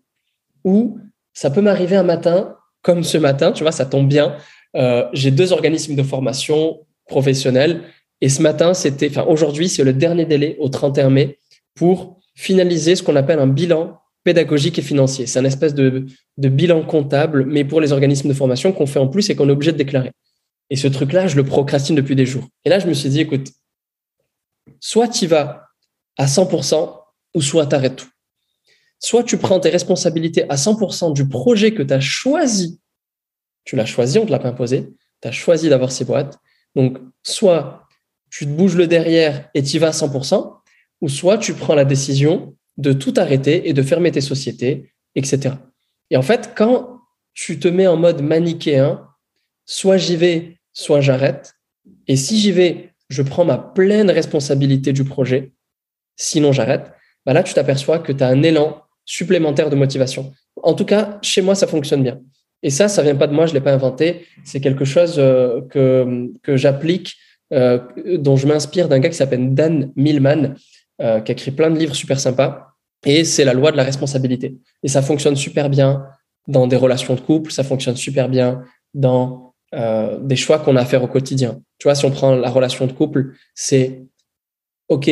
Ou 0.64 0.98
ça 1.32 1.50
peut 1.50 1.60
m'arriver 1.60 1.96
un 1.96 2.02
matin, 2.02 2.56
comme 2.82 3.04
ce 3.04 3.18
matin, 3.18 3.52
tu 3.52 3.62
vois, 3.62 3.72
ça 3.72 3.86
tombe 3.86 4.08
bien. 4.08 4.36
Euh, 4.76 5.06
j'ai 5.12 5.30
deux 5.30 5.52
organismes 5.52 5.94
de 5.94 6.02
formation 6.02 6.80
professionnels. 7.06 7.82
Et 8.20 8.28
ce 8.28 8.42
matin, 8.42 8.74
c'était, 8.74 9.08
enfin, 9.08 9.24
aujourd'hui, 9.24 9.68
c'est 9.68 9.84
le 9.84 9.92
dernier 9.92 10.24
délai 10.24 10.56
au 10.60 10.68
31 10.68 11.10
mai 11.10 11.38
pour 11.74 12.20
finaliser 12.34 12.96
ce 12.96 13.02
qu'on 13.02 13.16
appelle 13.16 13.38
un 13.38 13.46
bilan 13.46 13.98
pédagogique 14.24 14.78
et 14.78 14.82
financier. 14.82 15.26
C'est 15.26 15.40
un 15.40 15.44
espèce 15.44 15.74
de, 15.74 16.06
de 16.38 16.48
bilan 16.48 16.82
comptable, 16.84 17.44
mais 17.46 17.64
pour 17.64 17.80
les 17.80 17.92
organismes 17.92 18.28
de 18.28 18.34
formation 18.34 18.72
qu'on 18.72 18.86
fait 18.86 19.00
en 19.00 19.08
plus 19.08 19.28
et 19.30 19.34
qu'on 19.34 19.48
est 19.48 19.52
obligé 19.52 19.72
de 19.72 19.76
déclarer. 19.76 20.12
Et 20.70 20.76
ce 20.76 20.88
truc-là, 20.88 21.26
je 21.26 21.36
le 21.36 21.44
procrastine 21.44 21.96
depuis 21.96 22.16
des 22.16 22.24
jours. 22.24 22.46
Et 22.64 22.70
là, 22.70 22.78
je 22.78 22.86
me 22.86 22.94
suis 22.94 23.08
dit, 23.08 23.20
écoute, 23.20 23.50
soit 24.80 25.08
tu 25.08 25.26
vas 25.26 25.68
à 26.16 26.26
100% 26.26 26.98
ou 27.34 27.42
soit 27.42 27.66
tu 27.66 27.74
arrêtes 27.74 27.96
tout. 27.96 28.11
Soit 29.04 29.24
tu 29.24 29.36
prends 29.36 29.58
tes 29.60 29.70
responsabilités 29.70 30.48
à 30.48 30.54
100% 30.54 31.12
du 31.12 31.28
projet 31.28 31.74
que 31.74 31.82
tu 31.82 31.92
as 31.92 32.00
choisi. 32.00 32.80
Tu 33.64 33.76
l'as 33.76 33.86
choisi, 33.86 34.18
on 34.18 34.22
ne 34.22 34.26
te 34.26 34.32
l'a 34.32 34.38
pas 34.38 34.48
imposé. 34.48 34.92
Tu 35.20 35.28
as 35.28 35.32
choisi 35.32 35.68
d'avoir 35.68 35.90
ces 35.90 36.04
boîtes. 36.04 36.38
Donc, 36.76 36.98
soit 37.22 37.86
tu 38.30 38.46
te 38.46 38.50
bouges 38.50 38.76
le 38.76 38.86
derrière 38.86 39.50
et 39.54 39.62
tu 39.62 39.78
vas 39.78 39.88
à 39.88 39.90
100%, 39.90 40.56
ou 41.00 41.08
soit 41.08 41.38
tu 41.38 41.52
prends 41.54 41.74
la 41.74 41.84
décision 41.84 42.56
de 42.78 42.92
tout 42.92 43.12
arrêter 43.16 43.68
et 43.68 43.72
de 43.72 43.82
fermer 43.82 44.12
tes 44.12 44.20
sociétés, 44.20 44.92
etc. 45.14 45.56
Et 46.10 46.16
en 46.16 46.22
fait, 46.22 46.52
quand 46.56 47.00
tu 47.34 47.58
te 47.58 47.68
mets 47.68 47.86
en 47.86 47.96
mode 47.96 48.22
manichéen, 48.22 49.06
soit 49.66 49.96
j'y 49.96 50.16
vais, 50.16 50.58
soit 50.72 51.00
j'arrête. 51.00 51.54
Et 52.06 52.16
si 52.16 52.38
j'y 52.38 52.52
vais, 52.52 52.94
je 53.08 53.22
prends 53.22 53.44
ma 53.44 53.58
pleine 53.58 54.10
responsabilité 54.10 54.92
du 54.92 55.04
projet, 55.04 55.52
sinon 56.16 56.52
j'arrête, 56.52 56.92
bah 57.26 57.32
là, 57.32 57.42
tu 57.42 57.54
t'aperçois 57.54 57.98
que 57.98 58.12
tu 58.12 58.22
as 58.22 58.28
un 58.28 58.42
élan 58.42 58.81
supplémentaire 59.04 59.70
de 59.70 59.76
motivation. 59.76 60.32
En 60.62 60.74
tout 60.74 60.84
cas, 60.84 61.18
chez 61.22 61.42
moi, 61.42 61.54
ça 61.54 61.66
fonctionne 61.66 62.02
bien. 62.02 62.20
Et 62.62 62.70
ça, 62.70 62.88
ça 62.88 63.02
vient 63.02 63.16
pas 63.16 63.26
de 63.26 63.34
moi, 63.34 63.46
je 63.46 63.54
l'ai 63.54 63.60
pas 63.60 63.72
inventé. 63.72 64.26
C'est 64.44 64.60
quelque 64.60 64.84
chose 64.84 65.16
euh, 65.18 65.60
que, 65.68 66.30
que 66.42 66.56
j'applique, 66.56 67.16
euh, 67.52 67.80
dont 68.18 68.36
je 68.36 68.46
m'inspire 68.46 68.88
d'un 68.88 69.00
gars 69.00 69.08
qui 69.08 69.16
s'appelle 69.16 69.52
Dan 69.52 69.92
Millman, 69.96 70.54
euh, 71.00 71.20
qui 71.20 71.32
a 71.32 71.34
écrit 71.34 71.50
plein 71.50 71.70
de 71.70 71.78
livres 71.78 71.94
super 71.94 72.20
sympas. 72.20 72.68
Et 73.04 73.24
c'est 73.24 73.44
la 73.44 73.52
loi 73.52 73.72
de 73.72 73.76
la 73.76 73.82
responsabilité. 73.82 74.56
Et 74.84 74.88
ça 74.88 75.02
fonctionne 75.02 75.34
super 75.34 75.68
bien 75.68 76.06
dans 76.46 76.68
des 76.68 76.76
relations 76.76 77.14
de 77.14 77.20
couple, 77.20 77.50
ça 77.50 77.64
fonctionne 77.64 77.96
super 77.96 78.28
bien 78.28 78.62
dans 78.94 79.54
des 80.20 80.36
choix 80.36 80.58
qu'on 80.58 80.76
a 80.76 80.82
à 80.82 80.84
faire 80.84 81.02
au 81.02 81.06
quotidien. 81.06 81.58
Tu 81.78 81.84
vois, 81.84 81.94
si 81.94 82.04
on 82.04 82.10
prend 82.10 82.34
la 82.34 82.50
relation 82.50 82.86
de 82.86 82.92
couple, 82.92 83.32
c'est 83.54 84.02
OK, 84.88 85.10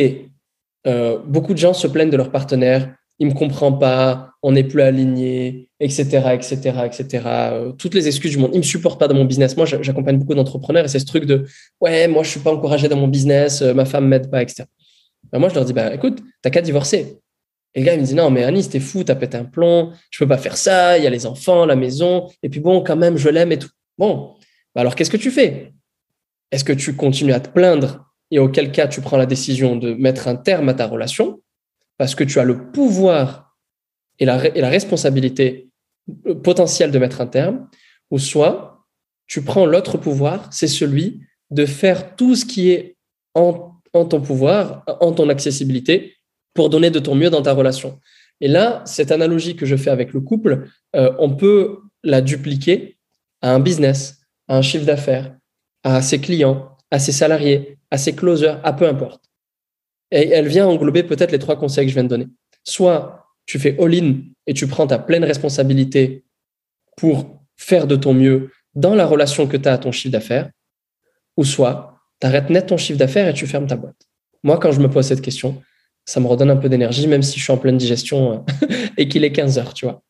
beaucoup 1.25 1.53
de 1.53 1.57
gens 1.57 1.73
se 1.73 1.87
plaignent 1.87 2.11
de 2.11 2.17
leur 2.17 2.31
partenaire, 2.31 2.93
il 3.21 3.27
me 3.27 3.33
comprend 3.33 3.71
pas, 3.71 4.31
on 4.41 4.51
n'est 4.51 4.63
plus 4.63 4.81
aligné, 4.81 5.69
etc., 5.79 6.05
etc., 6.33 6.57
etc. 6.85 7.23
toutes 7.77 7.93
les 7.93 8.07
excuses 8.07 8.31
du 8.31 8.39
monde. 8.39 8.49
Il 8.53 8.57
me 8.57 8.63
supporte 8.63 8.99
pas 8.99 9.07
dans 9.07 9.13
mon 9.13 9.25
business. 9.25 9.55
Moi, 9.55 9.67
j'accompagne 9.67 10.17
beaucoup 10.17 10.33
d'entrepreneurs 10.33 10.85
et 10.85 10.87
c'est 10.87 10.97
ce 10.97 11.05
truc 11.05 11.25
de 11.25 11.45
ouais, 11.81 12.07
moi, 12.07 12.23
je 12.23 12.31
suis 12.31 12.39
pas 12.39 12.51
encouragé 12.51 12.87
dans 12.87 12.95
mon 12.95 13.07
business, 13.07 13.61
euh, 13.61 13.75
ma 13.75 13.85
femme 13.85 14.07
m'aide 14.07 14.31
pas, 14.31 14.41
etc. 14.41 14.63
Ben, 15.31 15.37
moi, 15.37 15.49
je 15.49 15.53
leur 15.53 15.65
dis 15.65 15.71
bah 15.71 15.93
écoute, 15.93 16.17
t'as 16.41 16.49
qu'à 16.49 16.61
divorcer. 16.61 17.19
Et 17.75 17.81
le 17.81 17.85
gars, 17.85 17.93
il 17.93 18.01
me 18.01 18.05
dit 18.07 18.15
non, 18.15 18.31
mais 18.31 18.43
Annie, 18.43 18.67
t'es 18.67 18.79
fou, 18.79 19.03
t'as 19.03 19.13
pété 19.13 19.37
un 19.37 19.45
plomb, 19.45 19.91
je 20.09 20.17
peux 20.17 20.27
pas 20.27 20.39
faire 20.39 20.57
ça, 20.57 20.97
il 20.97 21.03
y 21.03 21.07
a 21.07 21.11
les 21.11 21.27
enfants, 21.27 21.67
la 21.67 21.75
maison, 21.75 22.27
et 22.41 22.49
puis 22.49 22.59
bon, 22.59 22.81
quand 22.83 22.97
même, 22.97 23.17
je 23.17 23.29
l'aime 23.29 23.51
et 23.51 23.59
tout. 23.59 23.69
Bon, 23.99 24.33
bah, 24.73 24.81
alors 24.81 24.95
qu'est-ce 24.95 25.11
que 25.11 25.17
tu 25.17 25.29
fais? 25.29 25.73
Est-ce 26.49 26.63
que 26.63 26.73
tu 26.73 26.95
continues 26.95 27.33
à 27.33 27.39
te 27.39 27.49
plaindre 27.49 28.03
et 28.31 28.39
auquel 28.39 28.71
cas 28.71 28.87
tu 28.87 28.99
prends 28.99 29.17
la 29.17 29.27
décision 29.27 29.75
de 29.75 29.93
mettre 29.93 30.27
un 30.27 30.37
terme 30.37 30.69
à 30.69 30.73
ta 30.73 30.87
relation? 30.87 31.39
Parce 32.01 32.15
que 32.15 32.23
tu 32.23 32.39
as 32.39 32.43
le 32.43 32.71
pouvoir 32.71 33.55
et 34.17 34.25
la, 34.25 34.39
responsabilité 34.39 35.69
euh, 36.25 36.33
potentielle 36.33 36.89
de 36.89 36.97
mettre 36.97 37.21
un 37.21 37.27
terme, 37.27 37.67
ou 38.09 38.17
soit 38.17 38.87
tu 39.27 39.43
prends 39.43 39.67
l'autre 39.67 39.99
pouvoir, 39.99 40.51
c'est 40.51 40.65
celui 40.65 41.21
de 41.51 41.63
faire 41.67 42.15
tout 42.15 42.35
ce 42.35 42.43
qui 42.43 42.71
est 42.71 42.97
en, 43.35 43.79
ton 43.93 44.19
pouvoir, 44.19 44.83
en 44.99 45.11
ton 45.11 45.29
accessibilité, 45.29 46.15
pour 46.55 46.71
donner 46.71 46.89
de 46.89 46.97
ton 46.97 47.13
mieux 47.13 47.29
dans 47.29 47.43
ta 47.43 47.53
relation. 47.53 47.99
Et 48.39 48.47
là, 48.47 48.81
cette 48.87 49.11
analogie 49.11 49.55
que 49.55 49.67
je 49.67 49.75
fais 49.75 49.91
avec 49.91 50.11
le 50.11 50.21
couple, 50.21 50.69
euh, 50.95 51.13
on 51.19 51.29
peut 51.35 51.81
la 52.03 52.21
dupliquer 52.21 52.97
à 53.43 53.53
un 53.53 53.59
business, 53.59 54.23
à 54.47 54.57
un 54.57 54.63
chiffre 54.63 54.87
d'affaires, 54.87 55.37
à 55.83 56.01
ses 56.01 56.19
clients, 56.19 56.75
à 56.89 56.97
ses 56.97 57.11
salariés, 57.11 57.77
à 57.91 57.99
ses 57.99 58.15
closers, 58.15 58.59
à 58.63 58.73
peu 58.73 58.87
importe. 58.87 59.30
Et 60.11 60.29
elle 60.29 60.47
vient 60.47 60.67
englober 60.67 61.03
peut-être 61.03 61.31
les 61.31 61.39
trois 61.39 61.57
conseils 61.57 61.85
que 61.85 61.89
je 61.89 61.95
viens 61.95 62.03
de 62.03 62.09
donner. 62.09 62.27
Soit 62.63 63.27
tu 63.45 63.59
fais 63.59 63.77
all-in 63.79 64.15
et 64.47 64.53
tu 64.53 64.67
prends 64.67 64.87
ta 64.87 64.99
pleine 64.99 65.23
responsabilité 65.23 66.25
pour 66.97 67.41
faire 67.55 67.87
de 67.87 67.95
ton 67.95 68.13
mieux 68.13 68.51
dans 68.75 68.95
la 68.95 69.05
relation 69.05 69.47
que 69.47 69.57
tu 69.57 69.67
as 69.67 69.73
à 69.73 69.77
ton 69.77 69.91
chiffre 69.91 70.11
d'affaires, 70.11 70.49
ou 71.37 71.43
soit 71.43 71.99
tu 72.19 72.27
arrêtes 72.27 72.49
net 72.49 72.67
ton 72.67 72.77
chiffre 72.77 72.99
d'affaires 72.99 73.27
et 73.27 73.33
tu 73.33 73.47
fermes 73.47 73.67
ta 73.67 73.75
boîte. 73.75 74.07
Moi, 74.43 74.57
quand 74.57 74.71
je 74.71 74.79
me 74.79 74.89
pose 74.89 75.05
cette 75.05 75.21
question, 75.21 75.61
ça 76.05 76.19
me 76.19 76.27
redonne 76.27 76.49
un 76.49 76.57
peu 76.57 76.69
d'énergie, 76.69 77.07
même 77.07 77.23
si 77.23 77.39
je 77.39 77.43
suis 77.43 77.53
en 77.53 77.57
pleine 77.57 77.77
digestion 77.77 78.45
et 78.97 79.07
qu'il 79.07 79.23
est 79.23 79.31
15 79.31 79.57
heures, 79.59 79.73
tu 79.73 79.85
vois. 79.85 80.03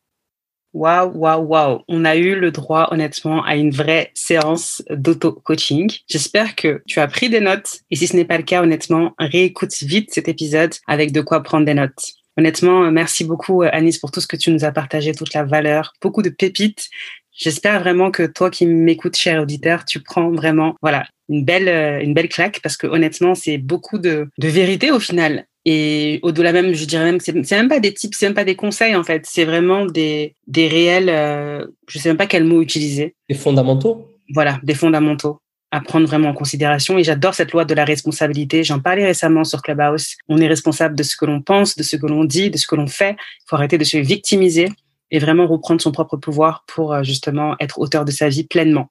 Waouh, 0.72 1.12
waouh, 1.14 1.42
waouh. 1.42 1.82
On 1.88 2.04
a 2.04 2.16
eu 2.16 2.34
le 2.34 2.50
droit, 2.50 2.88
honnêtement, 2.90 3.44
à 3.44 3.56
une 3.56 3.70
vraie 3.70 4.10
séance 4.14 4.82
d'auto-coaching. 4.90 5.92
J'espère 6.08 6.56
que 6.56 6.82
tu 6.86 6.98
as 7.00 7.06
pris 7.08 7.28
des 7.28 7.40
notes. 7.40 7.80
Et 7.90 7.96
si 7.96 8.06
ce 8.06 8.16
n'est 8.16 8.24
pas 8.24 8.38
le 8.38 8.44
cas, 8.44 8.62
honnêtement, 8.62 9.14
réécoute 9.18 9.74
vite 9.82 10.12
cet 10.12 10.28
épisode 10.28 10.74
avec 10.86 11.12
de 11.12 11.20
quoi 11.20 11.42
prendre 11.42 11.66
des 11.66 11.74
notes. 11.74 12.12
Honnêtement, 12.38 12.90
merci 12.90 13.24
beaucoup, 13.24 13.62
Anis, 13.62 13.98
pour 13.98 14.10
tout 14.10 14.22
ce 14.22 14.26
que 14.26 14.36
tu 14.36 14.50
nous 14.50 14.64
as 14.64 14.72
partagé, 14.72 15.12
toute 15.12 15.34
la 15.34 15.44
valeur, 15.44 15.92
beaucoup 16.00 16.22
de 16.22 16.30
pépites 16.30 16.88
J'espère 17.34 17.80
vraiment 17.80 18.10
que 18.10 18.24
toi 18.24 18.50
qui 18.50 18.66
m'écoutes, 18.66 19.16
cher 19.16 19.42
auditeur, 19.42 19.84
tu 19.84 20.00
prends 20.00 20.30
vraiment, 20.30 20.76
voilà, 20.82 21.06
une 21.28 21.44
belle, 21.44 21.68
euh, 21.68 22.02
une 22.02 22.12
belle 22.12 22.28
claque 22.28 22.60
parce 22.62 22.76
que 22.76 22.86
honnêtement, 22.86 23.34
c'est 23.34 23.58
beaucoup 23.58 23.98
de 23.98 24.28
vérité 24.38 24.90
au 24.90 25.00
final. 25.00 25.46
Et 25.64 26.18
au-delà 26.22 26.52
même, 26.52 26.74
je 26.74 26.84
dirais 26.84 27.04
même, 27.04 27.20
c'est 27.20 27.32
même 27.52 27.68
pas 27.68 27.78
des 27.78 27.94
tips, 27.94 28.16
c'est 28.18 28.26
même 28.26 28.34
pas 28.34 28.44
des 28.44 28.56
conseils 28.56 28.96
en 28.96 29.04
fait, 29.04 29.24
c'est 29.26 29.44
vraiment 29.44 29.86
des, 29.86 30.34
des 30.48 30.66
réels, 30.66 31.08
euh, 31.08 31.64
je 31.88 31.98
sais 31.98 32.08
même 32.08 32.16
pas 32.16 32.26
quel 32.26 32.44
mot 32.44 32.60
utiliser. 32.60 33.14
Des 33.28 33.36
fondamentaux. 33.36 34.08
Voilà, 34.34 34.58
des 34.64 34.74
fondamentaux 34.74 35.38
à 35.72 35.80
prendre 35.80 36.06
vraiment 36.06 36.28
en 36.28 36.34
considération. 36.34 36.98
Et 36.98 37.04
j'adore 37.04 37.34
cette 37.34 37.52
loi 37.52 37.64
de 37.64 37.74
la 37.74 37.84
responsabilité. 37.84 38.62
J'en 38.62 38.78
parlais 38.78 39.06
récemment 39.06 39.42
sur 39.42 39.62
Clubhouse. 39.62 40.16
On 40.28 40.36
est 40.38 40.46
responsable 40.46 40.94
de 40.94 41.02
ce 41.02 41.16
que 41.16 41.24
l'on 41.24 41.40
pense, 41.40 41.76
de 41.76 41.82
ce 41.82 41.96
que 41.96 42.06
l'on 42.06 42.24
dit, 42.24 42.50
de 42.50 42.58
ce 42.58 42.66
que 42.66 42.76
l'on 42.76 42.86
fait. 42.86 43.12
Il 43.12 43.44
faut 43.48 43.56
arrêter 43.56 43.78
de 43.78 43.84
se 43.84 43.96
victimiser 43.96 44.68
et 45.10 45.18
vraiment 45.18 45.46
reprendre 45.46 45.80
son 45.80 45.90
propre 45.90 46.18
pouvoir 46.18 46.64
pour 46.66 46.92
euh, 46.92 47.02
justement 47.02 47.56
être 47.58 47.78
auteur 47.78 48.04
de 48.04 48.10
sa 48.10 48.28
vie 48.28 48.44
pleinement. 48.44 48.90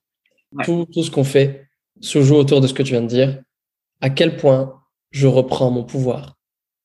Tout, 0.63 0.87
tout 0.91 1.03
ce 1.03 1.11
qu'on 1.11 1.23
fait 1.23 1.67
se 2.01 2.21
joue 2.23 2.35
autour 2.35 2.61
de 2.61 2.67
ce 2.67 2.73
que 2.73 2.83
tu 2.83 2.93
viens 2.93 3.03
de 3.03 3.07
dire. 3.07 3.41
À 4.01 4.09
quel 4.09 4.35
point 4.37 4.73
je 5.11 5.27
reprends 5.27 5.69
mon 5.69 5.83
pouvoir? 5.83 6.35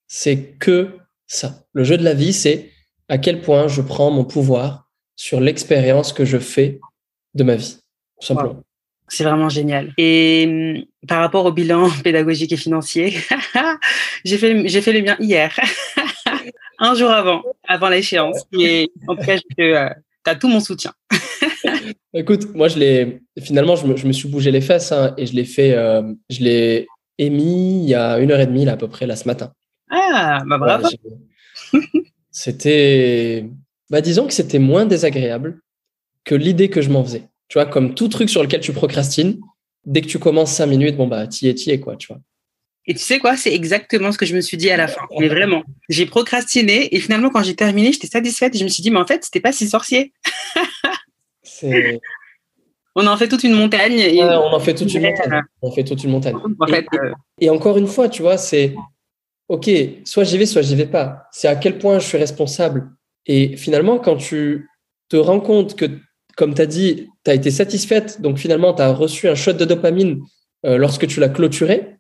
C'est 0.09 0.59
que 0.59 0.91
ça. 1.27 1.65
Le 1.73 1.85
jeu 1.85 1.97
de 1.97 2.05
la 2.05 2.15
vie, 2.15 2.33
c'est 2.33 2.71
à 3.09 3.19
quel 3.19 3.41
point 3.41 3.69
je 3.69 3.83
prends 3.83 4.11
mon 4.11 4.25
pouvoir 4.25 4.89
sur 5.17 5.41
l'expérience 5.41 6.13
que 6.13 6.25
je 6.25 6.39
fais 6.39 6.81
de 7.35 7.45
ma 7.45 7.57
vie, 7.57 7.79
tout 8.21 8.27
simplement. 8.27 8.63
C'est 9.09 9.25
vraiment 9.25 9.49
génial. 9.49 9.93
Et 9.99 10.45
hum, 10.49 10.85
par 11.07 11.21
rapport 11.21 11.45
au 11.45 11.53
bilan 11.53 11.89
pédagogique 12.05 12.53
et 12.53 12.57
financier, 12.57 13.15
j'ai 14.25 14.39
fait, 14.39 14.69
j'ai 14.69 14.81
fait 14.81 14.93
le 14.93 15.03
mien 15.03 15.17
hier, 15.21 15.59
un 16.79 16.95
jour 16.95 17.11
avant, 17.11 17.43
avant 17.67 17.89
l'échéance. 17.89 18.45
Et 18.59 18.91
en 19.07 19.17
tout 19.17 19.25
cas, 19.25 19.37
euh, 19.61 19.89
tu 20.25 20.31
as 20.31 20.35
tout 20.35 20.49
mon 20.49 20.61
soutien. 20.61 20.93
Écoute, 22.15 22.55
moi, 22.55 22.69
je 22.69 22.79
l'ai, 22.79 23.21
finalement, 23.41 23.77
je 23.77 23.87
me, 23.87 23.97
je 23.97 24.07
me, 24.07 24.13
suis 24.13 24.29
bougé 24.29 24.51
les 24.51 24.61
fesses 24.61 24.91
hein, 24.91 25.15
et 25.17 25.27
je 25.27 25.35
l'ai 25.35 25.45
fait, 25.45 25.73
euh, 25.73 26.03
je 26.31 26.41
l'ai 26.41 26.87
émis 27.19 27.83
il 27.83 27.89
y 27.89 27.95
a 27.95 28.19
une 28.19 28.31
heure 28.33 28.41
et 28.41 28.47
demie, 28.47 28.65
là, 28.65 28.73
à 28.73 28.77
peu 28.77 28.89
près, 28.89 29.07
là, 29.07 29.17
ce 29.17 29.27
matin. 29.27 29.53
Ah, 29.91 30.43
bah 30.47 30.59
bravo. 30.59 30.89
c'était, 32.31 33.47
bah, 33.91 34.01
disons 34.01 34.27
que 34.27 34.33
c'était 34.33 34.59
moins 34.59 34.87
désagréable 34.87 35.61
que 36.25 36.35
l'idée 36.35 36.71
que 36.71 36.83
je 36.83 36.91
m'en 36.91 37.05
faisais. 37.05 37.29
Tu 37.49 37.59
vois, 37.59 37.67
comme 37.67 37.95
tout 37.95 38.09
truc 38.09 38.29
sur 38.29 38.43
lequel 38.43 38.61
tu 38.61 38.73
procrastines, 38.73 39.39
dès 39.85 40.01
que 40.01 40.09
tu 40.09 40.19
commences 40.19 40.53
cinq 40.53 40.67
minutes, 40.67 40.97
bon, 40.97 41.07
bah, 41.07 41.27
t'y 41.27 41.49
es, 41.49 41.55
t'y 41.55 41.71
es, 41.71 41.81
quoi, 41.81 41.97
tu 41.97 42.09
vois. 42.09 42.21
Et 42.89 42.95
tu 42.95 43.01
sais 43.01 43.19
quoi, 43.19 43.37
c'est 43.37 43.53
exactement 43.53 44.13
ce 44.13 44.19
que 44.19 44.27
je 44.27 44.37
me 44.37 44.41
suis 44.41 44.57
dit 44.57 44.71
à 44.71 44.77
la 44.77 44.87
fin. 44.87 45.03
Mais 45.19 45.27
vraiment, 45.29 45.65
j'ai 45.89 46.07
procrastiné 46.07 46.95
et 46.95 47.01
finalement, 47.01 47.31
quand 47.31 47.43
j'ai 47.43 47.57
terminé, 47.57 47.93
j'étais 47.93 48.07
satisfaite 48.07 48.55
et 48.55 48.59
je 48.59 48.65
me 48.65 48.69
suis 48.69 48.83
dit, 48.83 48.93
mais 48.93 49.01
en 49.01 49.07
fait, 49.07 49.25
c'était 49.25 49.41
pas 49.41 49.51
si 49.51 49.69
sorcier. 49.69 50.13
on 52.95 53.07
en 53.07 53.17
fait 53.17 53.27
toute 53.27 53.43
une 53.43 53.55
montagne. 53.55 53.99
Et... 53.99 54.23
on 54.23 54.53
en 54.53 54.61
fait 54.61 54.75
toute 54.75 54.93
une 54.95 55.03
montagne. 55.03 55.43
On 55.63 55.73
fait 55.73 55.83
toute 55.83 56.05
une 56.05 56.11
montagne. 56.11 56.37
Euh, 56.95 57.13
et, 57.41 57.51
encore 57.51 57.77
une 57.77 57.89
fois, 57.89 58.09
tu 58.09 58.23
vois, 58.23 58.39
c'est 58.39 58.77
OK, 59.49 59.71
soit 60.05 60.25
j'y 60.25 60.39
vais, 60.39 60.47
soit 60.47 60.63
j'y 60.63 60.75
vais 60.75 60.87
pas. 60.87 61.25
C'est 61.33 61.49
à 61.49 61.57
quel 61.57 61.79
point 61.79 61.99
je 61.99 62.07
suis 62.07 62.19
responsable? 62.19 62.91
Et 63.27 63.57
finalement, 63.57 63.99
quand 63.99 64.17
tu 64.17 64.69
te 65.09 65.17
rends 65.17 65.41
compte 65.41 65.77
que 65.77 65.87
comme 66.37 66.55
tu 66.55 66.63
as 66.63 66.67
dit, 66.67 67.09
tu 67.25 67.31
as 67.31 67.35
été 67.35 67.51
satisfaite, 67.51 68.21
donc 68.21 68.39
finalement, 68.39 68.75
tu 68.75 68.83
as 68.83 68.93
reçu 68.93 69.29
un 69.29 69.35
shot 69.35 69.55
de 69.55 69.65
dopamine 69.65 70.21
euh, 70.67 70.77
lorsque 70.77 71.07
tu 71.07 71.19
l'as 71.19 71.31
clôturé, 71.31 71.97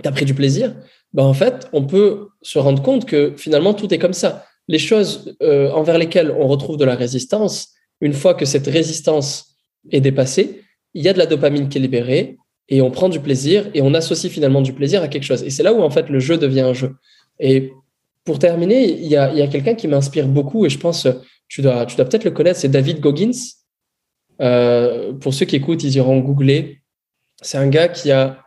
tu 0.00 0.08
as 0.08 0.12
pris 0.12 0.24
du 0.24 0.34
plaisir, 0.34 0.74
ben 1.12 1.24
en 1.24 1.34
fait, 1.34 1.68
on 1.72 1.84
peut 1.84 2.28
se 2.42 2.58
rendre 2.58 2.82
compte 2.82 3.04
que 3.04 3.34
finalement, 3.36 3.74
tout 3.74 3.92
est 3.92 3.98
comme 3.98 4.12
ça. 4.12 4.46
Les 4.68 4.78
choses 4.78 5.36
euh, 5.42 5.70
envers 5.72 5.98
lesquelles 5.98 6.30
on 6.30 6.46
retrouve 6.46 6.76
de 6.76 6.84
la 6.84 6.94
résistance, 6.94 7.70
une 8.00 8.12
fois 8.12 8.34
que 8.34 8.44
cette 8.44 8.66
résistance 8.66 9.56
est 9.90 10.00
dépassée, 10.00 10.62
il 10.94 11.02
y 11.02 11.08
a 11.08 11.12
de 11.12 11.18
la 11.18 11.26
dopamine 11.26 11.68
qui 11.68 11.78
est 11.78 11.80
libérée 11.80 12.38
et 12.68 12.80
on 12.82 12.90
prend 12.90 13.08
du 13.08 13.20
plaisir 13.20 13.70
et 13.74 13.82
on 13.82 13.94
associe 13.94 14.32
finalement 14.32 14.62
du 14.62 14.72
plaisir 14.72 15.02
à 15.02 15.08
quelque 15.08 15.24
chose. 15.24 15.42
Et 15.42 15.50
c'est 15.50 15.62
là 15.62 15.72
où 15.72 15.82
en 15.82 15.90
fait 15.90 16.08
le 16.08 16.20
jeu 16.20 16.38
devient 16.38 16.60
un 16.60 16.72
jeu. 16.72 16.94
Et 17.38 17.72
pour 18.24 18.38
terminer, 18.38 18.90
il 18.90 19.06
y 19.06 19.16
a, 19.16 19.24
a 19.24 19.46
quelqu'un 19.48 19.74
qui 19.74 19.88
m'inspire 19.88 20.28
beaucoup 20.28 20.64
et 20.64 20.70
je 20.70 20.78
pense 20.78 21.06
tu 21.52 21.60
dois, 21.60 21.84
tu 21.84 21.96
dois 21.96 22.06
peut-être 22.06 22.24
le 22.24 22.30
connaître, 22.30 22.58
c'est 22.58 22.70
David 22.70 23.00
Goggins. 23.00 23.32
Euh, 24.40 25.12
pour 25.12 25.34
ceux 25.34 25.44
qui 25.44 25.56
écoutent, 25.56 25.84
ils 25.84 25.96
iront 25.96 26.18
googler. 26.20 26.80
C'est 27.42 27.58
un 27.58 27.68
gars 27.68 27.88
qui 27.88 28.10
a 28.10 28.38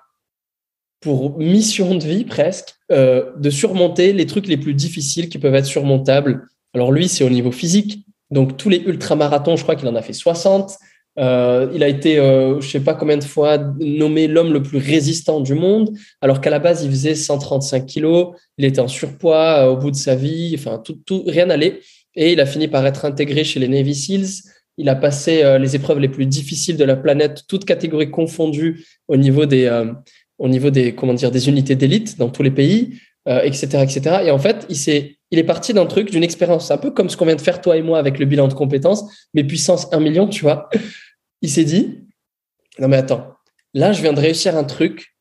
pour 1.02 1.38
mission 1.38 1.94
de 1.94 2.04
vie 2.04 2.26
presque 2.26 2.74
euh, 2.92 3.32
de 3.38 3.52
surmonter 3.52 4.12
les 4.12 4.26
trucs 4.26 4.48
les 4.48 4.58
plus 4.58 4.74
difficiles 4.74 5.30
qui 5.30 5.38
peuvent 5.38 5.54
être 5.54 5.68
surmontables. 5.68 6.48
Alors 6.74 6.92
lui, 6.92 7.08
c'est 7.08 7.24
au 7.24 7.30
niveau 7.30 7.52
physique. 7.52 8.06
Donc 8.32 8.58
tous 8.58 8.70
les 8.70 8.80
ultramarathons, 8.80 9.56
je 9.56 9.62
crois 9.62 9.76
qu'il 9.76 9.88
en 9.88 9.96
a 9.96 10.02
fait 10.02 10.14
60. 10.14 10.76
Euh, 11.18 11.70
il 11.74 11.84
a 11.84 11.88
été, 11.88 12.20
euh, 12.20 12.60
je 12.60 12.70
sais 12.70 12.82
pas 12.82 12.94
combien 12.94 13.18
de 13.18 13.24
fois, 13.24 13.58
nommé 13.80 14.28
l'homme 14.28 14.52
le 14.52 14.62
plus 14.62 14.78
résistant 14.78 15.40
du 15.40 15.54
monde, 15.54 15.96
alors 16.22 16.42
qu'à 16.42 16.50
la 16.50 16.60
base, 16.60 16.84
il 16.84 16.90
faisait 16.90 17.16
135 17.16 17.86
kilos. 17.86 18.36
Il 18.58 18.66
était 18.66 18.80
en 18.80 18.88
surpoids 18.88 19.66
euh, 19.66 19.72
au 19.72 19.78
bout 19.78 19.92
de 19.92 19.96
sa 19.96 20.16
vie. 20.16 20.56
Enfin, 20.58 20.82
tout, 20.84 21.00
tout, 21.06 21.24
rien 21.26 21.46
n'allait. 21.46 21.80
Et 22.16 22.34
il 22.34 22.40
a 22.40 22.46
fini 22.46 22.68
par 22.68 22.86
être 22.86 23.06
intégré 23.06 23.44
chez 23.44 23.60
les 23.60 23.68
Navy 23.68 23.96
Seals. 23.96 24.44
Il 24.78 24.90
a 24.90 24.96
passé 24.96 25.44
euh, 25.44 25.58
les 25.58 25.76
épreuves 25.76 26.00
les 26.00 26.10
plus 26.10 26.26
difficiles 26.26 26.78
de 26.78 26.84
la 26.84 26.96
planète, 26.96 27.44
toutes 27.48 27.66
catégories 27.66 28.12
confondues 28.12 28.86
au 29.08 29.16
niveau 29.16 29.46
des, 29.46 29.66
euh, 29.66 29.94
au 30.38 30.50
niveau 30.50 30.70
des, 30.70 30.96
comment 30.96 31.14
dire, 31.14 31.32
des 31.32 31.48
unités 31.48 31.76
d'élite 31.76 32.18
dans 32.18 32.30
tous 32.30 32.44
les 32.44 32.52
pays, 32.52 33.00
etc., 33.28 33.82
etc. 33.82 34.18
Et 34.26 34.32
en 34.32 34.38
fait, 34.38 34.68
il 34.70 34.76
s'est, 34.76 35.18
il 35.32 35.40
est 35.40 35.44
parti 35.44 35.74
d'un 35.74 35.86
truc, 35.86 36.12
d'une 36.12 36.24
expérience, 36.24 36.70
un 36.70 36.78
peu 36.78 36.92
comme 36.92 37.10
ce 37.10 37.18
qu'on 37.18 37.26
vient 37.26 37.36
de 37.36 37.42
faire 37.42 37.62
toi 37.62 37.76
et 37.78 37.82
moi 37.82 37.98
avec 37.98 38.20
le 38.20 38.26
bilan 38.26 38.48
de 38.48 38.54
compétences, 38.54 39.04
mais 39.34 39.44
puissance 39.44 39.88
1 39.92 40.00
million, 40.00 40.28
tu 40.28 40.44
vois. 40.44 40.70
Il 41.46 41.50
s'est 41.52 41.64
dit, 41.64 42.00
non 42.80 42.88
mais 42.88 42.98
attends, 42.98 43.36
là, 43.76 43.94
je 43.94 44.02
viens 44.02 44.14
de 44.14 44.20
réussir 44.20 44.58
un 44.58 44.64
truc 44.64 45.16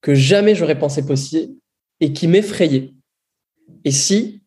que 0.00 0.12
jamais 0.12 0.56
j'aurais 0.56 0.76
pensé 0.76 1.06
possible 1.06 1.54
et 2.00 2.12
qui 2.12 2.26
m'effrayait. 2.26 2.94
Et 3.84 3.92
si 3.92 4.42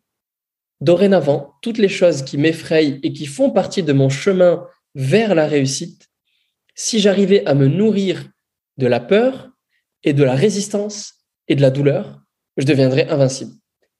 dorénavant, 0.81 1.53
toutes 1.61 1.77
les 1.77 1.87
choses 1.87 2.23
qui 2.23 2.37
m'effrayent 2.37 2.99
et 3.01 3.13
qui 3.13 3.27
font 3.27 3.49
partie 3.49 3.81
de 3.81 3.93
mon 3.93 4.09
chemin 4.09 4.67
vers 4.93 5.33
la 5.33 5.47
réussite, 5.47 6.09
si 6.75 6.99
j'arrivais 6.99 7.45
à 7.45 7.53
me 7.53 7.69
nourrir 7.69 8.29
de 8.75 8.87
la 8.87 8.99
peur 8.99 9.51
et 10.03 10.11
de 10.11 10.25
la 10.25 10.35
résistance 10.35 11.13
et 11.47 11.55
de 11.55 11.61
la 11.61 11.69
douleur, 11.69 12.19
je 12.57 12.65
deviendrais 12.65 13.07
invincible. 13.07 13.53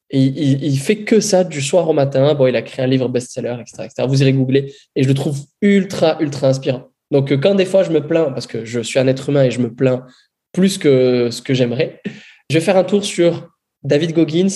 Et 0.10 0.22
il, 0.22 0.66
il 0.66 0.80
fait 0.80 1.06
que 1.06 1.22
ça 1.22 1.46
du 1.46 1.62
soir 1.62 1.88
au 1.88 1.94
matin. 1.94 2.34
Bon, 2.34 2.46
il 2.46 2.58
a 2.58 2.62
créé 2.62 2.84
un 2.84 2.90
livre 2.90 3.08
best-seller, 3.08 3.56
etc., 3.62 3.84
etc. 3.86 4.06
Vous 4.06 4.22
irez 4.22 4.34
googler 4.34 4.76
et 4.98 5.04
je 5.04 5.08
le 5.08 5.14
trouve 5.14 5.40
ultra, 5.62 6.22
ultra 6.22 6.50
inspirant. 6.50 6.91
Donc, 7.12 7.32
quand 7.42 7.56
des 7.56 7.66
fois 7.66 7.84
je 7.84 7.92
me 7.92 8.06
plains, 8.06 8.32
parce 8.32 8.48
que 8.48 8.66
je 8.66 8.80
suis 8.80 9.00
un 9.00 9.08
être 9.08 9.30
humain 9.30 9.44
et 9.44 9.52
je 9.52 9.60
me 9.60 9.74
plains 9.74 10.06
plus 10.54 10.78
que 10.78 11.30
ce 11.30 11.42
que 11.42 11.54
j'aimerais, 11.54 12.02
je 12.50 12.58
vais 12.58 12.62
faire 12.62 12.78
un 12.78 12.84
tour 12.84 13.04
sur 13.04 13.50
David 13.84 14.14
Goggins, 14.14 14.48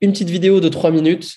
une 0.00 0.12
petite 0.12 0.30
vidéo 0.30 0.60
de 0.60 0.68
trois 0.68 0.90
minutes 0.90 1.36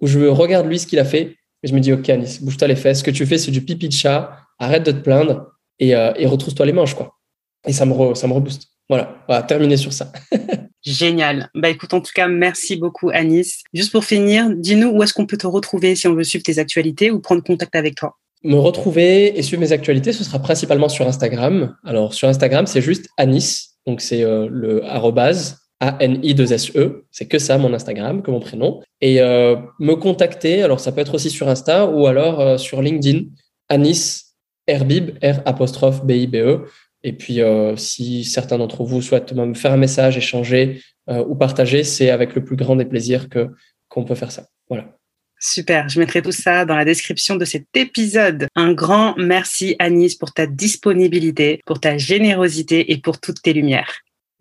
où 0.00 0.06
je 0.06 0.20
regarde 0.20 0.66
lui 0.66 0.78
ce 0.78 0.86
qu'il 0.86 0.98
a 0.98 1.04
fait 1.04 1.36
et 1.62 1.68
je 1.68 1.74
me 1.74 1.80
dis, 1.80 1.92
OK, 1.92 2.08
Anis, 2.08 2.42
bouge-toi 2.42 2.68
les 2.68 2.76
fesses. 2.76 3.00
Ce 3.00 3.04
que 3.04 3.10
tu 3.10 3.26
fais, 3.26 3.38
c'est 3.38 3.50
du 3.50 3.62
pipi 3.62 3.88
de 3.88 3.92
chat. 3.92 4.36
Arrête 4.58 4.84
de 4.84 4.92
te 4.92 4.98
plaindre 4.98 5.46
et, 5.78 5.94
euh, 5.94 6.12
et 6.16 6.26
retrousse-toi 6.26 6.66
les 6.66 6.72
manches, 6.72 6.94
quoi. 6.94 7.18
Et 7.66 7.72
ça 7.72 7.84
me, 7.84 8.14
ça 8.14 8.26
me 8.26 8.32
rebooste. 8.32 8.68
Voilà, 8.88 9.22
on 9.28 9.32
va 9.32 9.42
terminer 9.42 9.76
sur 9.76 9.92
ça. 9.92 10.10
Génial. 10.82 11.50
Bah 11.54 11.68
écoute, 11.68 11.92
en 11.92 12.00
tout 12.00 12.12
cas, 12.14 12.26
merci 12.26 12.76
beaucoup, 12.76 13.10
Anis. 13.10 13.62
Juste 13.74 13.92
pour 13.92 14.04
finir, 14.04 14.50
dis-nous 14.50 14.88
où 14.88 15.02
est-ce 15.02 15.12
qu'on 15.12 15.26
peut 15.26 15.36
te 15.36 15.46
retrouver 15.46 15.94
si 15.94 16.08
on 16.08 16.14
veut 16.14 16.24
suivre 16.24 16.42
tes 16.42 16.58
actualités 16.58 17.10
ou 17.10 17.20
prendre 17.20 17.42
contact 17.42 17.76
avec 17.76 17.94
toi. 17.94 18.16
Me 18.42 18.56
retrouver 18.56 19.38
et 19.38 19.42
suivre 19.42 19.60
mes 19.60 19.72
actualités, 19.72 20.12
ce 20.12 20.24
sera 20.24 20.38
principalement 20.38 20.88
sur 20.88 21.06
Instagram. 21.06 21.76
Alors 21.84 22.14
sur 22.14 22.28
Instagram, 22.28 22.66
c'est 22.66 22.80
juste 22.80 23.08
Anis, 23.16 23.76
donc 23.86 24.00
c'est 24.00 24.22
euh, 24.22 24.48
le 24.50 24.84
arrobase 24.84 25.60
a-N-I-2-S-E. 25.80 27.06
C'est 27.10 27.26
que 27.26 27.38
ça, 27.38 27.58
mon 27.58 27.72
Instagram, 27.72 28.22
que 28.22 28.30
mon 28.30 28.40
prénom. 28.40 28.82
Et 29.00 29.20
euh, 29.20 29.56
me 29.78 29.94
contacter, 29.94 30.62
alors 30.62 30.78
ça 30.78 30.92
peut 30.92 31.00
être 31.00 31.14
aussi 31.14 31.30
sur 31.30 31.48
Insta 31.48 31.86
ou 31.86 32.06
alors 32.06 32.40
euh, 32.40 32.58
sur 32.58 32.82
LinkedIn, 32.82 33.24
Anis 33.68 34.36
Herbib, 34.66 35.18
R 35.24 35.40
apostrophe 35.46 36.04
B-I-B-E. 36.04 36.66
Et 37.02 37.14
puis, 37.14 37.40
euh, 37.40 37.76
si 37.76 38.24
certains 38.24 38.58
d'entre 38.58 38.84
vous 38.84 39.00
souhaitent 39.00 39.32
me 39.32 39.54
faire 39.54 39.72
un 39.72 39.78
message, 39.78 40.16
échanger 40.16 40.82
ou 41.08 41.34
partager, 41.34 41.82
c'est 41.82 42.10
avec 42.10 42.36
le 42.36 42.44
plus 42.44 42.54
grand 42.54 42.76
des 42.76 42.84
plaisirs 42.84 43.28
que 43.28 43.48
qu'on 43.88 44.04
peut 44.04 44.14
faire 44.14 44.30
ça. 44.30 44.46
Voilà. 44.68 44.99
Super, 45.42 45.88
je 45.88 45.98
mettrai 45.98 46.20
tout 46.20 46.32
ça 46.32 46.66
dans 46.66 46.76
la 46.76 46.84
description 46.84 47.36
de 47.36 47.46
cet 47.46 47.64
épisode. 47.74 48.46
Un 48.54 48.74
grand 48.74 49.14
merci 49.16 49.74
Anis 49.78 50.14
pour 50.14 50.32
ta 50.32 50.46
disponibilité, 50.46 51.62
pour 51.64 51.80
ta 51.80 51.96
générosité 51.96 52.92
et 52.92 52.98
pour 52.98 53.18
toutes 53.18 53.40
tes 53.40 53.54
lumières. 53.54 53.90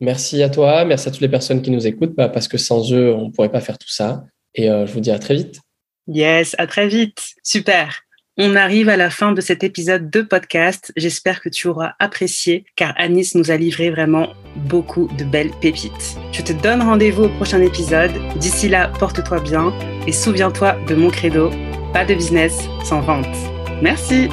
Merci 0.01 0.43
à 0.43 0.49
toi, 0.49 0.83
merci 0.83 1.07
à 1.07 1.11
toutes 1.11 1.21
les 1.21 1.29
personnes 1.29 1.61
qui 1.61 1.71
nous 1.71 1.87
écoutent, 1.87 2.15
bah, 2.15 2.27
parce 2.27 2.49
que 2.49 2.57
sans 2.57 2.91
eux, 2.91 3.13
on 3.13 3.27
ne 3.27 3.31
pourrait 3.31 3.51
pas 3.51 3.61
faire 3.61 3.77
tout 3.77 3.89
ça. 3.89 4.25
Et 4.55 4.69
euh, 4.69 4.85
je 4.85 4.91
vous 4.91 4.99
dis 4.99 5.11
à 5.11 5.19
très 5.19 5.35
vite. 5.35 5.61
Yes, 6.07 6.53
à 6.57 6.67
très 6.67 6.87
vite. 6.89 7.21
Super. 7.43 8.01
On 8.41 8.55
arrive 8.55 8.87
à 8.87 8.95
la 8.95 9.09
fin 9.09 9.33
de 9.33 9.41
cet 9.41 9.65
épisode 9.65 10.09
de 10.09 10.21
podcast. 10.21 10.93
J'espère 10.95 11.41
que 11.41 11.49
tu 11.49 11.67
auras 11.67 11.95
apprécié 11.99 12.63
car 12.77 12.93
Anis 12.95 13.35
nous 13.35 13.51
a 13.51 13.57
livré 13.57 13.89
vraiment 13.89 14.29
beaucoup 14.55 15.09
de 15.17 15.25
belles 15.25 15.51
pépites. 15.59 16.15
Je 16.31 16.41
te 16.41 16.53
donne 16.53 16.81
rendez-vous 16.81 17.25
au 17.25 17.29
prochain 17.29 17.61
épisode. 17.61 18.13
D'ici 18.37 18.69
là, 18.69 18.93
porte-toi 18.97 19.41
bien 19.41 19.73
et 20.07 20.13
souviens-toi 20.13 20.77
de 20.87 20.95
mon 20.95 21.09
credo, 21.09 21.51
pas 21.91 22.05
de 22.05 22.13
business 22.13 22.57
sans 22.85 23.01
vente. 23.01 23.27
Merci. 23.81 24.29